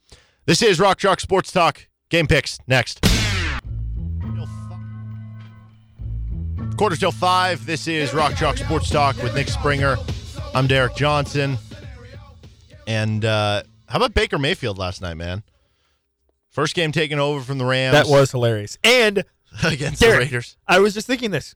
[0.46, 1.88] This is Rock Chalk Sports Talk.
[2.10, 3.02] Game picks next.
[6.78, 7.66] Quarter till five.
[7.66, 9.98] This is Rock Chalk Sports Talk with Nick Springer.
[10.54, 11.58] I'm Derek Johnson.
[12.92, 15.44] And uh, how about Baker Mayfield last night, man?
[16.50, 17.94] First game taken over from the Rams.
[17.94, 18.78] That was hilarious.
[18.84, 19.24] And
[19.64, 20.58] against the Raiders.
[20.68, 21.56] I was just thinking this.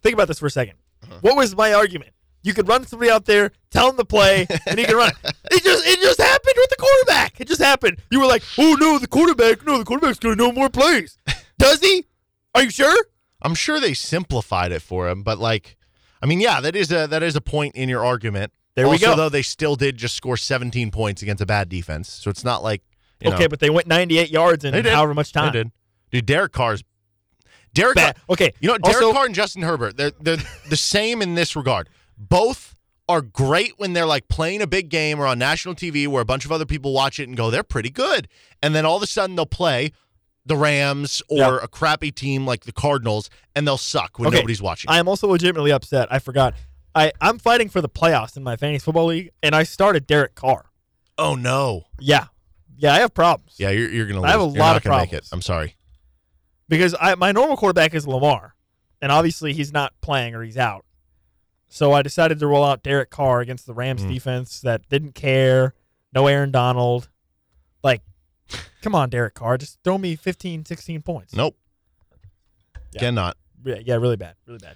[0.00, 1.18] Think about this for a 2nd Uh-huh.
[1.22, 2.12] What was my argument?
[2.42, 5.10] You could run somebody out there, tell him to play, and he can run.
[5.52, 7.40] It just it just happened with the quarterback.
[7.40, 7.98] It just happened.
[8.10, 11.18] You were like, oh no, the quarterback, no, the quarterback's gonna know more plays.
[11.58, 12.06] Does he?
[12.54, 12.96] Are you sure?
[13.42, 15.76] I'm sure they simplified it for him, but like,
[16.22, 18.52] I mean, yeah, that is a that is a point in your argument.
[18.80, 19.16] There we also, go.
[19.16, 22.62] Though they still did just score 17 points against a bad defense, so it's not
[22.62, 22.82] like
[23.20, 25.52] you okay, know, but they went 98 yards in however much time.
[25.52, 25.72] They did.
[26.10, 26.82] Dude, Derek Carr's
[27.72, 28.16] Derek Bad.
[28.16, 28.52] Carr, Okay.
[28.60, 30.38] you know Derek also, Carr and Justin Herbert, they're they're
[30.68, 31.88] the same in this regard.
[32.18, 32.74] Both
[33.08, 36.24] are great when they're like playing a big game or on national TV where a
[36.24, 38.28] bunch of other people watch it and go, they're pretty good.
[38.62, 39.92] And then all of a sudden they'll play
[40.46, 41.58] the Rams or Yeah.
[41.62, 44.36] a crappy team like the Cardinals and they'll suck when Okay.
[44.38, 44.90] nobody's watching.
[44.90, 46.06] I am also legitimately upset.
[46.12, 46.54] I forgot.
[46.94, 50.34] I, I'm fighting for the playoffs in my fantasy football league, and I started Derek
[50.34, 50.66] Carr.
[51.18, 51.84] oh no.
[51.98, 52.26] Yeah.
[52.76, 53.56] Yeah, I have problems.
[53.58, 54.28] Yeah, you're, you're gonna lose.
[54.28, 55.10] I have a You're lot of gonna make it.
[55.10, 55.32] problems.
[55.32, 55.76] I'm sorry.
[56.68, 58.54] because I, my normal quarterback is Lamar,
[59.02, 60.84] and obviously he's not playing or he's out.
[61.68, 64.14] So I decided to roll out Derek Carr against the Rams Mm.
[64.14, 65.74] defense that didn't care.
[66.14, 67.08] No Aaron Donald.
[67.84, 68.02] Like,
[68.82, 69.58] come on, Derek Carr.
[69.58, 71.34] Just throw me 15, 16 points.
[71.34, 71.56] Nope.
[72.92, 73.00] Yeah.
[73.00, 73.36] Cannot.
[73.64, 74.34] Yeah, yeah, really bad.
[74.46, 74.74] Really bad.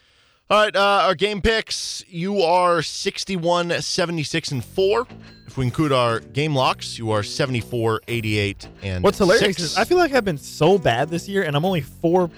[0.51, 2.05] All right, uh, our game picks.
[2.07, 5.07] You are 61, 76, and 4.
[5.47, 9.61] If we include our game locks, you are 74, 88, and What's hilarious six.
[9.63, 12.31] is I feel like I've been so bad this year, and I'm only four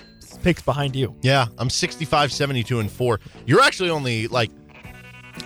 [0.44, 1.16] picks behind you.
[1.22, 3.20] Yeah, I'm 65, 72, and 4.
[3.44, 4.50] You're actually only like.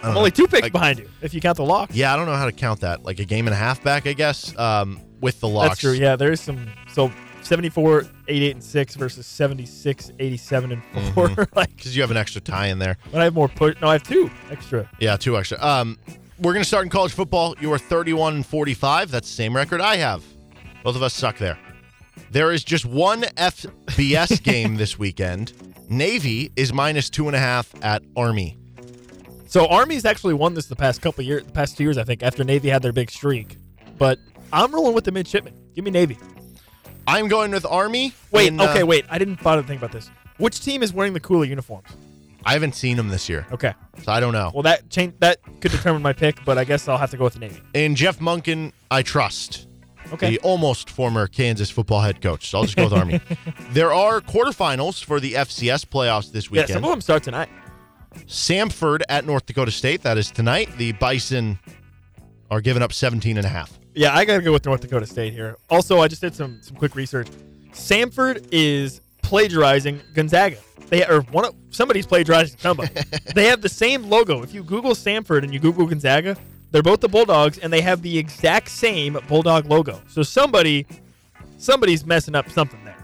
[0.02, 0.18] I'm know.
[0.18, 1.94] only two picks Like- behind you if you count the locks.
[1.96, 3.04] Yeah, I don't know how to count that.
[3.04, 5.70] Like a game and a half back, I guess, um, with the locks.
[5.70, 5.92] That's true.
[5.92, 6.66] Yeah, there is some.
[6.92, 7.10] So
[7.42, 10.82] 74, 88, and 6 versus 76, 87, and
[11.14, 11.28] 4.
[11.28, 11.42] Mm-hmm.
[11.56, 12.96] like, Because you have an extra tie in there.
[13.10, 13.76] but I have more push.
[13.80, 14.88] No, I have two extra.
[15.00, 15.62] Yeah, two extra.
[15.64, 15.98] Um,
[16.38, 17.54] we're going to start in college football.
[17.60, 19.10] You are 31 and 45.
[19.10, 20.22] That's the same record I have.
[20.82, 21.58] Both of us suck there.
[22.30, 25.52] There is just one FBS game this weekend.
[25.90, 28.56] Navy is minus two and a half at Army.
[29.46, 32.22] So Army's actually won this the past couple years, the past two years, I think,
[32.22, 33.56] after Navy had their big streak.
[33.98, 34.18] But
[34.52, 35.54] I'm rolling with the midshipmen.
[35.74, 36.16] Give me Navy.
[37.10, 38.12] I'm going with Army.
[38.30, 39.04] Wait, in, uh, okay, wait.
[39.10, 40.10] I didn't bother to think about this.
[40.38, 41.88] Which team is wearing the cooler uniforms?
[42.44, 43.74] I haven't seen them this year, Okay.
[44.02, 44.50] so I don't know.
[44.54, 47.24] Well, that change that could determine my pick, but I guess I'll have to go
[47.24, 47.60] with the Navy.
[47.74, 49.66] And Jeff Monken, I trust.
[50.12, 50.30] Okay.
[50.30, 52.48] The almost former Kansas football head coach.
[52.48, 53.20] So I'll just go with Army.
[53.72, 56.70] There are quarterfinals for the FCS playoffs this weekend.
[56.70, 56.76] yeah, weekend.
[56.76, 57.48] some of them start tonight.
[58.26, 60.02] Samford at North Dakota State.
[60.02, 60.68] That is tonight.
[60.78, 61.58] The Bison
[62.50, 63.78] are giving up 17 and a half.
[63.94, 65.56] Yeah, I gotta go with North Dakota State here.
[65.68, 67.28] Also, I just did some some quick research.
[67.72, 70.58] Samford is plagiarizing Gonzaga.
[70.88, 72.92] They or one of somebody's plagiarizing somebody.
[73.34, 74.42] they have the same logo.
[74.42, 76.36] If you Google Samford and you Google Gonzaga,
[76.70, 80.00] they're both the Bulldogs, and they have the exact same Bulldog logo.
[80.08, 80.86] So somebody,
[81.58, 82.96] somebody's messing up something there.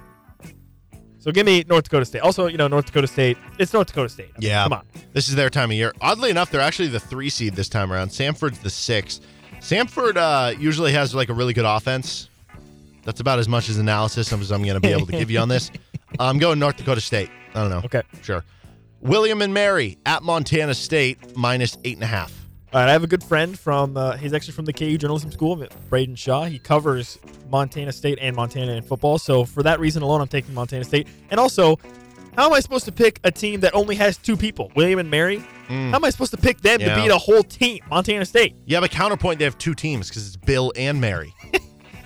[1.18, 2.20] So give me North Dakota State.
[2.20, 3.36] Also, you know North Dakota State.
[3.58, 4.30] It's North Dakota State.
[4.36, 4.62] I mean, Yeah.
[4.62, 4.86] come on.
[5.12, 5.92] This is their time of year.
[6.00, 8.10] Oddly enough, they're actually the three seed this time around.
[8.10, 9.20] Samford's the six.
[9.60, 12.28] Samford uh, usually has like a really good offense.
[13.04, 15.38] That's about as much as analysis as I'm going to be able to give you
[15.38, 15.70] on this.
[16.18, 17.30] I'm going North Dakota State.
[17.54, 17.82] I don't know.
[17.84, 18.02] Okay.
[18.22, 18.44] Sure.
[19.00, 22.32] William and Mary at Montana State minus eight and a half.
[22.72, 23.96] All right, I have a good friend from.
[23.96, 26.44] Uh, he's actually from the KU Journalism School, Braden Shaw.
[26.44, 27.18] He covers
[27.48, 29.18] Montana State and Montana in football.
[29.18, 31.06] So for that reason alone, I'm taking Montana State.
[31.30, 31.78] And also,
[32.36, 35.10] how am I supposed to pick a team that only has two people, William and
[35.10, 35.44] Mary?
[35.68, 36.94] How am I supposed to pick them Yeah.
[36.96, 38.54] to beat a whole team, Montana State?
[38.66, 41.34] You have a counterpoint, they have two teams because it's Bill and Mary.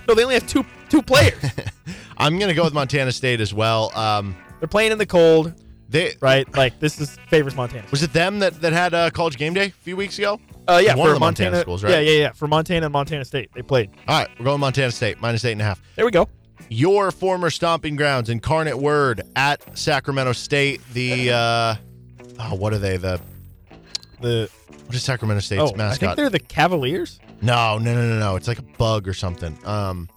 [0.07, 1.35] No, they only have two two players.
[2.17, 3.95] I'm going to go with Montana State as well.
[3.95, 5.53] Um, They're playing in the cold,
[5.87, 6.51] they right?
[6.57, 7.85] Like this is favors Montana.
[7.91, 10.39] Was it them that, that had uh, college game day a few weeks ago?
[10.67, 11.91] Uh, yeah, One for of the Montana schools, right?
[11.91, 12.31] Yeah, yeah, yeah.
[12.31, 13.91] For Montana and Montana State, they played.
[14.07, 15.79] All right, we're going Montana State, minus eight and a half.
[15.95, 16.27] There we go.
[16.69, 20.81] Your former stomping grounds, Incarnate Word at Sacramento State.
[20.93, 21.75] The, uh,
[22.39, 22.97] oh, what are they?
[22.97, 23.21] The,
[24.21, 24.49] The
[24.85, 26.17] what is Sacramento State's oh, I think mascot?
[26.17, 27.19] they're the Cavaliers.
[27.41, 28.35] No, no, no, no, no.
[28.35, 29.57] It's like a bug or something.
[29.65, 30.09] Um,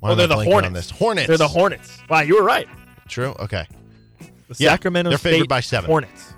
[0.00, 0.66] why Oh, they're I the Hornets.
[0.66, 0.90] On this?
[0.90, 1.26] Hornets.
[1.28, 1.98] They're the Hornets.
[2.08, 2.66] Wow, you were right.
[3.08, 3.34] True.
[3.38, 3.66] Okay.
[4.18, 5.88] The Yeah, Sacramento they're favored State by seven.
[5.90, 6.34] Hornets.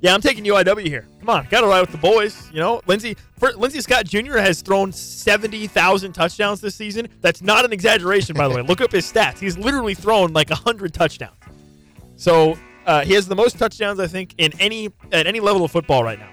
[0.00, 1.08] Yeah, I'm taking UIW here.
[1.18, 2.48] Come on, got to ride with the boys.
[2.52, 4.38] You know, Lindsey for, Lindsey Scott Jr.
[4.38, 7.08] has thrown seventy thousand touchdowns this season.
[7.20, 8.62] That's not an exaggeration, by the way.
[8.68, 9.38] Look up his stats.
[9.40, 11.34] He's literally thrown like hundred touchdowns.
[12.14, 12.56] So
[12.88, 16.02] uh, he has the most touchdowns, I think, in any at any level of football
[16.02, 16.30] right now.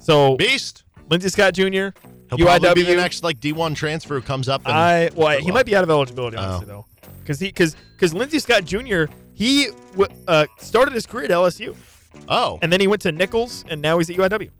[0.00, 0.84] So Beast.
[1.10, 1.88] Lindsey Scott Jr.
[2.30, 2.96] He'll probably be the UIW.
[2.96, 4.62] next like D1 transfer who comes up.
[4.66, 6.42] And, I well, he might be out of eligibility Oh.
[6.42, 6.86] honestly though,
[7.20, 9.04] because he because because Lindsey Scott Jr.
[9.34, 9.68] He
[10.26, 11.76] uh, started his career at LSU.
[12.28, 14.50] Oh, and then he went to Nicholls, and now he's at UIW.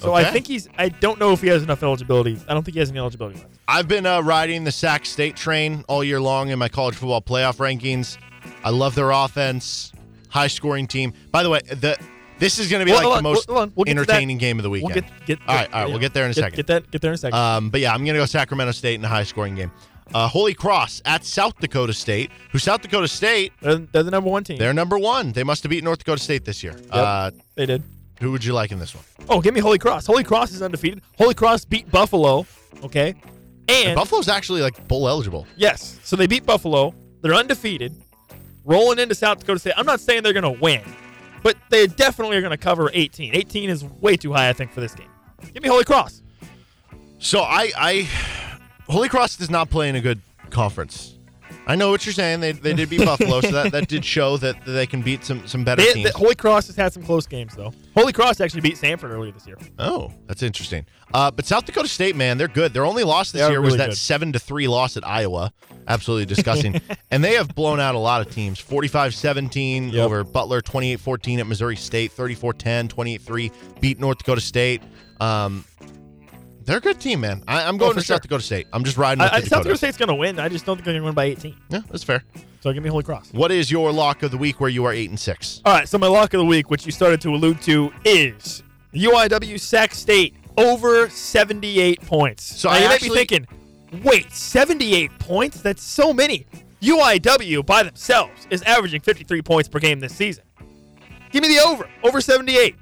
[0.00, 0.68] So I think he's.
[0.76, 2.38] I don't know if he has enough eligibility.
[2.48, 3.54] I don't think he has any eligibility left.
[3.66, 7.22] I've been uh, riding the Sac State train all year long in my college football
[7.22, 8.18] playoff rankings.
[8.62, 9.92] I love their offense,
[10.28, 11.12] high scoring team.
[11.30, 11.96] By the way, the
[12.38, 13.48] this is going to be Well, like hold the most.
[13.48, 14.10] We'll get to that.
[14.10, 14.94] entertaining game of the weekend.
[14.94, 15.38] get get.
[15.46, 16.56] All right, all right, we'll get there in a get, second.
[16.56, 16.90] Get that.
[16.90, 17.38] Get there in a second.
[17.38, 19.70] Um, but yeah, I'm going to go Sacramento State in a high scoring game.
[20.12, 24.28] Uh, Holy Cross at South Dakota State, who South Dakota State, they're, they're the number
[24.28, 24.58] one team.
[24.58, 25.32] they're number one.
[25.32, 26.76] They must have beat North Dakota State this year.
[26.90, 27.82] Uh, they did.
[28.20, 29.02] who would you like in this one?
[29.30, 30.06] Oh, give me Holy Cross.
[30.06, 31.02] Holy Cross is undefeated.
[31.16, 32.46] Holy Cross beat Buffalo.
[32.82, 33.14] Okay,
[33.68, 35.46] and Buffalo's actually like bowl eligible.
[35.56, 36.94] yes, so they beat Buffalo.
[37.22, 37.94] They're undefeated,
[38.64, 39.74] rolling into South Dakota State.
[39.76, 40.82] I'm not saying they're going to win,
[41.42, 43.34] but they definitely are going to cover 18.
[43.34, 45.08] 18 is way too high, I think, for this game.
[45.52, 46.22] Give me Holy Cross.
[47.18, 48.08] So I, I,
[48.88, 50.20] Holy Cross does not play in a good
[50.50, 51.13] conference.
[51.66, 52.40] I know what you're saying.
[52.40, 55.46] They, they did beat Buffalo, so that, that did show that they can beat some
[55.46, 56.12] some better They, teams.
[56.12, 57.72] the- Holy Cross has had some close games though.
[57.96, 59.56] Holy Cross actually beat Samford earlier this year.
[59.78, 60.84] oh, that's interesting.
[61.12, 62.72] Uh, but South Dakota State, man, they're good.
[62.74, 63.96] Their only loss this They are year was that good.
[63.96, 65.52] seven to three loss at Iowa.
[65.86, 66.80] Absolutely disgusting.
[67.10, 68.60] and they have blown out a lot of teams.
[68.60, 70.04] 45-17 Yep.
[70.04, 74.82] over Butler, 28-14 at Missouri State, 34-10, 28-3 beat North Dakota State.
[75.20, 75.64] Um,
[76.64, 77.42] they're a good team, man.
[77.46, 78.14] I, I'm oh, going Oh, to sure.
[78.16, 78.66] South Dakota State.
[78.72, 80.38] I'm just riding with I, the South Dakota State's going to win.
[80.38, 81.56] I just don't think they're going to win by 18.
[81.68, 82.24] Yeah, that's fair.
[82.60, 83.32] So give me Holy Cross.
[83.32, 85.60] What is your lock of the week where you are eight and six?
[85.64, 88.62] All right, so my lock of the week, which you started to allude to, is
[88.94, 92.42] UIW Sac State over 78 points.
[92.44, 93.46] So now I you might actually- be thinking,
[94.02, 95.60] wait, 78 points?
[95.60, 96.46] That's so many.
[96.80, 100.44] UIW by themselves is averaging 53 points per game this season.
[101.30, 102.76] Give me the over, over 78.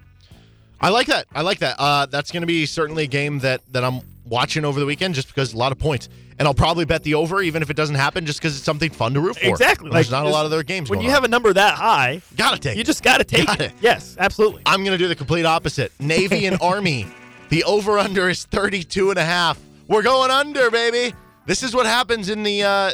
[0.83, 1.27] I like that.
[1.35, 1.77] I like that.
[1.79, 5.15] Uh, that's going to be certainly a game that that I'm watching over the weekend,
[5.15, 7.77] just because a lot of points, and I'll probably bet the over, even if it
[7.77, 9.47] doesn't happen, just because it's something fun to root for.
[9.47, 9.91] Exactly.
[9.91, 10.91] There's like, not a lot of their games.
[10.91, 11.15] When you on.
[11.15, 12.77] have a number that high, gotta take.
[12.77, 13.71] you just got to take Got it.
[13.71, 13.77] it.
[13.81, 14.63] Yes, absolutely.
[14.67, 15.93] I'm going to do the complete opposite.
[16.01, 17.07] Navy and Army.
[17.51, 19.61] The over under is 32 and a half.
[19.87, 21.15] We're going under, baby.
[21.45, 22.91] This is what happens in the uh,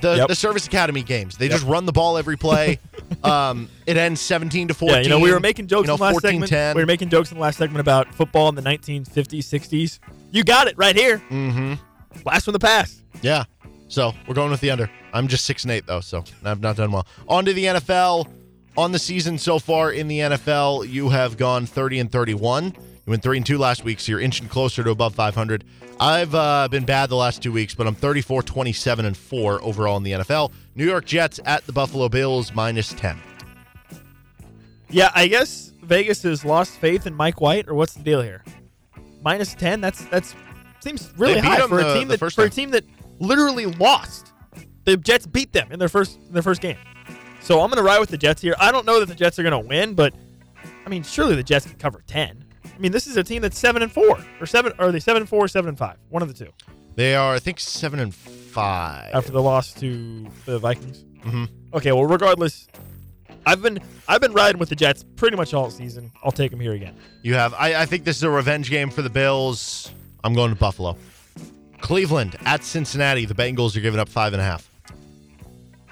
[0.00, 0.28] the, Yep.
[0.28, 1.36] the Service Academy games.
[1.36, 2.78] They just run the ball every play.
[3.24, 4.94] um, it ends 17 to 14.
[4.96, 6.50] Yeah, you know, we were making jokes you know, in the last 14 segment.
[6.50, 6.76] 10.
[6.76, 9.98] We were making jokes in the last segment about football in the 1950s, 60s.
[10.30, 11.18] You got it right here.
[11.30, 11.74] mm-hmm.
[12.22, 13.02] Blast from the past.
[13.22, 13.44] Yeah.
[13.88, 14.90] So we're going with the under.
[15.12, 17.06] I'm just six and eight though, so I've not done well.
[17.28, 18.28] On to the NFL.
[18.76, 22.76] On the season so far in the NFL, you have gone 30 and 31.
[23.08, 25.64] You went three and two last week, so you're inching closer to above 500.
[25.98, 29.96] I've uh, been bad the last two weeks, but I'm 34, 27, and four overall
[29.96, 30.52] in the NFL.
[30.74, 33.18] New York Jets at the Buffalo Bills minus 10.
[34.90, 38.44] Yeah, I guess Vegas has lost faith in Mike White, or what's the deal here?
[39.22, 39.80] Minus ten.
[39.80, 40.34] That's that's
[40.80, 42.84] seems really high for the- a team that for a team that
[43.20, 44.34] literally lost.
[44.84, 46.76] The Jets beat them in their first in their first game.
[47.40, 48.54] So I'm going to ride with the Jets here.
[48.60, 50.12] I don't know that the Jets are going to win, but
[50.84, 52.44] I mean, surely the Jets can cover ten.
[52.78, 55.00] I mean, this is a team that's seven and four, or seven, or are they
[55.00, 55.96] seven and four, or seven and five?
[56.10, 56.52] One of the two.
[56.94, 59.10] They are, I think, seven and five.
[59.12, 61.04] after the loss to the Vikings.
[61.24, 61.48] Mhm.
[61.74, 62.68] Okay, well, regardless,
[63.46, 66.12] I've been I've been riding with the Jets pretty much all season.
[66.22, 66.94] I'll take them here again.
[67.22, 67.52] You have.
[67.54, 69.90] I, I think this is a revenge game for the Bills.
[70.22, 70.96] I'm going to Buffalo.
[71.80, 73.24] Cleveland at Cincinnati.
[73.24, 74.70] The Bengals are giving up five and a half.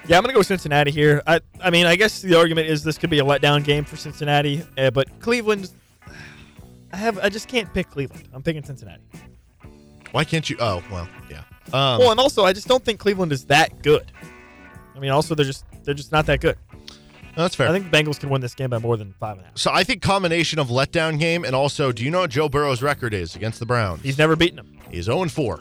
[0.08, 1.20] Yeah, I'm gonna go Cincinnati here.
[1.26, 3.96] I I mean, I guess the argument is this could be a letdown game for
[3.96, 5.70] Cincinnati, uh, but Cleveland.
[6.96, 8.26] I have I just can't pick Cleveland.
[8.32, 9.02] I'm picking Cincinnati.
[10.12, 10.56] Why can't you?
[10.58, 11.40] Oh, well, yeah.
[11.74, 14.10] Um, well, and also I just don't think Cleveland is that good.
[14.94, 16.56] I mean, also they're just they're just not that good.
[17.36, 17.68] that's fair.
[17.68, 19.58] I think the Bengals can win this game by more than five and a half.
[19.58, 22.80] so I think combination of letdown game and also, do you know what Joe Burrow's
[22.82, 24.00] record is against the Browns?
[24.02, 24.78] He's never beaten them.
[24.90, 25.60] He's 0 4.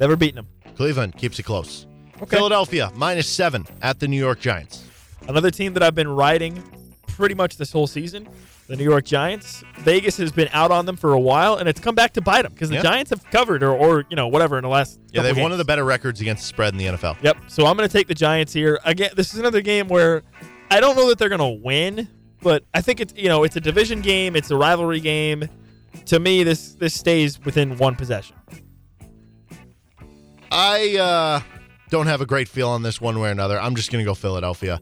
[0.00, 0.48] Never beaten them.
[0.74, 1.86] Cleveland keeps it close.
[2.20, 2.36] Okay.
[2.36, 4.84] Philadelphia minus seven at the New York Giants.
[5.28, 6.60] Another team that I've been riding
[7.06, 8.28] pretty much this whole season,
[8.66, 9.62] the New York Giants.
[9.78, 12.42] Vegas has been out on them for a while, and it's come back to bite
[12.42, 12.82] them because the Yeah.
[12.82, 14.98] Giants have covered or, or you know whatever in the last.
[15.12, 17.16] Yeah, they couple have one of the better records against the spread in the NFL.
[17.22, 17.36] Yep.
[17.48, 19.10] So I'm going to take the Giants here again.
[19.16, 20.22] This is another game where
[20.70, 22.08] I don't know that they're going to win,
[22.42, 25.48] but I think it's you know it's a division game, it's a rivalry game.
[26.06, 28.36] To me, this this stays within one possession.
[30.50, 31.40] I uh,
[31.90, 33.60] don't have a great feel on this one way or another.
[33.60, 34.80] I'm just going to go Philadelphia.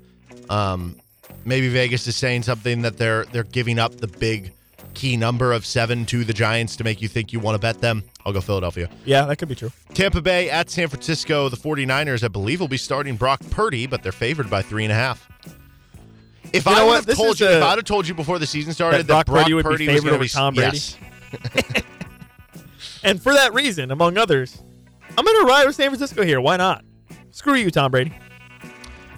[0.50, 0.96] Um,
[1.44, 4.52] maybe Vegas is saying something that they're they're giving up the big
[4.94, 7.81] key number of seven to the Giants to make you think you want to bet
[7.81, 8.05] them.
[8.27, 8.89] I'll go Philadelphia.
[9.05, 9.73] Yeah, that could be true.
[9.94, 11.48] Tampa Bay at San Francisco.
[11.48, 14.93] The 49ers, I believe, will be starting Brock Purdy, but they're favored by three and
[14.93, 15.28] a half.
[16.52, 18.47] If You I would have told you, a- if I'd have told you before the
[18.47, 20.77] season started That that, Brock Purdy would be was favored over be- Tom Brady?
[20.77, 20.98] Yes.
[23.05, 24.62] And for that reason, among others,
[25.19, 26.40] I'm going to ride with San Francisco here.
[26.40, 26.85] Why not?
[27.32, 28.12] Screw you, Tom Brady.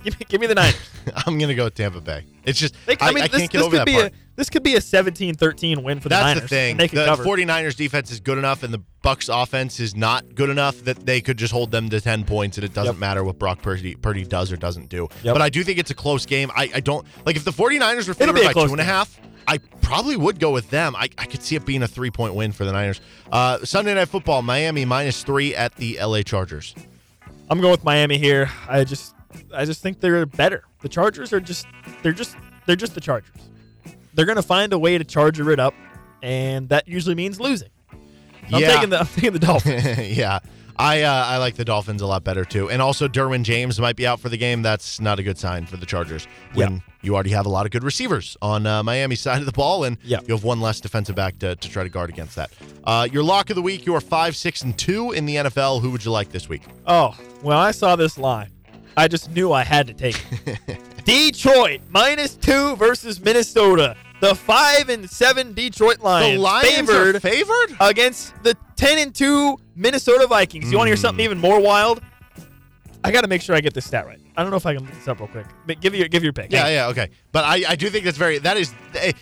[0.03, 0.79] Give me, give me the Niners.
[1.27, 2.25] I'm going to go with Tampa Bay.
[2.45, 4.13] It's just They, I, I, mean, I this, can't get over could that be part.
[4.13, 6.43] a this could be a 17-13 win for the That's Niners.
[6.43, 6.71] the thing.
[6.73, 7.25] and They could The cover.
[7.25, 11.21] 49ers defense is good enough, and the Bucks offense is not good enough that they
[11.21, 13.01] could just hold them to 10 points, and it doesn't Yep.
[13.01, 15.09] matter what Brock Purdy, Purdy does or doesn't do.
[15.23, 15.35] Yep.
[15.35, 16.51] But I do think it's a close game.
[16.57, 18.87] I, I don't like if the 49ers were favored by two and a game.
[18.87, 19.21] half.
[19.47, 20.97] I probably would go with them.
[20.97, 23.01] I, I could see it being a three point win for the Niners.
[23.31, 26.75] Uh, Sunday Night Football, Miami minus three at the LA Chargers.
[27.51, 28.51] I'm going with Miami here.
[28.69, 29.15] I just
[29.55, 30.65] I just think they're better.
[30.83, 31.67] The Chargers are just
[32.03, 32.37] they're just
[32.67, 33.37] they're just the Chargers.
[34.15, 35.75] They're gonna find a way to charger it up,
[36.23, 37.69] and that usually means losing.
[38.53, 38.75] I'm Yeah.
[38.75, 39.99] taking the I'm taking the Dolphins.
[40.17, 40.39] yeah.
[40.77, 43.95] I uh, I like the Dolphins a lot better too, and also Derwin James might
[43.95, 44.61] be out for the game.
[44.63, 46.79] That's not a good sign for the Chargers when Yeah.
[47.03, 49.85] you already have a lot of good receivers on uh, Miami's side of the ball,
[49.85, 50.19] and Yeah.
[50.27, 52.51] you have one less defensive back to, to try to guard against that.
[52.83, 55.81] Uh, your lock of the week: you are five, six, and two in the NFL.
[55.81, 56.63] Who would you like this week?
[56.89, 58.51] Oh, well, I saw this line,
[58.97, 60.17] I just knew I had to take
[60.47, 60.79] it.
[61.05, 63.97] Detroit minus two versus Minnesota.
[64.21, 67.77] The five and seven Detroit Lions, the Lions favored are favored.
[67.81, 70.71] against the ten and two Minnesota Vikings.
[70.71, 72.01] You want to hear something even more wild?
[73.03, 74.19] I got to make sure I get this stat right.
[74.35, 75.47] I don't know if I can look this up real quick.
[75.67, 76.51] But give your give your pick.
[76.51, 77.11] Yeah, Hey, yeah, okay.
[77.33, 79.13] But I, I do think that's very that is eh,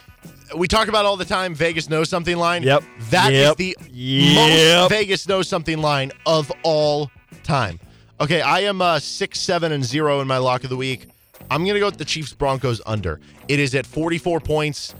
[0.57, 2.63] we talk about all the time Vegas knows something line.
[2.63, 2.85] Yep.
[3.11, 3.57] That is Yep.
[3.57, 4.81] the Yep.
[4.83, 7.11] most Vegas knows something line of all
[7.43, 7.81] time.
[8.23, 11.09] Okay, I am uh six, seven, and zero in my lock of the week.
[11.51, 13.19] I'm gonna go with the Chiefs Broncos under.
[13.49, 14.95] It is at 44 points.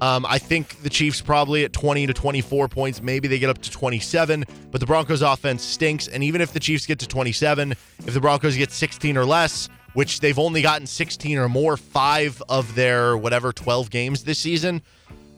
[0.00, 3.02] Um, I think the Chiefs probably at 20 to 24 points.
[3.02, 6.06] Maybe they get up to 27, but the Broncos offense stinks.
[6.06, 9.68] And even if the Chiefs get to 27, if the Broncos get 16 or less,
[9.94, 14.80] which they've only gotten 16 or more five of their whatever 12 games this season,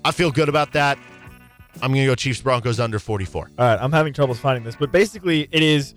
[0.04, 0.98] I feel good about that.
[1.80, 3.52] I'm to go Chiefs Broncos under 44.
[3.58, 5.94] All right, I'm having troubles finding this, but basically, it is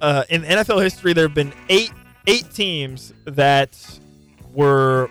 [0.00, 1.12] uh, in NFL history.
[1.12, 1.92] There have been eight
[2.26, 3.76] eight teams that
[4.52, 5.10] were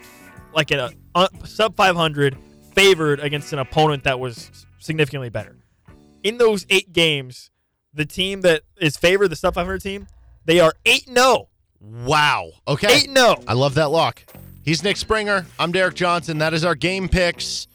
[0.53, 2.37] like in a uh, sub 500
[2.73, 5.55] favored against an opponent that was significantly better.
[6.23, 7.49] In those eight games,
[7.93, 10.07] the team that is favored, the sub 500 team,
[10.45, 11.49] they are 8 0.
[11.79, 12.51] Wow.
[12.67, 12.93] Okay.
[12.93, 13.43] 8 0.
[13.47, 14.23] I love that lock.
[14.63, 15.45] He's Nick Springer.
[15.57, 16.39] I'm Derek Johnson.
[16.39, 17.67] That is our game picks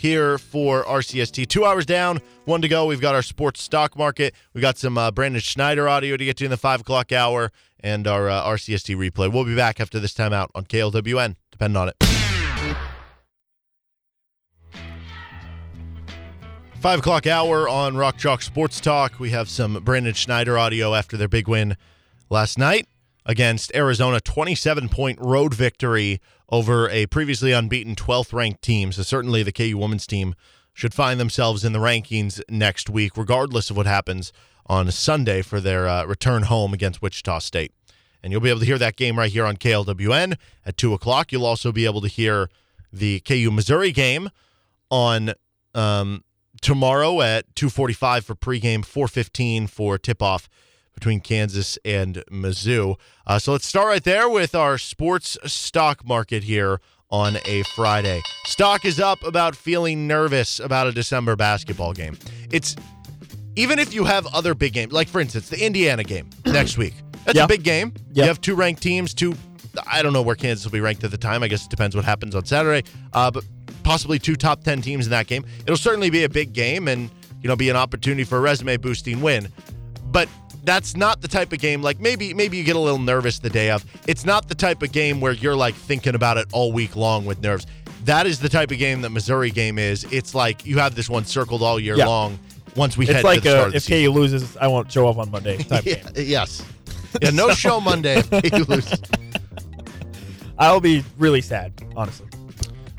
[0.00, 1.46] here for RCST.
[1.48, 2.86] Two hours down, one to go.
[2.86, 4.34] We've got our sports stock market.
[4.54, 7.52] We've got some uh, Brandon Schneider audio to get to in the five o'clock hour,
[7.80, 9.30] and our uh, RCST replay.
[9.30, 11.36] We'll be back after this time out on KLWN.
[11.50, 11.96] Depend on it.
[16.80, 19.20] Five o'clock hour on Rock Chalk Sports Talk.
[19.20, 21.76] We have some Brandon Schneider audio after their big win
[22.30, 22.88] last night
[23.26, 28.92] against Arizona, 27 point road victory over a previously unbeaten 12th ranked team.
[28.92, 30.34] So, certainly the KU women's team
[30.72, 34.32] should find themselves in the rankings next week, regardless of what happens
[34.66, 37.72] on Sunday for their uh, return home against Wichita State.
[38.22, 41.32] And you'll be able to hear that game right here on KLWN at 2 o'clock.
[41.32, 42.50] You'll also be able to hear
[42.92, 44.30] the KU Missouri game
[44.90, 45.32] on
[45.74, 46.24] um,
[46.60, 50.48] tomorrow at 2:45 for pregame, 4:15 for tip-off
[51.00, 52.96] between Kansas and Mizzou.
[53.26, 56.78] Uh, so let's start right there with our sports stock market here
[57.10, 58.20] on a Friday.
[58.44, 62.18] Stock is up about feeling nervous about a December basketball game.
[62.52, 62.76] It's
[63.56, 66.94] even if you have other big games, like for instance the Indiana game next week.
[67.24, 67.44] That's Yeah.
[67.44, 67.94] a big game.
[68.12, 68.24] Yeah.
[68.24, 69.34] You have two ranked teams, two.
[69.90, 71.42] I don't know where Kansas will be ranked at the time.
[71.42, 72.86] I guess it depends what happens on Saturday.
[73.14, 73.44] Uh, but
[73.84, 75.44] possibly two top ten teams in that game.
[75.62, 77.10] It'll certainly be a big game and
[77.42, 79.48] you know be an opportunity for a resume boosting win.
[80.06, 80.28] But
[80.64, 83.50] that's not the type of game like maybe maybe you get a little nervous the
[83.50, 83.84] day of.
[84.06, 87.24] It's not the type of game where you're like thinking about it all week long
[87.24, 87.66] with nerves.
[88.04, 90.04] That is the type of game that Missouri game is.
[90.12, 92.06] It's like you have this one circled all year Yeah.
[92.06, 92.38] long.
[92.76, 94.04] Once we head It's like to the start uh, of the if.
[94.04, 96.12] KU loses, I won't show up on Monday type Yeah, game.
[96.26, 96.62] yes.
[97.20, 99.00] Yeah, no show Monday if KU loses.
[100.58, 102.26] I'll be really sad, honestly.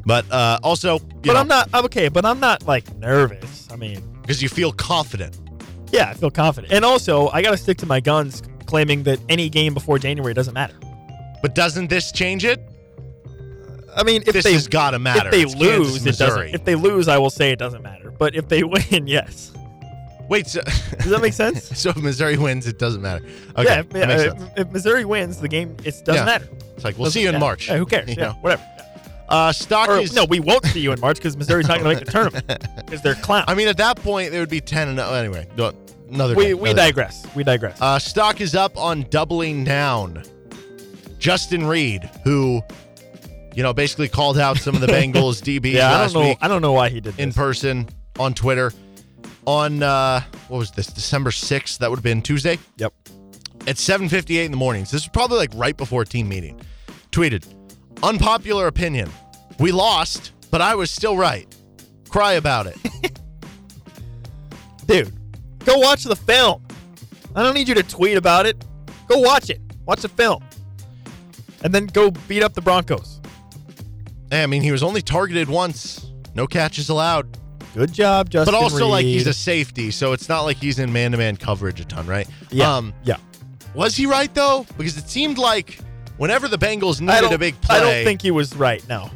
[0.05, 1.69] But uh, also, But I'm not.
[1.73, 2.09] I'm okay.
[2.09, 3.69] But I'm not like nervous.
[3.71, 5.37] I mean, because you feel confident.
[5.91, 6.73] Yeah, I feel confident.
[6.73, 10.33] And also, I got to stick to my guns, claiming that any game before January
[10.33, 10.75] doesn't matter.
[11.41, 12.59] But doesn't this change it?
[13.95, 15.27] I mean, if this they has got to matter.
[15.27, 16.53] if they It's Kansas, lose, it doesn't.
[16.55, 18.11] If they lose, I will say it doesn't matter.
[18.11, 19.51] But if they win, yes.
[20.29, 21.65] Wait, so, Does that make sense?
[21.77, 23.25] so if Missouri wins, it doesn't matter.
[23.57, 23.79] Okay, yeah.
[23.81, 24.51] If, that makes uh, sense.
[24.55, 26.23] if Missouri wins, the game it doesn't Yeah.
[26.25, 26.47] matter.
[26.75, 27.39] It's like we'll Doesn't- see you in yeah.
[27.39, 27.67] March.
[27.67, 28.07] Yeah, who cares?
[28.07, 28.33] You Yeah, know?
[28.39, 28.63] whatever.
[29.31, 31.95] Uh, stock Or, is no, we won't see you in March because Missouri's not going
[31.95, 32.45] to make the tournament
[32.85, 33.45] because they're clowns.
[33.47, 35.47] I mean, at that point, it would be ten and oh, anyway.
[36.09, 36.87] Another we day, we another day.
[36.91, 37.25] digress.
[37.35, 37.81] We digress.
[37.81, 40.23] Uh, stock is up on doubling down.
[41.19, 42.61] Justin Reid, who,
[43.55, 46.29] you know, basically called out some of the Bengals DBs yeah, I last don't know.
[46.29, 47.35] week I don't know why he did in this.
[47.37, 47.87] person
[48.19, 48.73] on Twitter.
[49.45, 50.87] On uh, what was this?
[50.87, 51.79] December sixth.
[51.79, 52.59] That would have been Tuesday.
[52.77, 52.93] Yep.
[53.67, 54.91] At seven fifty eight in the mornings.
[54.91, 56.59] This was probably like right before team meeting.
[57.11, 57.45] Tweeted,
[58.03, 59.09] unpopular opinion.
[59.59, 61.47] We lost, but I was still right.
[62.09, 62.77] Cry about it.
[64.87, 65.13] Dude,
[65.65, 66.63] go watch the film.
[67.35, 68.63] I don't need you to tweet about it.
[69.07, 69.61] Go watch it.
[69.85, 70.43] Watch the film.
[71.63, 73.21] And then go beat up the Broncos.
[74.29, 76.11] Hey, I mean, he was only targeted once.
[76.33, 77.37] No catches allowed.
[77.73, 78.53] Good job, Justin.
[78.53, 81.85] but also like he's a safety, so it's not like he's in man-to-man coverage a
[81.85, 82.27] ton, right?
[82.49, 82.75] yeah.
[82.75, 83.15] Um, yeah.
[83.73, 84.65] was he right though?
[84.77, 85.79] Because it seemed like
[86.21, 88.87] whenever the Bengals needed a big play, I don't think he was right.
[88.87, 89.09] No.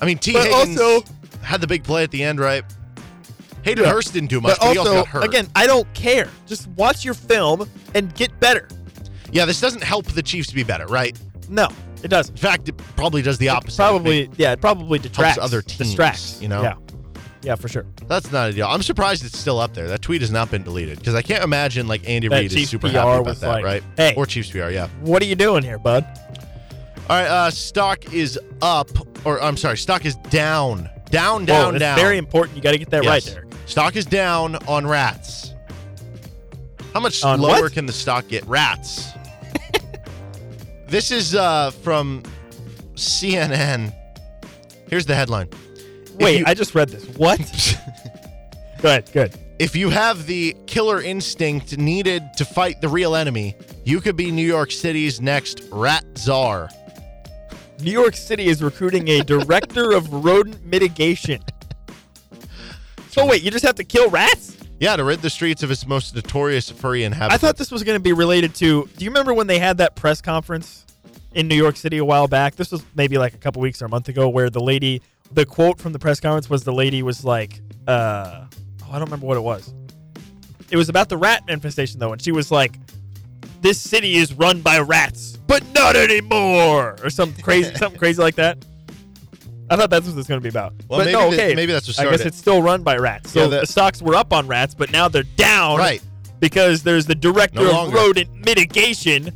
[0.00, 0.32] I mean, T.
[0.32, 1.04] But Higgins also-
[1.42, 2.62] had the big play at the end, right?
[3.62, 3.90] Hayden Yeah.
[3.90, 5.24] Hurst didn't do much, But but, he also, also got hurt.
[5.24, 6.28] again, I don't care.
[6.46, 8.68] Just watch your film and get better.
[9.32, 11.18] yeah, this doesn't help the Chiefs to be better, right?
[11.48, 11.68] No,
[12.04, 12.32] it doesn't.
[12.36, 13.76] In fact, it probably does the opposite.
[13.78, 15.38] Probably, yeah, it probably detracts.
[15.38, 16.38] other teams, distracts.
[16.40, 16.62] you know?
[16.62, 16.74] Yeah.
[17.42, 17.86] Yeah, for sure.
[18.06, 18.66] That's not a deal.
[18.66, 19.88] I'm surprised it's still up there.
[19.88, 22.54] That tweet has not been deleted because I can't imagine like Andy That Reid is
[22.54, 23.82] Chiefs super PR happy about was that, like, right?
[23.96, 24.14] hey.
[24.16, 24.88] or Chiefs PR, yeah.
[25.00, 26.04] What are you doing here, bud?
[27.08, 28.88] All right, uh, stock is up,
[29.26, 31.96] or I'm sorry, stock is down, down, down, Whoa, that's down.
[31.98, 32.56] very important.
[32.56, 33.32] You got to get that right, Yes.
[33.34, 33.48] Derek.
[33.66, 35.54] Stock is down on rats.
[36.92, 37.72] How much On lower what?
[37.72, 38.44] can the stock get?
[38.46, 39.10] Rats.
[40.88, 42.22] this is uh, from
[42.96, 43.94] CNN.
[44.88, 45.48] Here's the headline.
[46.20, 47.04] Wait, you- I just read this.
[47.16, 47.38] What?
[48.80, 49.34] good, good.
[49.58, 54.30] If you have the killer instinct needed to fight the real enemy, you could be
[54.30, 56.70] New York City's next rat czar.
[57.82, 61.42] New York City is recruiting a director of rodent mitigation.
[63.10, 64.56] So wait, you just have to kill rats?
[64.78, 67.34] Yeah, to rid the streets of its most notorious furry inhabitants.
[67.42, 68.88] I thought this was going to be related to.
[68.96, 70.86] Do you remember when they had that press conference
[71.34, 72.56] in New York City a while back?
[72.56, 75.02] This was maybe like a couple weeks or a month ago, where the lady,
[75.32, 78.44] the quote from the press conference was the lady was like, uh,
[78.82, 79.72] oh, I don't remember what it was.
[80.70, 82.78] It was about the rat infestation though, and she was like,
[83.60, 88.36] "This city is run by rats, but not anymore," or some crazy, something crazy like
[88.36, 88.58] that.
[89.68, 90.72] I thought that's what this was going to be about.
[90.88, 91.54] Well, but maybe no, the- okay.
[91.54, 93.30] maybe that's what I guess it's still run by rats.
[93.32, 96.02] So Yeah, the- the stocks were up on rats, but now they're down Right.
[96.40, 99.32] because there's the director No of rodent mitigation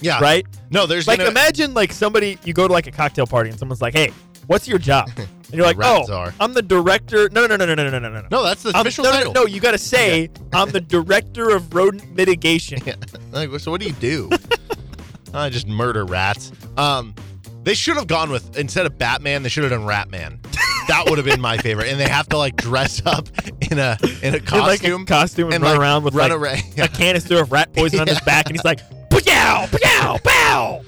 [0.00, 0.18] Yeah.
[0.20, 0.44] Right?
[0.70, 3.58] No, there's Like gonna, imagine like somebody you go to like a cocktail party and
[3.58, 4.12] someone's like, "Hey,
[4.52, 5.10] what's your job?"
[5.52, 8.08] And you're like, "Oh, czar." I'm the director." No, no, no, no, no, no, no,
[8.08, 8.26] no.
[8.30, 9.32] No, that's the I'm- official no, no, title.
[9.34, 12.78] no, you got to say I'm the director of rodent mitigation.
[12.86, 12.94] Yeah.
[13.32, 14.30] Like, so what do you do?
[15.34, 16.52] I just murder rats.
[16.78, 17.14] Um,
[17.64, 20.38] they should have gone with instead of Batman, they should have done Ratman.
[20.88, 21.88] That would have been my favorite.
[21.88, 23.28] And they have to like dress up
[23.70, 26.14] in a in a In, like costume, a costume and, and, run like, around with
[26.14, 26.78] run like around.
[26.78, 28.80] a canister of rat poison on his back, and he's like,
[29.10, 30.80] "Pow, pow, pow."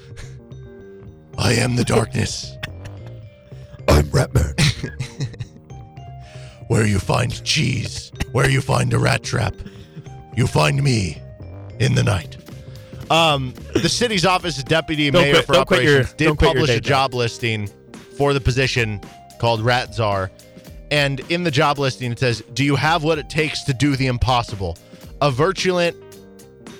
[1.37, 2.51] I am the darkness.
[4.11, 4.53] Ratman.
[6.67, 9.53] Where you find cheese, where you find a rat trap,
[10.35, 11.21] you find me
[11.79, 12.37] in the night.
[13.11, 16.37] Um, the city's office of deputy Don't mayor quit- for don't your- operations did don't
[16.37, 17.11] quit your publish a job.
[17.11, 17.69] job listing
[18.17, 18.99] for the position
[19.39, 20.31] called Rat Czar.
[20.89, 23.95] And in the job listing, it says, Do you have what it takes to do
[23.95, 24.75] the impossible?
[25.21, 25.95] A virulent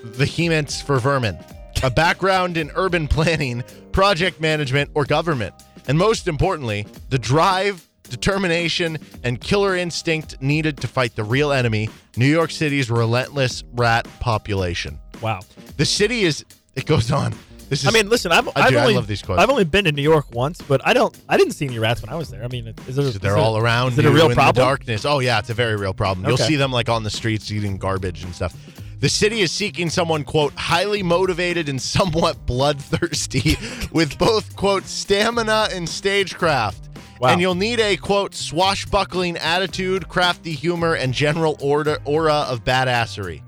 [0.03, 1.38] vehemence for vermin,
[1.84, 5.53] a background in urban planning, project management, or government.
[5.88, 11.90] And most importantly, the drive, determination, and killer instinct needed to fight the real enemy
[12.18, 14.99] New York City's relentless rat population.
[15.22, 15.41] Wow.
[15.78, 16.45] The city is,
[16.76, 17.34] it goes on.
[17.70, 19.41] This is, I mean, listen, I've, I I've do, I only love these quotes.
[19.41, 21.99] I've only been to New York once, but I don't I didn't see any rats
[21.99, 22.44] when I was there.
[22.44, 24.53] I mean, is it, they're all around Is it a real in problem?
[24.53, 25.03] the darkness.
[25.03, 26.28] Oh yeah, it's a very real problem.
[26.28, 28.56] You'll see them like on the streets eating garbage and stuff.
[28.99, 33.57] The city is seeking someone quote highly motivated and somewhat bloodthirsty
[33.91, 36.89] with both quote stamina and stagecraft.
[37.19, 37.30] Wow.
[37.30, 43.41] And you'll need a quote swashbuckling attitude, crafty humor, and general aura, aura of badassery.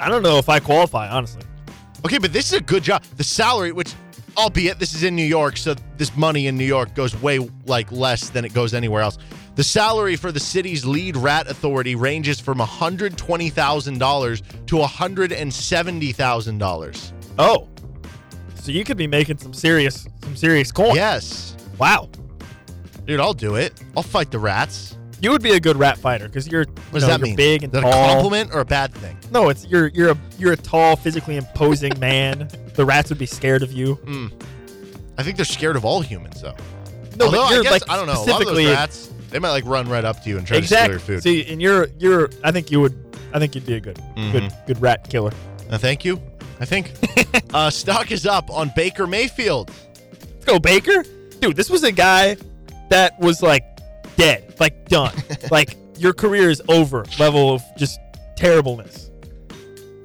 [0.00, 1.42] I don't know if I qualify, honestly.
[2.04, 3.02] Okay, but this is a good job.
[3.16, 3.94] The salary, which,
[4.36, 7.90] albeit this is in New York, so this money in New York goes way like
[7.92, 9.18] less than it goes anywhere else.
[9.56, 17.12] The salary for the city's lead rat authority ranges from $120,000 to $170,000.
[17.38, 17.68] Oh,
[18.56, 20.94] so you could be making some serious some serious coin.
[20.94, 21.54] Yes.
[21.78, 22.08] Wow.
[23.04, 23.74] Dude, I'll do it.
[23.96, 24.96] I'll fight the rats.
[25.20, 27.26] You would be a good rat fighter because you're What you does know, that you're
[27.28, 27.36] mean?
[27.36, 28.04] big and is that tall.
[28.04, 29.16] a compliment or a bad thing?
[29.30, 32.48] No, it's you're you're a you're a tall, physically imposing man.
[32.74, 33.94] The rats would be scared of you.
[33.96, 34.28] Hmm.
[35.18, 36.56] I think they're scared of all humans, though.
[37.16, 38.12] No, Although, but I you're guess, like I don't know.
[38.12, 40.46] A lot of specifically those rats, they might like run right up to you and
[40.46, 40.94] try exactly.
[40.94, 41.22] to steal your food.
[41.24, 42.30] See, and you're you're.
[42.44, 43.18] I think you would.
[43.32, 44.66] I think you'd be a good good Mm-hmm.
[44.66, 45.32] good rat killer.
[45.68, 46.22] Uh, thank you.
[46.60, 46.92] I think.
[47.52, 49.72] uh, stock is up on Baker Mayfield.
[50.12, 51.02] Let's go, Baker.
[51.40, 52.36] Dude, this was a guy
[52.90, 53.64] that was like
[54.14, 55.12] dead, like done,
[55.50, 57.04] like your career is over.
[57.18, 57.98] Level of just
[58.36, 59.10] terribleness.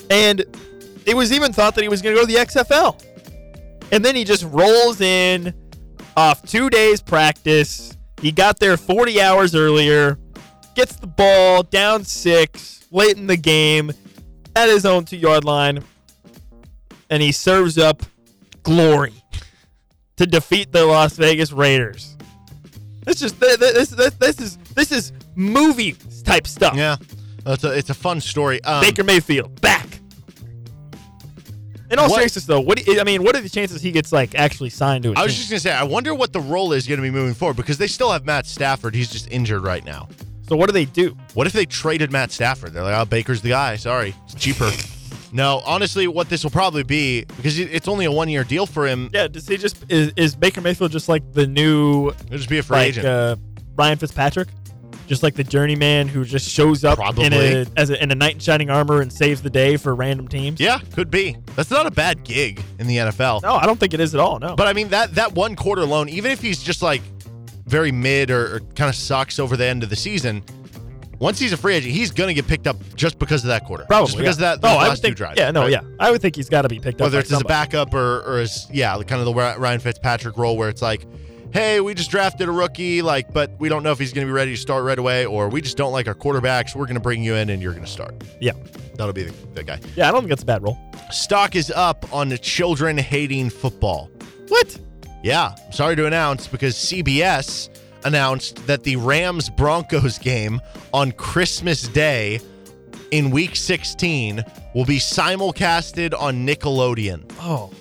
[0.09, 0.43] And
[1.05, 2.99] it was even thought that he was going to go to the XFL.
[3.91, 5.53] And then he just rolls in
[6.17, 7.95] off two days practice.
[8.21, 10.17] He got there 40 hours earlier,
[10.75, 13.91] gets the ball down six late in the game
[14.55, 15.83] at his own two yard line,
[17.09, 18.03] and he serves up
[18.63, 19.13] glory
[20.17, 22.17] to defeat the Las Vegas Raiders.
[23.05, 26.75] This just this this, this, this is this is movie type stuff.
[26.75, 26.97] Yeah,
[27.45, 28.61] it's a, it's a fun story.
[28.63, 29.88] Um, Baker Mayfield back.
[31.91, 33.91] In all What- seriousness, though, what do you, I mean, what are the chances he
[33.91, 35.37] gets like actually signed to a I was team?
[35.39, 37.77] just gonna say, I wonder what the role is going to be moving forward because
[37.79, 38.93] they still have Matt Stafford.
[38.93, 40.07] He's just injured right now.
[40.47, 41.15] so what do they do?
[41.33, 42.73] What if they traded Matt Stafford?
[42.73, 43.75] They're like, oh, Baker's the guy.
[43.75, 44.69] Sorry, it's cheaper.
[45.31, 48.87] no, honestly, what this will probably be because it's only a one year deal for
[48.87, 49.09] him.
[49.13, 52.59] Yeah, does he just is, is Baker Mayfield just like the new It'll just be
[52.59, 53.05] a free like agent.
[53.07, 53.35] uh,
[53.75, 54.47] Ryan Fitzpatrick?
[55.09, 58.35] Just like the journeyman who just shows up in a as a, in a knight
[58.35, 60.59] in shining armor and saves the day for random teams.
[60.59, 61.35] yeah, could be.
[61.55, 63.41] That's not a bad gig in the NFL.
[63.41, 64.37] No, I don't think it is at all.
[64.37, 64.55] No.
[64.55, 67.01] But I mean that that one quarter loan, even if he's just like
[67.65, 70.43] very mid or, or kind of sucks over the end of the season,
[71.17, 73.85] once he's a free agent, he's gonna get picked up just because of that quarter.
[73.85, 74.53] Probably just because yeah.
[74.53, 75.39] of that Oh, I last think, two drives.
[75.39, 75.71] Yeah, no, right?
[75.71, 75.81] yeah.
[75.99, 77.05] I would think he's got to be picked up.
[77.05, 80.55] Whether it's as a backup or or as yeah, kind of the Ryan Fitzpatrick role
[80.55, 81.07] where it's like,
[81.53, 84.31] hey, we just drafted a rookie, like, but we don't know if he's gonna be
[84.31, 86.75] ready to start right away, or we just don't like our quarterbacks.
[86.75, 88.15] We're gonna bring you in and you're gonna start.
[88.39, 88.53] Yeah,
[88.95, 89.79] That'll be the, the guy.
[89.95, 90.07] yeah.
[90.09, 90.77] I don't think that's a bad role.
[91.11, 94.09] Stock is up on the children hating football.
[94.49, 94.77] What?
[95.23, 97.69] Yeah, I'm sorry to announce because CBS
[98.05, 100.61] announced that the Rams Broncos game
[100.93, 102.39] on Christmas Day
[103.11, 104.43] in week 16
[104.75, 107.29] will be simulcasted on Nickelodeon.
[107.39, 107.71] Oh,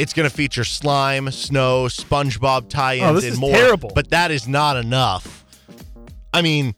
[0.00, 3.52] It's going to feature slime, snow, SpongeBob tie-ins Oh, this and is more.
[3.52, 3.92] terrible.
[3.94, 5.44] But that is not enough.
[6.32, 6.74] I mean,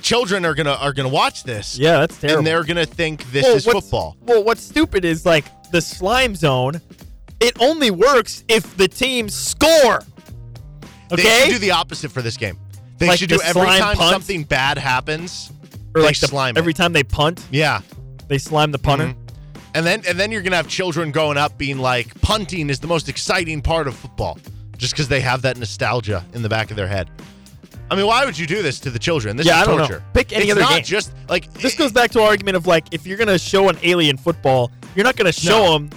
[0.00, 2.38] children are going to are to watch this yeah, that's terrible.
[2.38, 4.16] and they're going to think this Well, is football.
[4.22, 6.80] Well, what's stupid is like the slime zone.
[7.40, 10.02] It only works if the teams score.
[11.10, 12.56] They Okay, should do the opposite for this game.
[12.96, 15.50] They Like should the do every time something bad happens,
[15.94, 16.58] or they like the, slime it.
[16.60, 17.80] every time they punt, Yeah.
[18.28, 19.08] they slime the punter.
[19.08, 19.16] Mhm.
[19.74, 22.86] And then and then you're gonna have children growing up being like, punting is the
[22.86, 24.38] most exciting part of football,
[24.76, 27.10] just because they have that nostalgia in the back of their head.
[27.90, 29.36] I mean, why would you do this to the children?
[29.36, 29.86] This Yeah, is I don't know.
[29.86, 30.04] torture.
[30.12, 30.84] Pick any it's other not game.
[30.84, 33.78] just like This goes back to our argument of like, if you're gonna show an
[33.82, 35.72] alien football, you're not gonna show No.
[35.74, 35.90] them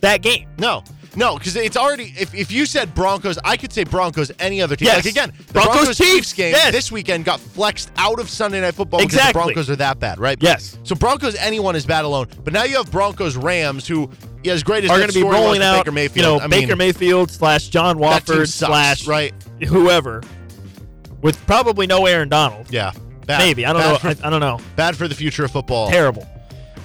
[0.00, 0.46] that game.
[0.58, 0.82] No,
[1.16, 2.12] no, because it's already.
[2.18, 4.86] If, if you said Broncos, I could say Broncos any other team.
[4.86, 5.04] Yes.
[5.04, 6.72] Like again, the Broncos Broncos, Chiefs, game yes.
[6.72, 9.40] this weekend got flexed out of Sunday Night Football because Exactly.
[9.40, 10.36] the Broncos are that bad, right?
[10.40, 10.78] Yes.
[10.82, 14.10] So Broncos anyone is bad alone, but now you have Broncos Rams who,
[14.44, 16.16] yeah, as great as Are going to be rolling out, Baker Mayfield.
[16.16, 19.32] you know, I Baker mean, Mayfield slash John Wolford slash right?
[19.66, 20.22] whoever,
[21.22, 22.70] with probably no Aaron Donald.
[22.70, 22.92] Yeah,
[23.26, 23.38] bad.
[23.38, 23.98] Maybe I don't Bad know.
[24.14, 24.60] For, I, I don't know.
[24.76, 25.88] bad for the future of football.
[25.88, 26.26] Terrible.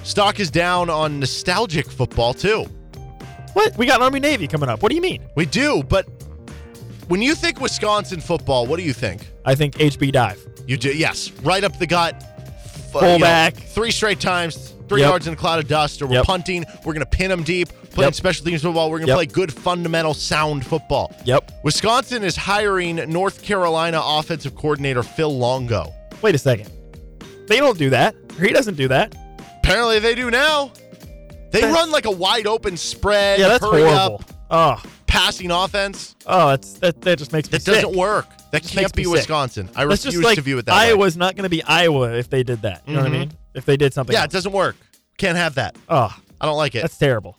[0.04, 2.66] Stock is down on nostalgic football too.
[3.54, 3.76] What?
[3.76, 4.82] We got Army Navy coming up.
[4.82, 5.22] What do you mean?
[5.34, 6.06] We do, but
[7.08, 9.28] when you think Wisconsin football, what do you think?
[9.44, 10.44] I think HB dive.
[10.66, 12.22] You do, yes, right up the gut.
[12.92, 13.54] Fullback.
[13.54, 15.08] three straight times, three Yep.
[15.08, 16.24] yards in a cloud of dust, or we're Yep.
[16.26, 16.64] punting.
[16.84, 18.14] We're going to pin them deep, playing Yep.
[18.14, 18.90] special teams football.
[18.90, 21.10] We're going to play good, fundamental, sound football.
[21.24, 21.52] Yep.
[21.62, 25.90] Wisconsin is hiring North Carolina offensive coordinator Phil Longo.
[26.20, 26.68] Wait a second.
[27.48, 28.14] They don't do that.
[28.38, 29.14] He doesn't do that.
[29.64, 30.70] Apparently, they do now.
[31.52, 34.22] They That's- run like a wide open spread, Yeah, that's hurry horrible.
[34.50, 36.16] up, Oh, passing offense.
[36.26, 37.00] oh, that's that.
[37.02, 37.74] That just makes me That sick.
[37.82, 38.26] doesn't work.
[38.50, 39.12] That Just can't be me sick.
[39.12, 39.68] Wisconsin.
[39.76, 40.88] I That's refuse just like to view it that way.
[40.88, 42.82] Iowa's not going to be Iowa if they did that.
[42.86, 43.18] You know what I Mhm.
[43.20, 43.32] mean?
[43.54, 44.12] If they did something.
[44.14, 44.76] Yeah, it doesn't work.
[45.18, 45.76] Can't have that.
[45.88, 46.82] Oh, I don't like it.
[46.82, 47.36] that's terrible.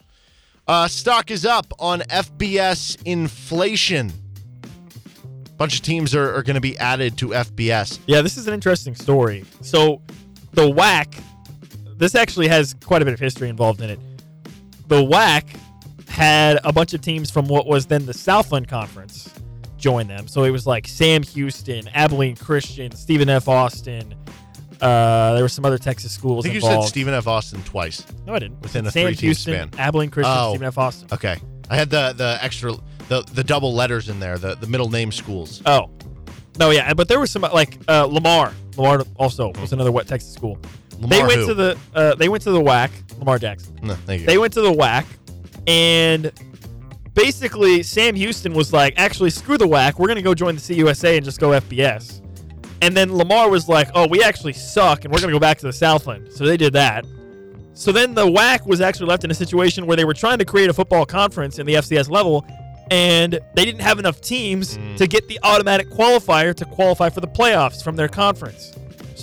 [0.67, 4.11] Uh, stock is up on FBS inflation.
[4.63, 7.99] A Bunch of teams are, are going to be added to FBS.
[8.07, 9.43] Yeah, this is an interesting story.
[9.61, 10.01] So,
[10.53, 11.15] the WAC,
[12.03, 13.99] this actually has quite a bit of history involved in it.
[14.87, 15.43] The WAC
[16.09, 19.33] had a bunch of teams from what was then the Southland Conference
[19.77, 20.27] join them.
[20.27, 23.47] So it was like Sam Houston, Abilene Christian, Stephen F.
[23.47, 24.13] Austin.
[24.81, 26.45] Uh, there were some other Texas schools.
[26.45, 27.25] I think you said Stephen F.
[27.27, 28.05] Austin twice.
[28.27, 28.61] no, I didn't.
[28.61, 29.79] within a Sam three-team Houston, span.
[29.79, 30.51] Abilene Christian, Oh.
[30.51, 30.77] Stephen F.
[30.77, 31.07] Austin.
[31.13, 31.37] Okay,
[31.69, 32.73] I had the the extra
[33.07, 35.61] the the double letters in there, the the middle name schools.
[35.65, 35.89] Oh,
[36.59, 38.53] no, yeah, but there was some like uh, Lamar.
[38.75, 40.57] Lamar also was another wet Texas school.
[40.99, 41.47] Lamar they went who?
[41.47, 42.91] to the uh, they went to the WAC.
[43.19, 43.77] Lamar Jackson.
[43.81, 44.27] No, thank you.
[44.27, 45.05] They went to the WAC,
[45.67, 46.31] and
[47.13, 49.99] basically Sam Houston was like, "Actually, screw the WAC.
[49.99, 52.21] We're gonna go join the CUSA and just go FBS."
[52.81, 55.65] And then Lamar was like, "Oh, we actually suck, and we're gonna go back to
[55.65, 57.05] the Southland." So they did that.
[57.73, 60.45] So then the WAC was actually left in a situation where they were trying to
[60.45, 62.45] create a football conference in the FCS level,
[62.91, 67.27] and they didn't have enough teams to get the automatic qualifier to qualify for the
[67.27, 68.73] playoffs from their conference.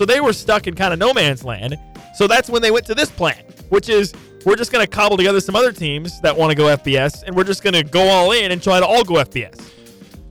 [0.00, 1.78] So they were stuck in kind of no man's land.
[2.14, 4.14] So that's when they went to this plan, which is
[4.46, 7.36] we're just going to cobble together some other teams that want to go FBS, and
[7.36, 9.60] we're just going to go all in and try to all go FBS.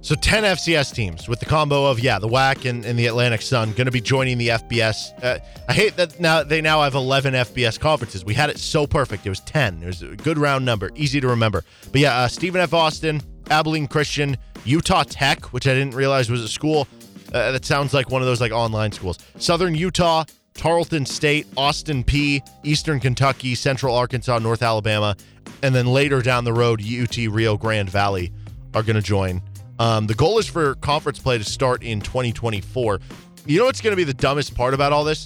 [0.02, 3.44] So 10 FCS teams with the combo of, yeah, the WAC and, and the Atlantic
[3.44, 5.24] Sun going to be joining the FBS.
[5.24, 5.38] Uh,
[5.68, 8.26] I hate that now they now have 11 FBS conferences.
[8.26, 9.28] We had it so perfect.
[9.28, 9.84] It was 10.
[9.84, 11.64] It was a good round number, easy to remember.
[11.92, 12.74] But yeah, uh, Stephen F.
[12.74, 13.22] Austin,
[13.52, 14.36] Abilene Christian,
[14.66, 16.88] Utah Tech, which I didn't realize was a school.
[17.34, 19.20] Uh, that sounds like one of those like online schools.
[19.38, 20.24] Southern Utah,
[20.54, 25.16] Tarleton State, Austin Peay, Eastern Kentucky, Central Arkansas, North Alabama,
[25.62, 28.32] and then later down the road, UT Rio Grande Valley
[28.74, 29.42] are going to join.
[29.80, 33.00] Um, the goal is for conference play to start in 2024.
[33.46, 35.26] You know what's going to be the dumbest part about all this?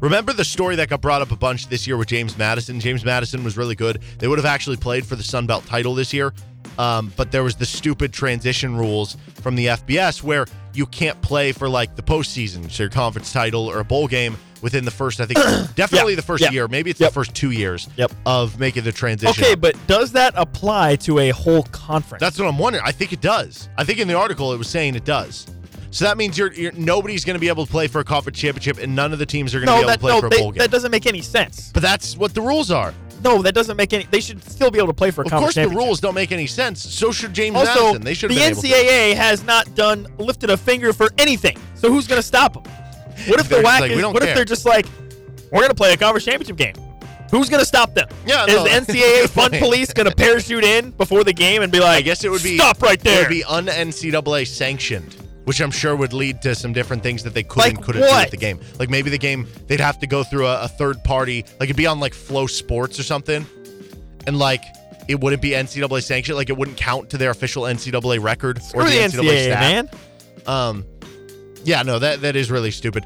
[0.00, 2.80] Remember the story that got brought up a bunch this year with James Madison?
[2.80, 4.02] James Madison was really good.
[4.18, 6.32] They would have actually played for the Sun Belt title this year,
[6.78, 11.52] um, but there was the stupid transition rules from the FBS where you can't play
[11.52, 15.20] for like the postseason, so your conference title or a bowl game within the first,
[15.20, 15.38] I think,
[15.74, 16.50] definitely Yeah, the first yeah.
[16.50, 16.68] year.
[16.68, 17.10] Maybe it's Yep.
[17.10, 18.12] the first two years Yep.
[18.26, 19.42] of making the transition.
[19.44, 22.20] Okay, but does that apply to a whole conference?
[22.20, 22.84] That's what I'm wondering.
[22.86, 23.68] I think it does.
[23.76, 25.46] I think in the article it was saying it does.
[25.90, 28.38] So that means you're, you're nobody's going to be able to play for a conference
[28.38, 30.12] championship, and none of the teams are going to no, be able that to play
[30.14, 30.58] no, for a they- bowl game.
[30.60, 31.70] that doesn't make any sense.
[31.74, 32.94] but that's what the rules are.
[33.22, 34.04] No, that doesn't make any.
[34.10, 35.26] They should still be able to play for a conference.
[35.26, 35.86] Of conference course, the championship.
[35.86, 36.82] rules don't make any sense.
[36.82, 38.02] So should James Also, Madison.
[38.02, 38.68] They should the have been able to.
[38.68, 41.56] NCAA has not done lifted a finger for anything.
[41.74, 42.64] So who's going to stop them?
[43.28, 43.96] What if the They're just WAC like, is?
[43.96, 44.86] "We don't What if care." they're just like,
[45.50, 46.74] we're going to play a conference championship game?
[47.30, 48.08] Who's going to stop them?
[48.26, 51.70] Yeah, is no, the NCAA fun police going to parachute in before the game and
[51.72, 53.20] be like, I guess it would be stop right It there.
[53.22, 57.34] would be un NCAA sanctioned, which I'm sure would lead to some different things that
[57.34, 58.24] they could and Like couldn't do what?
[58.26, 58.60] at the game.
[58.78, 61.76] Like maybe the game they'd have to go through a, a third party, like it'd
[61.76, 63.44] be on like FloSports or something,
[64.26, 64.62] and like
[65.08, 66.36] it wouldn't be NCAA sanctioned.
[66.36, 69.60] Like it wouldn't count to their official NCAA record Screw or the the NCAA, staff.
[69.60, 69.90] man.
[70.46, 70.84] Um,
[71.64, 73.04] yeah, no, that that is really stupid.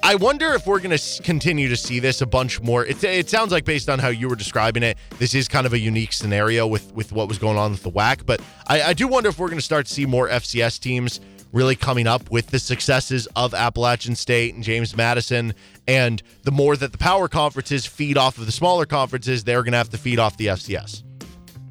[0.00, 2.84] I wonder if we're going to continue to see this a bunch more.
[2.86, 5.72] It, it sounds like based on how you were describing it, this is kind of
[5.72, 8.24] a unique scenario with with what was going on with the WAC.
[8.24, 11.20] But I, I do wonder if we're going to start to see more FCS teams
[11.52, 15.54] really coming up with the successes of Appalachian State and James Madison.
[15.86, 19.72] And the more that the power conferences feed off of the smaller conferences, they're going
[19.72, 21.02] to have to feed off the FCS.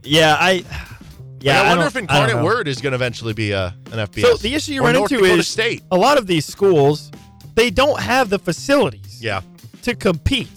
[0.04, 0.64] Yeah, I.
[1.40, 2.44] Yeah, Like, I wonder don't- if Incarnate.
[2.44, 4.22] Word is going to eventually be a, an FBS.
[4.22, 5.84] So the issue you run North into Dakota is State.
[5.92, 7.12] a lot of these schools
[7.54, 9.42] they don't have the facilities Yeah.
[9.84, 10.50] to compete.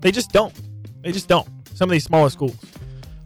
[0.00, 0.54] They just don't.
[1.02, 1.48] They just don't.
[1.74, 2.56] Some of these smaller schools.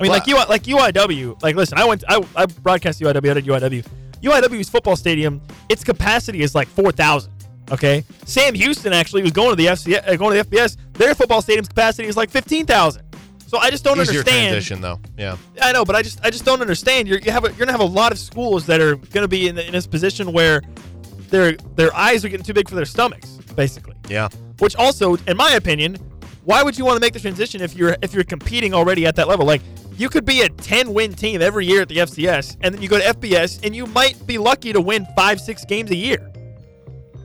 [0.01, 0.63] I mean, Well- like UI, like
[0.95, 1.43] UIW.
[1.43, 2.03] Like, listen, I went.
[2.09, 3.31] I, I broadcast UIW.
[3.31, 3.85] I did UIW.
[4.25, 5.41] UIW's football stadium.
[5.69, 7.33] Its capacity is like four thousand.
[7.71, 8.05] Okay.
[8.27, 10.77] Sam Houston actually was going to the FC, uh, going to the FBS.
[10.95, 13.03] Their football stadium's capacity is like fifteen thousand.
[13.47, 14.49] So I just don't Easier understand.
[14.53, 14.99] transition, though.
[15.17, 15.37] Yeah.
[15.63, 17.07] I know, but I just I just don't understand.
[17.07, 19.49] You're you have a, you're gonna have a lot of schools that are gonna be
[19.49, 20.61] in, in this position where
[21.31, 23.95] their their eyes are getting too big for their stomachs, basically.
[24.09, 24.29] Yeah.
[24.59, 25.97] Which also, in my opinion,
[26.45, 29.17] why would you want to make the transition if you're if you're competing already at
[29.17, 29.47] that level?
[29.47, 29.63] Like
[29.97, 32.89] you could be a 10 win team every year at the FCS, and then you
[32.89, 36.31] go to FBS, and you might be lucky to win five six games a year.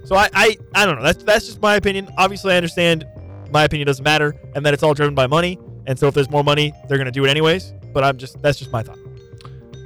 [0.06, 1.04] So I I, I don't know.
[1.04, 2.10] That's that's just my opinion.
[2.18, 3.08] Obviously, I understand
[3.52, 5.60] my opinion doesn't matter, and that it's all driven by money.
[5.88, 7.74] And so if there's more money, they're gonna do it anyways.
[7.94, 9.00] But I'm just that's just my thought.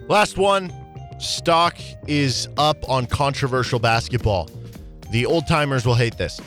[0.08, 0.74] Last one.
[1.20, 1.78] Stock
[2.08, 4.50] is up on controversial basketball.
[5.12, 6.42] The old timers will hate this.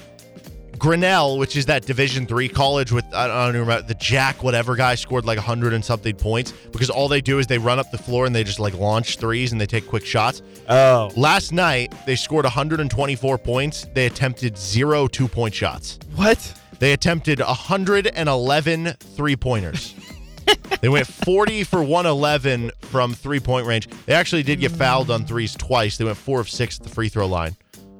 [0.78, 4.76] Grinnell, which is that Division three college with I don't even remember the Jack whatever
[4.76, 7.90] guy scored like hundred and something points because all they do is they run up
[7.90, 10.42] the floor and they just like launch threes and they take quick shots.
[10.68, 13.86] Oh, Last night they scored 124 points.
[13.94, 15.98] They attempted zero two point shots.
[16.14, 16.52] what?
[16.78, 19.94] They attempted 111 three pointers.
[20.80, 23.88] they went 40 for 111 from three point range.
[24.06, 25.96] They actually did get fouled on threes twice.
[25.96, 27.56] They went four of six at the free throw line.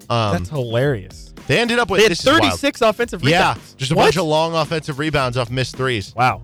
[0.09, 1.26] Um, That's hilarious.
[1.47, 3.73] They ended up with They had this 36 offensive rebounds.
[3.73, 4.05] Yeah, just a What?
[4.05, 6.15] bunch of long offensive rebounds off missed threes.
[6.15, 6.43] Wow.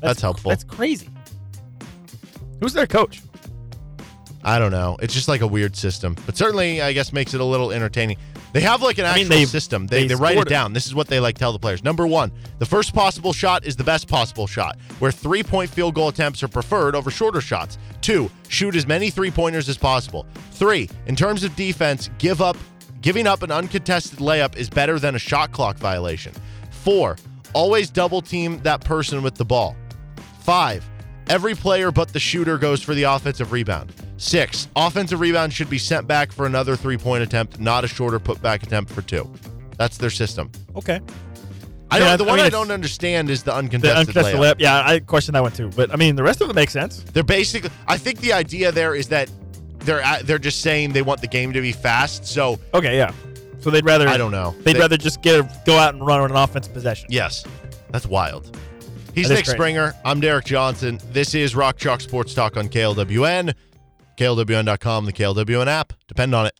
[0.00, 0.50] That's helpful.
[0.50, 1.08] That's crazy.
[2.60, 3.22] Who's their coach?
[4.44, 4.96] I don't know.
[5.00, 8.16] It's just like a weird system, but certainly I guess makes it a little entertaining.
[8.52, 9.86] They have like an I mean, actual system.
[9.86, 10.48] They, they they, write it.
[10.48, 10.72] down.
[10.72, 11.82] This is what they like tell the players.
[11.82, 15.94] Number one, the first possible shot is the best possible shot, where three point field
[15.94, 17.76] goal attempts are preferred over shorter shots.
[18.00, 20.26] Two, shoot as many three pointers as possible.
[20.52, 22.56] Three, in terms of defense, give up
[23.06, 26.32] giving up an uncontested layup is better than a shot clock violation.
[26.72, 27.16] Four,
[27.52, 29.76] always double team that person with the ball.
[30.40, 30.84] Five,
[31.28, 33.92] every player but the shooter goes for the offensive rebound.
[34.16, 38.18] Six, offensive rebound should be sent back for another three point attempt, not a shorter
[38.18, 39.32] putback attempt for two.
[39.76, 40.50] That's their system.
[40.74, 41.00] Okay.
[41.88, 44.34] I Yeah, don't, the I one mean, I, don't understand is the uncontested, The uncontested
[44.40, 44.54] layup.
[44.54, 44.56] layup.
[44.58, 45.68] Yeah, I questioned that one too.
[45.76, 47.04] But I mean, the rest of it makes sense.
[47.12, 47.70] They're basically.
[47.86, 49.30] I think the idea there is that
[49.86, 52.26] they're at, they're just saying they want the game to be fast.
[52.26, 53.12] So Okay, yeah.
[53.60, 54.54] So they'd rather I don't know.
[54.62, 57.06] They'd They- rather just get a, go out and run on an offensive possession.
[57.10, 57.44] Yes,
[57.90, 58.56] that's wild.
[59.14, 59.56] He's That is Nick.
[59.56, 59.94] Springer.
[60.04, 61.00] I'm Derek Johnson.
[61.10, 63.54] This is Rock Chalk Sports Talk on KLWN.
[64.18, 65.92] KLWN.com, the KLWN app.
[66.08, 66.54] Depend on it.